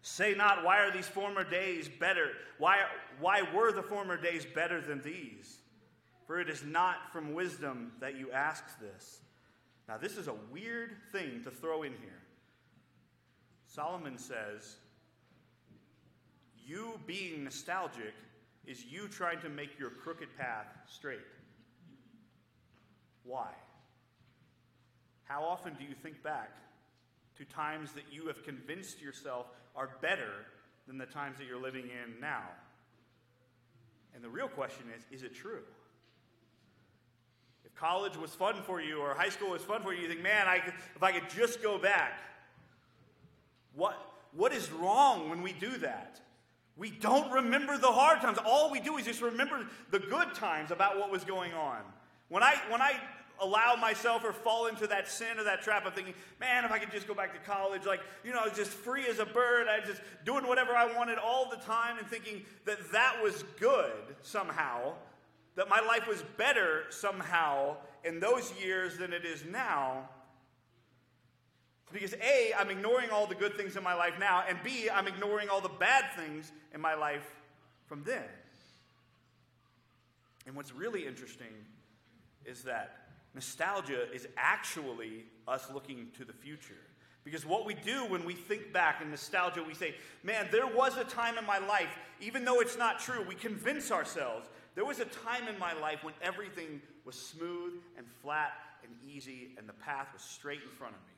Say 0.09 0.35
not, 0.35 0.63
Why 0.63 0.79
are 0.79 0.93
these 0.93 1.09
former 1.09 1.43
days 1.43 1.89
better? 1.89 2.29
Why, 2.59 2.85
why 3.19 3.43
were 3.53 3.73
the 3.73 3.83
former 3.83 4.17
days 4.17 4.47
better 4.47 4.81
than 4.81 5.03
these? 5.03 5.59
For 6.29 6.39
it 6.41 6.49
is 6.49 6.63
not 6.63 7.13
from 7.13 7.35
wisdom 7.35 7.91
that 7.99 8.17
you 8.17 8.31
ask 8.31 8.63
this. 8.79 9.19
Now, 9.89 9.99
this 9.99 10.17
is 10.17 10.29
a 10.29 10.35
weird 10.53 10.93
thing 11.11 11.43
to 11.43 11.51
throw 11.51 11.83
in 11.83 11.91
here. 11.91 12.23
Solomon 13.67 14.17
says, 14.17 14.77
You 16.65 17.01
being 17.05 17.43
nostalgic 17.43 18.15
is 18.65 18.85
you 18.85 19.09
trying 19.09 19.41
to 19.41 19.49
make 19.49 19.77
your 19.77 19.91
crooked 19.91 20.29
path 20.39 20.69
straight. 20.87 21.19
Why? 23.25 23.51
How 25.25 25.43
often 25.43 25.75
do 25.75 25.83
you 25.83 25.97
think 26.01 26.23
back 26.23 26.53
to 27.39 27.45
times 27.45 27.91
that 27.93 28.05
you 28.13 28.29
have 28.29 28.45
convinced 28.45 29.03
yourself 29.03 29.47
are 29.77 29.91
better 30.01 30.47
than 30.87 30.99
the 30.99 31.07
times 31.07 31.39
that 31.39 31.47
you're 31.47 31.61
living 31.61 31.85
in 31.85 32.21
now? 32.21 32.43
And 34.15 34.25
the 34.25 34.29
real 34.29 34.49
question 34.49 34.85
is 34.97 35.05
is 35.13 35.23
it 35.23 35.35
true? 35.35 35.63
If 37.65 37.75
college 37.75 38.17
was 38.17 38.31
fun 38.31 38.63
for 38.63 38.81
you 38.81 38.99
or 38.99 39.15
high 39.15 39.29
school 39.29 39.51
was 39.51 39.63
fun 39.63 39.83
for 39.83 39.93
you, 39.93 40.03
you 40.03 40.09
think, 40.09 40.23
man, 40.23 40.47
I 40.47 40.59
could, 40.59 40.75
if 40.95 41.03
I 41.03 41.13
could 41.13 41.29
just 41.29 41.63
go 41.63 41.79
back. 41.79 42.21
What, 43.75 43.97
what 44.33 44.53
is 44.53 44.71
wrong 44.73 45.29
when 45.29 45.43
we 45.43 45.53
do 45.53 45.77
that? 45.79 46.21
We 46.77 46.91
don't 46.91 47.31
remember 47.33 47.77
the 47.77 47.89
hard 47.91 48.21
times. 48.21 48.39
All 48.45 48.71
we 48.71 48.81
do 48.81 48.97
is 48.99 49.05
just 49.05 49.21
remember 49.21 49.67
the 49.91 49.99
good 49.99 50.35
times 50.35 50.71
about 50.71 50.99
what 50.99 51.11
was 51.11 51.25
going 51.25 51.53
on. 51.55 51.79
When 52.29 52.43
I, 52.43 52.57
when 52.71 52.81
I 52.81 53.01
allow 53.41 53.77
myself 53.77 54.25
or 54.25 54.33
fall 54.33 54.67
into 54.67 54.87
that 54.87 55.09
sin 55.09 55.39
or 55.39 55.45
that 55.45 55.63
trap 55.63 55.87
of 55.87 55.95
thinking, 55.95 56.15
man, 56.41 56.65
if 56.65 56.73
I 56.73 56.79
could 56.79 56.91
just 56.91 57.07
go 57.07 57.15
back 57.15 57.33
to 57.33 57.51
college, 57.51 57.87
like, 57.87 58.01
you 58.25 58.33
know, 58.33 58.43
just 58.55 58.71
free 58.71 59.07
as 59.07 59.19
a 59.19 59.27
bird, 59.27 59.67
I 59.69 59.85
just 59.85 60.01
doing 60.25 60.47
whatever 60.47 60.73
I 60.73 60.93
wanted 60.97 61.19
all 61.19 61.49
the 61.51 61.57
time 61.57 61.99
and 61.99 62.07
thinking 62.07 62.43
that 62.65 62.93
that 62.93 63.23
was 63.23 63.45
good 63.59 64.17
somehow, 64.23 64.95
that 65.57 65.69
my 65.69 65.81
life 65.81 66.07
was 66.09 66.23
better 66.37 66.85
somehow 66.91 67.77
in 68.05 68.21
those 68.21 68.53
years 68.63 68.99
than 68.99 69.13
it 69.13 69.25
is 69.25 69.45
now. 69.45 70.09
Because 71.93 72.15
A, 72.15 72.53
I'm 72.59 72.71
ignoring 72.71 73.11
all 73.11 73.27
the 73.27 73.35
good 73.35 73.57
things 73.57 73.77
in 73.77 73.83
my 73.83 73.95
life 73.95 74.15
now, 74.19 74.45
and 74.49 74.59
B, 74.65 74.89
I'm 74.93 75.07
ignoring 75.07 75.49
all 75.49 75.61
the 75.61 75.69
bad 75.69 76.05
things 76.17 76.53
in 76.75 76.81
my 76.81 76.95
life 76.95 77.27
from 77.87 78.03
then. 78.05 78.25
And 80.47 80.55
what's 80.55 80.73
really 80.73 81.07
interesting 81.07 81.53
is 82.45 82.63
that 82.63 83.06
Nostalgia 83.37 84.11
is 84.15 84.27
actually 84.39 85.27
us 85.47 85.69
looking 85.73 86.09
to 86.17 86.25
the 86.25 86.33
future. 86.33 86.81
Because 87.23 87.45
what 87.45 87.67
we 87.67 87.75
do 87.75 88.07
when 88.07 88.25
we 88.25 88.33
think 88.33 88.73
back 88.73 89.03
in 89.03 89.11
nostalgia, 89.11 89.63
we 89.63 89.75
say, 89.75 89.95
man, 90.23 90.49
there 90.51 90.67
was 90.67 90.97
a 90.97 91.05
time 91.05 91.37
in 91.37 91.45
my 91.45 91.59
life, 91.59 91.99
even 92.19 92.47
though 92.47 92.61
it's 92.61 92.79
not 92.79 92.99
true, 92.99 93.23
we 93.29 93.35
convince 93.35 93.93
ourselves 93.93 94.49
there 94.75 94.87
was 94.87 95.01
a 95.01 95.05
time 95.05 95.49
in 95.49 95.59
my 95.59 95.75
life 95.75 96.03
when 96.03 96.15
everything 96.23 96.81
was 97.05 97.15
smooth 97.15 97.75
and 97.99 98.07
flat 98.23 98.53
and 98.83 98.93
easy 99.07 99.51
and 99.59 99.69
the 99.69 99.75
path 99.75 100.09
was 100.15 100.23
straight 100.23 100.63
in 100.63 100.71
front 100.71 100.95
of 100.95 101.01
me. 101.01 101.15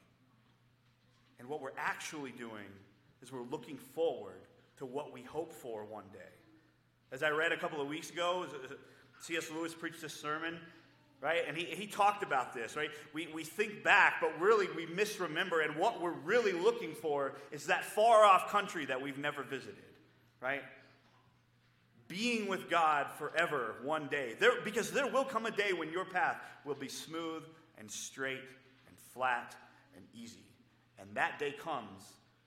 And 1.39 1.49
what 1.49 1.61
we're 1.61 1.71
actually 1.79 2.33
doing 2.33 2.67
is 3.23 3.33
we're 3.33 3.43
looking 3.43 3.77
forward 3.77 4.41
to 4.79 4.87
what 4.87 5.13
we 5.13 5.23
hope 5.23 5.53
for 5.53 5.85
one 5.85 6.05
day. 6.13 6.19
As 7.13 7.23
I 7.23 7.31
read 7.31 7.53
a 7.53 7.57
couple 7.57 7.81
of 7.81 7.87
weeks 7.87 8.11
ago, 8.11 8.47
C.S. 9.21 9.51
Lewis 9.53 9.73
preached 9.73 10.03
this 10.03 10.15
sermon 10.15 10.59
right? 11.21 11.43
And 11.47 11.57
he, 11.57 11.65
he 11.65 11.87
talked 11.87 12.23
about 12.23 12.55
this, 12.55 12.77
right? 12.77 12.91
We, 13.13 13.27
we 13.29 13.45
think 13.45 13.83
back, 13.83 14.17
but 14.21 14.39
really 14.41 14.69
we 14.77 14.87
misremember. 14.87 15.61
And 15.61 15.77
what 15.77 16.01
we're 16.01 16.13
really 16.13 16.53
looking 16.53 16.95
for 16.95 17.35
is 17.51 17.67
that 17.67 17.85
far 17.85 18.25
off 18.25 18.51
country 18.51 18.85
that 18.87 19.01
we've 19.01 19.19
never 19.19 19.43
visited, 19.43 19.77
right? 20.41 20.63
Being 22.07 22.49
with 22.49 22.71
God 22.71 23.07
forever 23.19 23.77
one 23.83 24.09
day. 24.09 24.35
There, 24.39 24.61
because 24.65 24.93
there 24.93 25.09
will 25.09 25.25
come 25.25 25.47
a 25.47 25.51
day 25.51 25.73
when 25.73 25.91
your 25.93 26.05
path 26.05 26.41
will 26.65 26.77
be 26.77 26.89
smooth 26.89 27.43
and 27.79 27.91
straight 27.91 28.41
and 28.89 28.97
flat 29.13 29.57
and 29.97 30.05
easy. 30.15 30.45
And 30.99 31.09
that 31.15 31.39
day 31.39 31.53
comes 31.53 32.03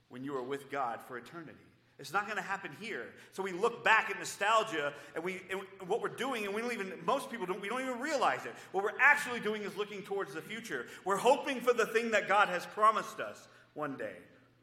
when 0.09 0.23
you 0.23 0.35
are 0.35 0.43
with 0.43 0.71
God 0.71 0.99
for 1.07 1.17
eternity. 1.17 1.57
It's 2.01 2.11
not 2.11 2.25
going 2.25 2.37
to 2.37 2.43
happen 2.43 2.71
here. 2.79 3.13
So 3.31 3.43
we 3.43 3.51
look 3.51 3.83
back 3.83 4.09
at 4.09 4.17
nostalgia, 4.17 4.91
and 5.13 5.23
we 5.23 5.43
and 5.51 5.61
what 5.87 6.01
we're 6.01 6.09
doing, 6.09 6.45
and 6.45 6.53
we 6.53 6.59
don't 6.59 6.73
even 6.73 6.91
most 7.05 7.29
people 7.29 7.45
don't 7.45 7.61
we 7.61 7.69
don't 7.69 7.81
even 7.81 7.99
realize 7.99 8.43
it. 8.45 8.53
What 8.71 8.83
we're 8.83 8.99
actually 8.99 9.39
doing 9.39 9.61
is 9.61 9.77
looking 9.77 10.01
towards 10.01 10.33
the 10.33 10.41
future. 10.41 10.87
We're 11.05 11.17
hoping 11.17 11.61
for 11.61 11.73
the 11.73 11.85
thing 11.85 12.09
that 12.11 12.27
God 12.27 12.49
has 12.49 12.65
promised 12.65 13.19
us 13.19 13.47
one 13.75 13.97
day, 13.97 14.15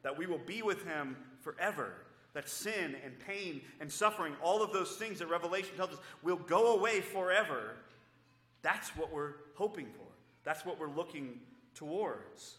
that 0.02 0.18
we 0.18 0.26
will 0.26 0.40
be 0.44 0.62
with 0.62 0.84
Him 0.84 1.16
forever. 1.40 1.92
That 2.34 2.48
sin 2.48 2.96
and 3.04 3.14
pain 3.20 3.62
and 3.80 3.90
suffering, 3.90 4.34
all 4.42 4.60
of 4.60 4.72
those 4.72 4.96
things 4.96 5.20
that 5.20 5.28
Revelation 5.28 5.76
tells 5.76 5.90
us, 5.90 5.98
will 6.24 6.36
go 6.36 6.76
away 6.76 7.00
forever. 7.00 7.76
That's 8.62 8.88
what 8.96 9.12
we're 9.12 9.34
hoping 9.54 9.86
for. 9.86 10.06
That's 10.42 10.66
what 10.66 10.80
we're 10.80 10.90
looking 10.90 11.38
towards. 11.74 12.56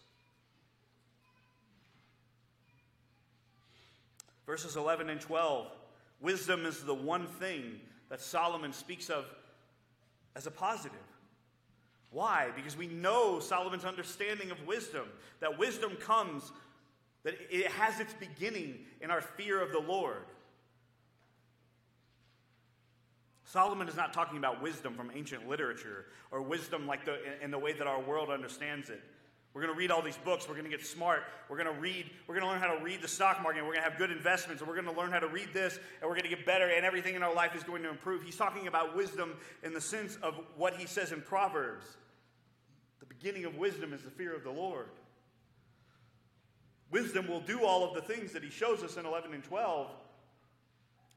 Verses 4.50 4.78
11 4.78 5.12
and 5.12 5.22
12 5.22 5.68
wisdom 6.22 6.66
is 6.66 6.84
the 6.84 6.91
one 6.91 7.28
thing 7.28 7.80
that 8.10 8.20
Solomon 8.20 8.74
speaks 8.74 9.08
of 9.12 9.26
as 10.36 10.47
a 10.47 10.52
positive. 10.52 10.97
Why? 12.10 12.50
Because 12.56 12.76
we 12.76 12.88
know 12.88 13.39
Solomon's 13.39 13.86
understanding 13.86 14.50
of 14.50 14.58
wisdom, 14.66 15.06
that 15.39 15.60
wisdom 15.60 15.95
comes, 15.97 16.52
that 17.22 17.36
it 17.52 17.68
has 17.68 18.00
its 18.00 18.16
beginning 18.16 18.80
in 19.02 19.12
our 19.12 19.22
fear 19.22 19.62
of 19.62 19.72
the 19.72 19.78
Lord. 19.80 20.26
Solomon 23.43 23.88
is 23.88 23.95
not 23.95 24.14
talking 24.14 24.39
about 24.39 24.64
wisdom 24.64 24.95
from 24.95 25.12
ancient 25.14 25.47
literature 25.47 26.06
or 26.32 26.41
wisdom 26.41 26.88
like 26.88 27.06
the, 27.06 27.20
in 27.43 27.52
the 27.52 27.60
way 27.60 27.74
that 27.74 27.86
our 27.86 28.02
world 28.02 28.32
understands 28.32 28.89
it. 28.89 29.04
We're 29.54 29.62
going 29.62 29.74
to 29.74 29.78
read 29.78 29.89
all 29.89 30.02
these 30.02 30.18
books. 30.18 30.47
We're 30.47 30.54
going 30.54 30.70
to 30.70 30.72
get 30.72 30.86
smart. 30.86 31.24
We're 31.50 31.58
going 31.58 31.74
to 31.74 31.82
read. 31.82 32.10
We're 32.28 32.36
going 32.36 32.45
to 32.45 32.52
learn 32.52 32.62
how 32.62 32.76
to 32.76 32.84
read 32.84 33.02
the 33.02 33.08
stock 33.08 33.41
market. 33.41 33.62
We're 33.62 33.74
going 33.74 33.84
to 33.84 33.89
have 33.89 33.97
good 33.97 34.12
investments. 34.12 34.62
And 34.62 34.70
we're 34.70 34.80
going 34.80 34.93
to 34.93 35.00
learn 35.00 35.12
how 35.12 35.20
to 35.20 35.28
read 35.28 35.50
this. 35.54 35.80
And 36.00 36.10
we're 36.10 36.16
going 36.16 36.30
to 36.30 36.36
get 36.36 36.45
better. 36.45 36.70
And 36.70 36.86
everything 36.86 37.16
in 37.16 37.24
our 37.24 37.34
life 37.34 37.56
is 37.56 37.64
going 37.64 37.82
to 37.84 37.89
improve. 37.89 38.22
He's 38.22 38.38
talking 38.38 38.68
about 38.68 38.95
wisdom 38.95 39.34
in 39.64 39.74
the 39.74 39.82
sense 39.82 40.18
of 40.22 40.39
what 40.56 40.76
he 40.76 40.86
says 40.86 41.12
in 41.12 41.22
Proverbs. 41.22 41.86
The 43.00 43.08
beginning 43.08 43.45
of 43.45 43.56
wisdom 43.56 43.91
is 43.91 44.04
the 44.04 44.12
fear 44.12 44.36
of 44.36 44.43
the 44.43 44.52
Lord. 44.52 44.89
Wisdom 46.91 47.28
will 47.28 47.41
do 47.41 47.64
all 47.64 47.88
of 47.88 47.95
the 47.95 48.02
things 48.02 48.32
that 48.34 48.43
he 48.43 48.50
shows 48.50 48.84
us 48.84 48.97
in 48.97 49.06
11 49.06 49.34
and 49.34 49.43
12 49.43 49.88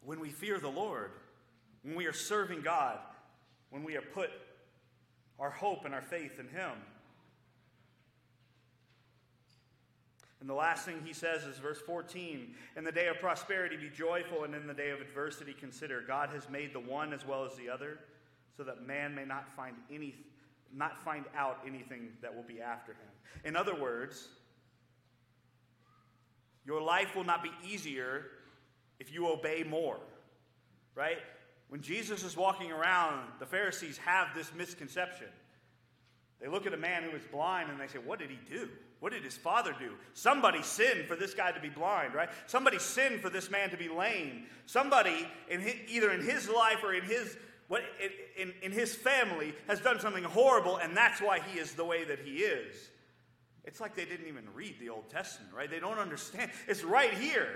when 0.04 0.20
we 0.20 0.30
fear 0.30 0.58
the 0.58 0.68
Lord, 0.68 1.12
when 1.82 1.94
we 1.94 2.06
are 2.06 2.12
serving 2.12 2.62
God, 2.62 2.98
when 3.70 3.84
we 3.84 3.94
have 3.94 4.12
put 4.12 4.30
our 5.38 5.50
hope 5.50 5.84
and 5.84 5.94
our 5.94 6.02
faith 6.02 6.38
in 6.38 6.48
him. 6.48 6.72
And 10.42 10.50
the 10.50 10.54
last 10.54 10.84
thing 10.84 11.00
he 11.04 11.12
says 11.12 11.44
is 11.44 11.58
verse 11.58 11.80
14 11.86 12.52
In 12.76 12.82
the 12.82 12.90
day 12.90 13.06
of 13.06 13.20
prosperity, 13.20 13.76
be 13.76 13.88
joyful, 13.88 14.42
and 14.42 14.56
in 14.56 14.66
the 14.66 14.74
day 14.74 14.90
of 14.90 15.00
adversity, 15.00 15.54
consider 15.54 16.02
God 16.04 16.30
has 16.30 16.48
made 16.50 16.72
the 16.72 16.80
one 16.80 17.12
as 17.12 17.24
well 17.24 17.44
as 17.44 17.54
the 17.54 17.70
other, 17.70 18.00
so 18.56 18.64
that 18.64 18.84
man 18.84 19.14
may 19.14 19.24
not 19.24 19.48
find 19.54 19.76
any, 19.88 20.16
not 20.74 20.98
find 20.98 21.26
out 21.36 21.60
anything 21.64 22.08
that 22.22 22.34
will 22.34 22.42
be 22.42 22.60
after 22.60 22.90
him. 22.90 23.08
In 23.44 23.54
other 23.54 23.80
words, 23.80 24.26
your 26.66 26.82
life 26.82 27.14
will 27.14 27.22
not 27.22 27.44
be 27.44 27.52
easier 27.64 28.24
if 28.98 29.12
you 29.12 29.28
obey 29.28 29.62
more. 29.62 30.00
Right? 30.96 31.18
When 31.68 31.82
Jesus 31.82 32.24
is 32.24 32.36
walking 32.36 32.72
around, 32.72 33.28
the 33.38 33.46
Pharisees 33.46 33.96
have 33.98 34.34
this 34.34 34.52
misconception. 34.52 35.28
They 36.40 36.48
look 36.48 36.66
at 36.66 36.74
a 36.74 36.78
man 36.78 37.04
who 37.04 37.16
is 37.16 37.22
blind 37.30 37.70
and 37.70 37.80
they 37.80 37.86
say, 37.86 38.00
What 38.00 38.18
did 38.18 38.30
he 38.30 38.38
do? 38.52 38.68
What 39.02 39.10
did 39.10 39.24
his 39.24 39.36
father 39.36 39.74
do? 39.76 39.94
Somebody 40.14 40.62
sinned 40.62 41.06
for 41.08 41.16
this 41.16 41.34
guy 41.34 41.50
to 41.50 41.58
be 41.58 41.68
blind, 41.68 42.14
right? 42.14 42.28
Somebody 42.46 42.78
sinned 42.78 43.20
for 43.20 43.30
this 43.30 43.50
man 43.50 43.68
to 43.70 43.76
be 43.76 43.88
lame. 43.88 44.44
Somebody, 44.66 45.26
in 45.50 45.60
his, 45.60 45.74
either 45.88 46.12
in 46.12 46.24
his 46.24 46.48
life 46.48 46.84
or 46.84 46.94
in 46.94 47.02
his, 47.02 47.36
what, 47.66 47.82
in, 48.38 48.54
in 48.62 48.70
his 48.70 48.94
family, 48.94 49.54
has 49.66 49.80
done 49.80 49.98
something 49.98 50.22
horrible, 50.22 50.76
and 50.76 50.96
that's 50.96 51.20
why 51.20 51.40
he 51.40 51.58
is 51.58 51.72
the 51.72 51.84
way 51.84 52.04
that 52.04 52.20
he 52.20 52.36
is. 52.44 52.76
It's 53.64 53.80
like 53.80 53.96
they 53.96 54.04
didn't 54.04 54.28
even 54.28 54.44
read 54.54 54.76
the 54.78 54.90
Old 54.90 55.10
Testament, 55.10 55.52
right? 55.52 55.68
They 55.68 55.80
don't 55.80 55.98
understand. 55.98 56.52
It's 56.68 56.84
right 56.84 57.12
here, 57.12 57.48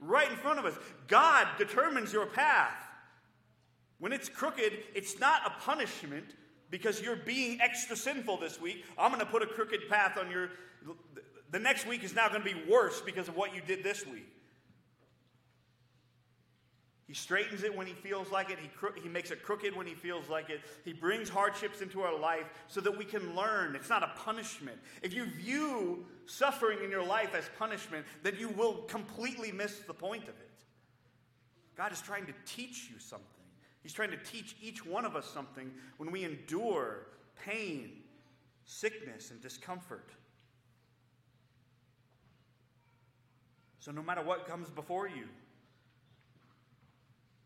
right 0.00 0.28
in 0.28 0.36
front 0.36 0.58
of 0.58 0.64
us. 0.64 0.74
God 1.06 1.46
determines 1.58 2.12
your 2.12 2.26
path. 2.26 2.74
When 4.00 4.12
it's 4.12 4.28
crooked, 4.28 4.72
it's 4.96 5.20
not 5.20 5.42
a 5.46 5.50
punishment 5.60 6.34
because 6.70 7.00
you're 7.00 7.16
being 7.16 7.60
extra 7.60 7.96
sinful 7.96 8.38
this 8.38 8.60
week. 8.60 8.84
I'm 8.98 9.10
going 9.10 9.24
to 9.24 9.30
put 9.30 9.42
a 9.42 9.46
crooked 9.46 9.88
path 9.88 10.18
on 10.18 10.30
your 10.30 10.50
the 11.50 11.58
next 11.58 11.86
week 11.86 12.04
is 12.04 12.14
now 12.14 12.28
going 12.28 12.42
to 12.42 12.54
be 12.54 12.70
worse 12.70 13.00
because 13.00 13.28
of 13.28 13.36
what 13.36 13.54
you 13.54 13.62
did 13.66 13.82
this 13.82 14.06
week. 14.06 14.28
He 17.06 17.14
straightens 17.14 17.62
it 17.62 17.74
when 17.74 17.86
he 17.86 17.94
feels 17.94 18.30
like 18.30 18.50
it. 18.50 18.58
He, 18.60 18.68
cro- 18.68 18.92
he 19.02 19.08
makes 19.08 19.30
it 19.30 19.42
crooked 19.42 19.74
when 19.74 19.86
he 19.86 19.94
feels 19.94 20.28
like 20.28 20.50
it. 20.50 20.60
He 20.84 20.92
brings 20.92 21.30
hardships 21.30 21.80
into 21.80 22.02
our 22.02 22.18
life 22.18 22.44
so 22.66 22.82
that 22.82 22.98
we 22.98 23.06
can 23.06 23.34
learn. 23.34 23.74
It's 23.74 23.88
not 23.88 24.02
a 24.02 24.12
punishment. 24.18 24.76
If 25.02 25.14
you 25.14 25.24
view 25.24 26.04
suffering 26.26 26.80
in 26.84 26.90
your 26.90 27.02
life 27.02 27.34
as 27.34 27.48
punishment, 27.58 28.04
then 28.22 28.36
you 28.38 28.50
will 28.50 28.82
completely 28.88 29.50
miss 29.52 29.78
the 29.86 29.94
point 29.94 30.24
of 30.24 30.28
it. 30.28 30.50
God 31.78 31.92
is 31.92 32.02
trying 32.02 32.26
to 32.26 32.34
teach 32.44 32.90
you 32.92 32.98
something. 32.98 33.26
He's 33.88 33.94
trying 33.94 34.10
to 34.10 34.18
teach 34.18 34.54
each 34.60 34.84
one 34.84 35.06
of 35.06 35.16
us 35.16 35.24
something 35.24 35.70
when 35.96 36.10
we 36.10 36.22
endure 36.22 37.06
pain, 37.42 38.02
sickness, 38.66 39.30
and 39.30 39.40
discomfort. 39.40 40.10
So, 43.78 43.90
no 43.90 44.02
matter 44.02 44.20
what 44.20 44.46
comes 44.46 44.68
before 44.68 45.08
you, 45.08 45.24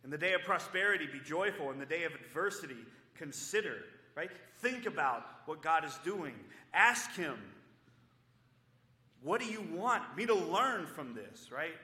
in 0.03 0.11
the 0.11 0.19
day 0.19 0.33
of 0.33 0.43
prosperity, 0.43 1.07
be 1.07 1.21
joyful. 1.21 1.71
In 1.71 1.79
the 1.79 1.87
day 1.87 2.03
of 2.03 2.13
adversity, 2.13 2.75
consider, 3.15 3.77
right? 4.17 4.33
Think 4.59 4.87
about 4.87 5.25
what 5.47 5.63
God 5.63 5.85
is 5.85 5.97
doing. 6.05 6.35
Ask 6.75 7.15
Him, 7.15 7.39
what 9.23 9.41
do 9.41 9.47
you 9.47 9.65
want 9.73 10.03
me 10.17 10.27
to 10.27 10.35
learn 10.35 10.87
from 10.87 11.15
this, 11.15 11.53
right? 11.53 11.77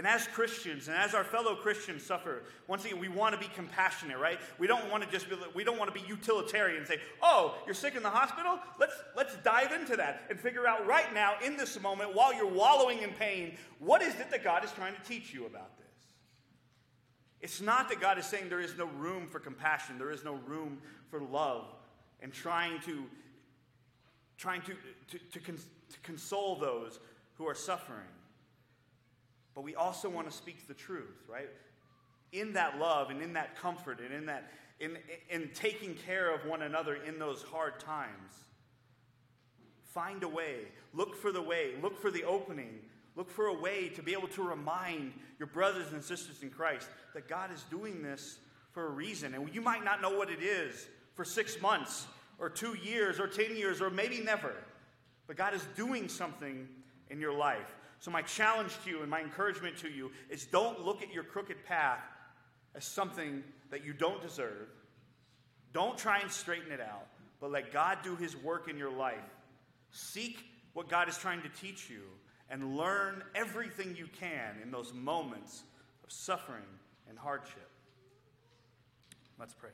And 0.00 0.06
as 0.06 0.26
Christians 0.28 0.88
and 0.88 0.96
as 0.96 1.12
our 1.12 1.24
fellow 1.24 1.54
Christians 1.54 2.02
suffer, 2.02 2.44
once 2.66 2.86
again, 2.86 2.98
we 2.98 3.08
want 3.08 3.34
to 3.34 3.38
be 3.38 3.52
compassionate, 3.54 4.18
right? 4.18 4.40
We 4.58 4.66
don't 4.66 4.90
want 4.90 5.04
to 5.04 5.10
just 5.10 5.28
be, 5.28 5.36
we 5.54 5.62
don't 5.62 5.78
want 5.78 5.94
to 5.94 6.00
be 6.00 6.08
utilitarian 6.08 6.78
and 6.78 6.86
say, 6.86 6.96
oh, 7.20 7.58
you're 7.66 7.74
sick 7.74 7.96
in 7.96 8.02
the 8.02 8.08
hospital? 8.08 8.58
Let's, 8.78 8.94
let's 9.14 9.36
dive 9.44 9.72
into 9.72 9.96
that 9.96 10.22
and 10.30 10.40
figure 10.40 10.66
out 10.66 10.86
right 10.86 11.12
now, 11.12 11.34
in 11.44 11.54
this 11.58 11.78
moment, 11.82 12.14
while 12.14 12.32
you're 12.32 12.50
wallowing 12.50 13.02
in 13.02 13.10
pain, 13.10 13.58
what 13.78 14.00
is 14.00 14.14
it 14.14 14.30
that 14.30 14.42
God 14.42 14.64
is 14.64 14.72
trying 14.72 14.94
to 14.94 15.02
teach 15.02 15.34
you 15.34 15.44
about 15.44 15.76
this? 15.76 15.86
It's 17.42 17.60
not 17.60 17.90
that 17.90 18.00
God 18.00 18.16
is 18.16 18.24
saying 18.24 18.48
there 18.48 18.58
is 18.58 18.78
no 18.78 18.86
room 18.86 19.26
for 19.26 19.38
compassion, 19.38 19.98
there 19.98 20.12
is 20.12 20.24
no 20.24 20.36
room 20.46 20.78
for 21.10 21.20
love, 21.20 21.66
and 22.22 22.32
trying 22.32 22.80
to, 22.86 23.04
trying 24.38 24.62
to, 24.62 24.72
to, 25.10 25.18
to, 25.18 25.40
cons- 25.40 25.66
to 25.92 25.98
console 26.02 26.56
those 26.56 27.00
who 27.36 27.46
are 27.46 27.54
suffering. 27.54 28.08
But 29.60 29.66
we 29.66 29.74
also 29.74 30.08
want 30.08 30.26
to 30.26 30.34
speak 30.34 30.66
the 30.66 30.72
truth, 30.72 31.22
right? 31.28 31.50
In 32.32 32.54
that 32.54 32.78
love 32.78 33.10
and 33.10 33.20
in 33.20 33.34
that 33.34 33.60
comfort 33.60 34.00
and 34.00 34.10
in 34.10 34.24
that 34.24 34.50
in, 34.80 34.96
in 35.28 35.50
taking 35.52 35.96
care 35.96 36.34
of 36.34 36.46
one 36.46 36.62
another 36.62 36.94
in 36.94 37.18
those 37.18 37.42
hard 37.42 37.78
times. 37.78 38.32
Find 39.82 40.22
a 40.22 40.28
way. 40.28 40.60
Look 40.94 41.14
for 41.14 41.30
the 41.30 41.42
way. 41.42 41.72
Look 41.82 42.00
for 42.00 42.10
the 42.10 42.24
opening. 42.24 42.78
Look 43.16 43.30
for 43.30 43.48
a 43.48 43.60
way 43.60 43.90
to 43.90 44.02
be 44.02 44.14
able 44.14 44.28
to 44.28 44.42
remind 44.42 45.12
your 45.38 45.48
brothers 45.48 45.92
and 45.92 46.02
sisters 46.02 46.42
in 46.42 46.48
Christ 46.48 46.88
that 47.12 47.28
God 47.28 47.52
is 47.52 47.62
doing 47.64 48.02
this 48.02 48.38
for 48.72 48.86
a 48.86 48.90
reason. 48.90 49.34
And 49.34 49.54
you 49.54 49.60
might 49.60 49.84
not 49.84 50.00
know 50.00 50.16
what 50.16 50.30
it 50.30 50.42
is 50.42 50.88
for 51.12 51.24
six 51.26 51.60
months 51.60 52.06
or 52.38 52.48
two 52.48 52.78
years 52.78 53.20
or 53.20 53.26
10 53.26 53.58
years 53.58 53.82
or 53.82 53.90
maybe 53.90 54.20
never. 54.20 54.54
But 55.26 55.36
God 55.36 55.52
is 55.52 55.66
doing 55.76 56.08
something 56.08 56.66
in 57.10 57.20
your 57.20 57.34
life. 57.34 57.74
So, 58.00 58.10
my 58.10 58.22
challenge 58.22 58.72
to 58.84 58.90
you 58.90 59.02
and 59.02 59.10
my 59.10 59.20
encouragement 59.20 59.76
to 59.78 59.88
you 59.88 60.10
is 60.30 60.46
don't 60.46 60.84
look 60.84 61.02
at 61.02 61.12
your 61.12 61.22
crooked 61.22 61.64
path 61.66 62.02
as 62.74 62.84
something 62.84 63.44
that 63.70 63.84
you 63.84 63.92
don't 63.92 64.22
deserve. 64.22 64.68
Don't 65.72 65.98
try 65.98 66.20
and 66.20 66.30
straighten 66.30 66.72
it 66.72 66.80
out, 66.80 67.06
but 67.40 67.50
let 67.50 67.72
God 67.72 67.98
do 68.02 68.16
His 68.16 68.34
work 68.36 68.68
in 68.68 68.78
your 68.78 68.90
life. 68.90 69.18
Seek 69.92 70.38
what 70.72 70.88
God 70.88 71.08
is 71.08 71.18
trying 71.18 71.42
to 71.42 71.48
teach 71.60 71.90
you 71.90 72.02
and 72.48 72.76
learn 72.76 73.22
everything 73.34 73.94
you 73.96 74.06
can 74.06 74.56
in 74.62 74.70
those 74.70 74.94
moments 74.94 75.62
of 76.02 76.10
suffering 76.10 76.64
and 77.08 77.18
hardship. 77.18 77.68
Let's 79.38 79.54
pray. 79.54 79.70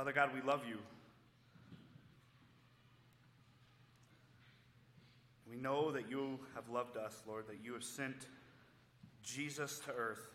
Father 0.00 0.12
God, 0.12 0.30
we 0.34 0.40
love 0.40 0.62
you. 0.66 0.78
We 5.46 5.56
know 5.56 5.92
that 5.92 6.08
you 6.08 6.38
have 6.54 6.70
loved 6.70 6.96
us, 6.96 7.22
Lord, 7.28 7.46
that 7.48 7.58
you 7.62 7.74
have 7.74 7.84
sent 7.84 8.14
Jesus 9.22 9.78
to 9.80 9.92
earth. 9.92 10.26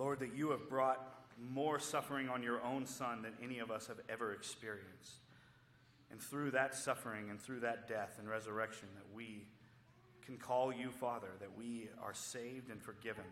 Lord, 0.00 0.18
that 0.18 0.34
you 0.34 0.50
have 0.50 0.68
brought 0.68 1.28
more 1.52 1.78
suffering 1.78 2.28
on 2.28 2.42
your 2.42 2.60
own 2.64 2.86
Son 2.86 3.22
than 3.22 3.34
any 3.40 3.60
of 3.60 3.70
us 3.70 3.86
have 3.86 4.00
ever 4.08 4.32
experienced. 4.32 5.20
And 6.10 6.20
through 6.20 6.50
that 6.50 6.74
suffering 6.74 7.30
and 7.30 7.40
through 7.40 7.60
that 7.60 7.86
death 7.86 8.16
and 8.18 8.28
resurrection, 8.28 8.88
that 8.96 9.14
we 9.14 9.46
can 10.24 10.38
call 10.38 10.72
you 10.72 10.90
Father, 10.90 11.30
that 11.38 11.56
we 11.56 11.88
are 12.02 12.14
saved 12.14 12.68
and 12.68 12.82
forgiven. 12.82 13.22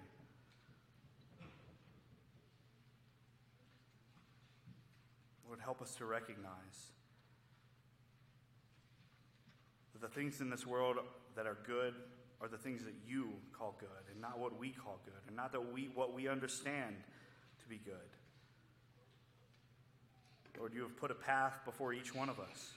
Lord, 5.54 5.62
help 5.62 5.82
us 5.82 5.94
to 5.98 6.04
recognize 6.04 6.90
that 9.92 10.00
the 10.00 10.08
things 10.08 10.40
in 10.40 10.50
this 10.50 10.66
world 10.66 10.96
that 11.36 11.46
are 11.46 11.58
good 11.64 11.94
are 12.40 12.48
the 12.48 12.58
things 12.58 12.82
that 12.82 12.94
you 13.06 13.28
call 13.56 13.76
good 13.78 13.88
and 14.10 14.20
not 14.20 14.40
what 14.40 14.58
we 14.58 14.70
call 14.70 14.98
good 15.04 15.14
and 15.28 15.36
not 15.36 15.52
that 15.52 15.72
we, 15.72 15.90
what 15.94 16.12
we 16.12 16.26
understand 16.26 16.96
to 17.62 17.68
be 17.68 17.76
good. 17.76 17.94
Lord, 20.58 20.74
you 20.74 20.82
have 20.82 20.96
put 20.96 21.12
a 21.12 21.14
path 21.14 21.52
before 21.64 21.92
each 21.92 22.12
one 22.12 22.28
of 22.28 22.40
us. 22.40 22.72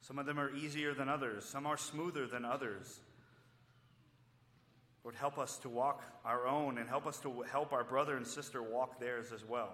Some 0.00 0.18
of 0.18 0.26
them 0.26 0.40
are 0.40 0.52
easier 0.56 0.92
than 0.92 1.08
others, 1.08 1.44
some 1.44 1.66
are 1.66 1.76
smoother 1.76 2.26
than 2.26 2.44
others. 2.44 2.98
Lord, 5.04 5.14
help 5.14 5.38
us 5.38 5.56
to 5.58 5.68
walk 5.68 6.02
our 6.24 6.48
own 6.48 6.78
and 6.78 6.88
help 6.88 7.06
us 7.06 7.20
to 7.20 7.42
help 7.42 7.72
our 7.72 7.84
brother 7.84 8.16
and 8.16 8.26
sister 8.26 8.60
walk 8.60 8.98
theirs 8.98 9.30
as 9.32 9.44
well. 9.44 9.70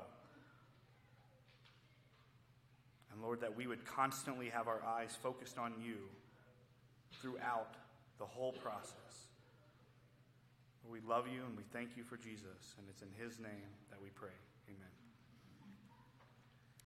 Lord, 3.23 3.41
that 3.41 3.57
we 3.57 3.67
would 3.67 3.85
constantly 3.85 4.49
have 4.49 4.67
our 4.69 4.83
eyes 4.85 5.17
focused 5.23 5.59
on 5.59 5.75
you 5.81 5.97
throughout 7.21 7.75
the 8.19 8.27
whole 8.27 8.53
process. 8.53 9.29
We 10.91 11.01
love 11.09 11.27
you 11.27 11.43
and 11.47 11.57
we 11.57 11.63
thank 11.73 11.97
you 11.97 12.03
for 12.03 12.17
Jesus, 12.17 12.75
and 12.77 12.87
it's 12.91 13.03
in 13.03 13.09
his 13.17 13.39
name 13.39 13.71
that 13.91 14.03
we 14.03 14.09
pray. 14.11 14.35
Amen. 14.69 15.02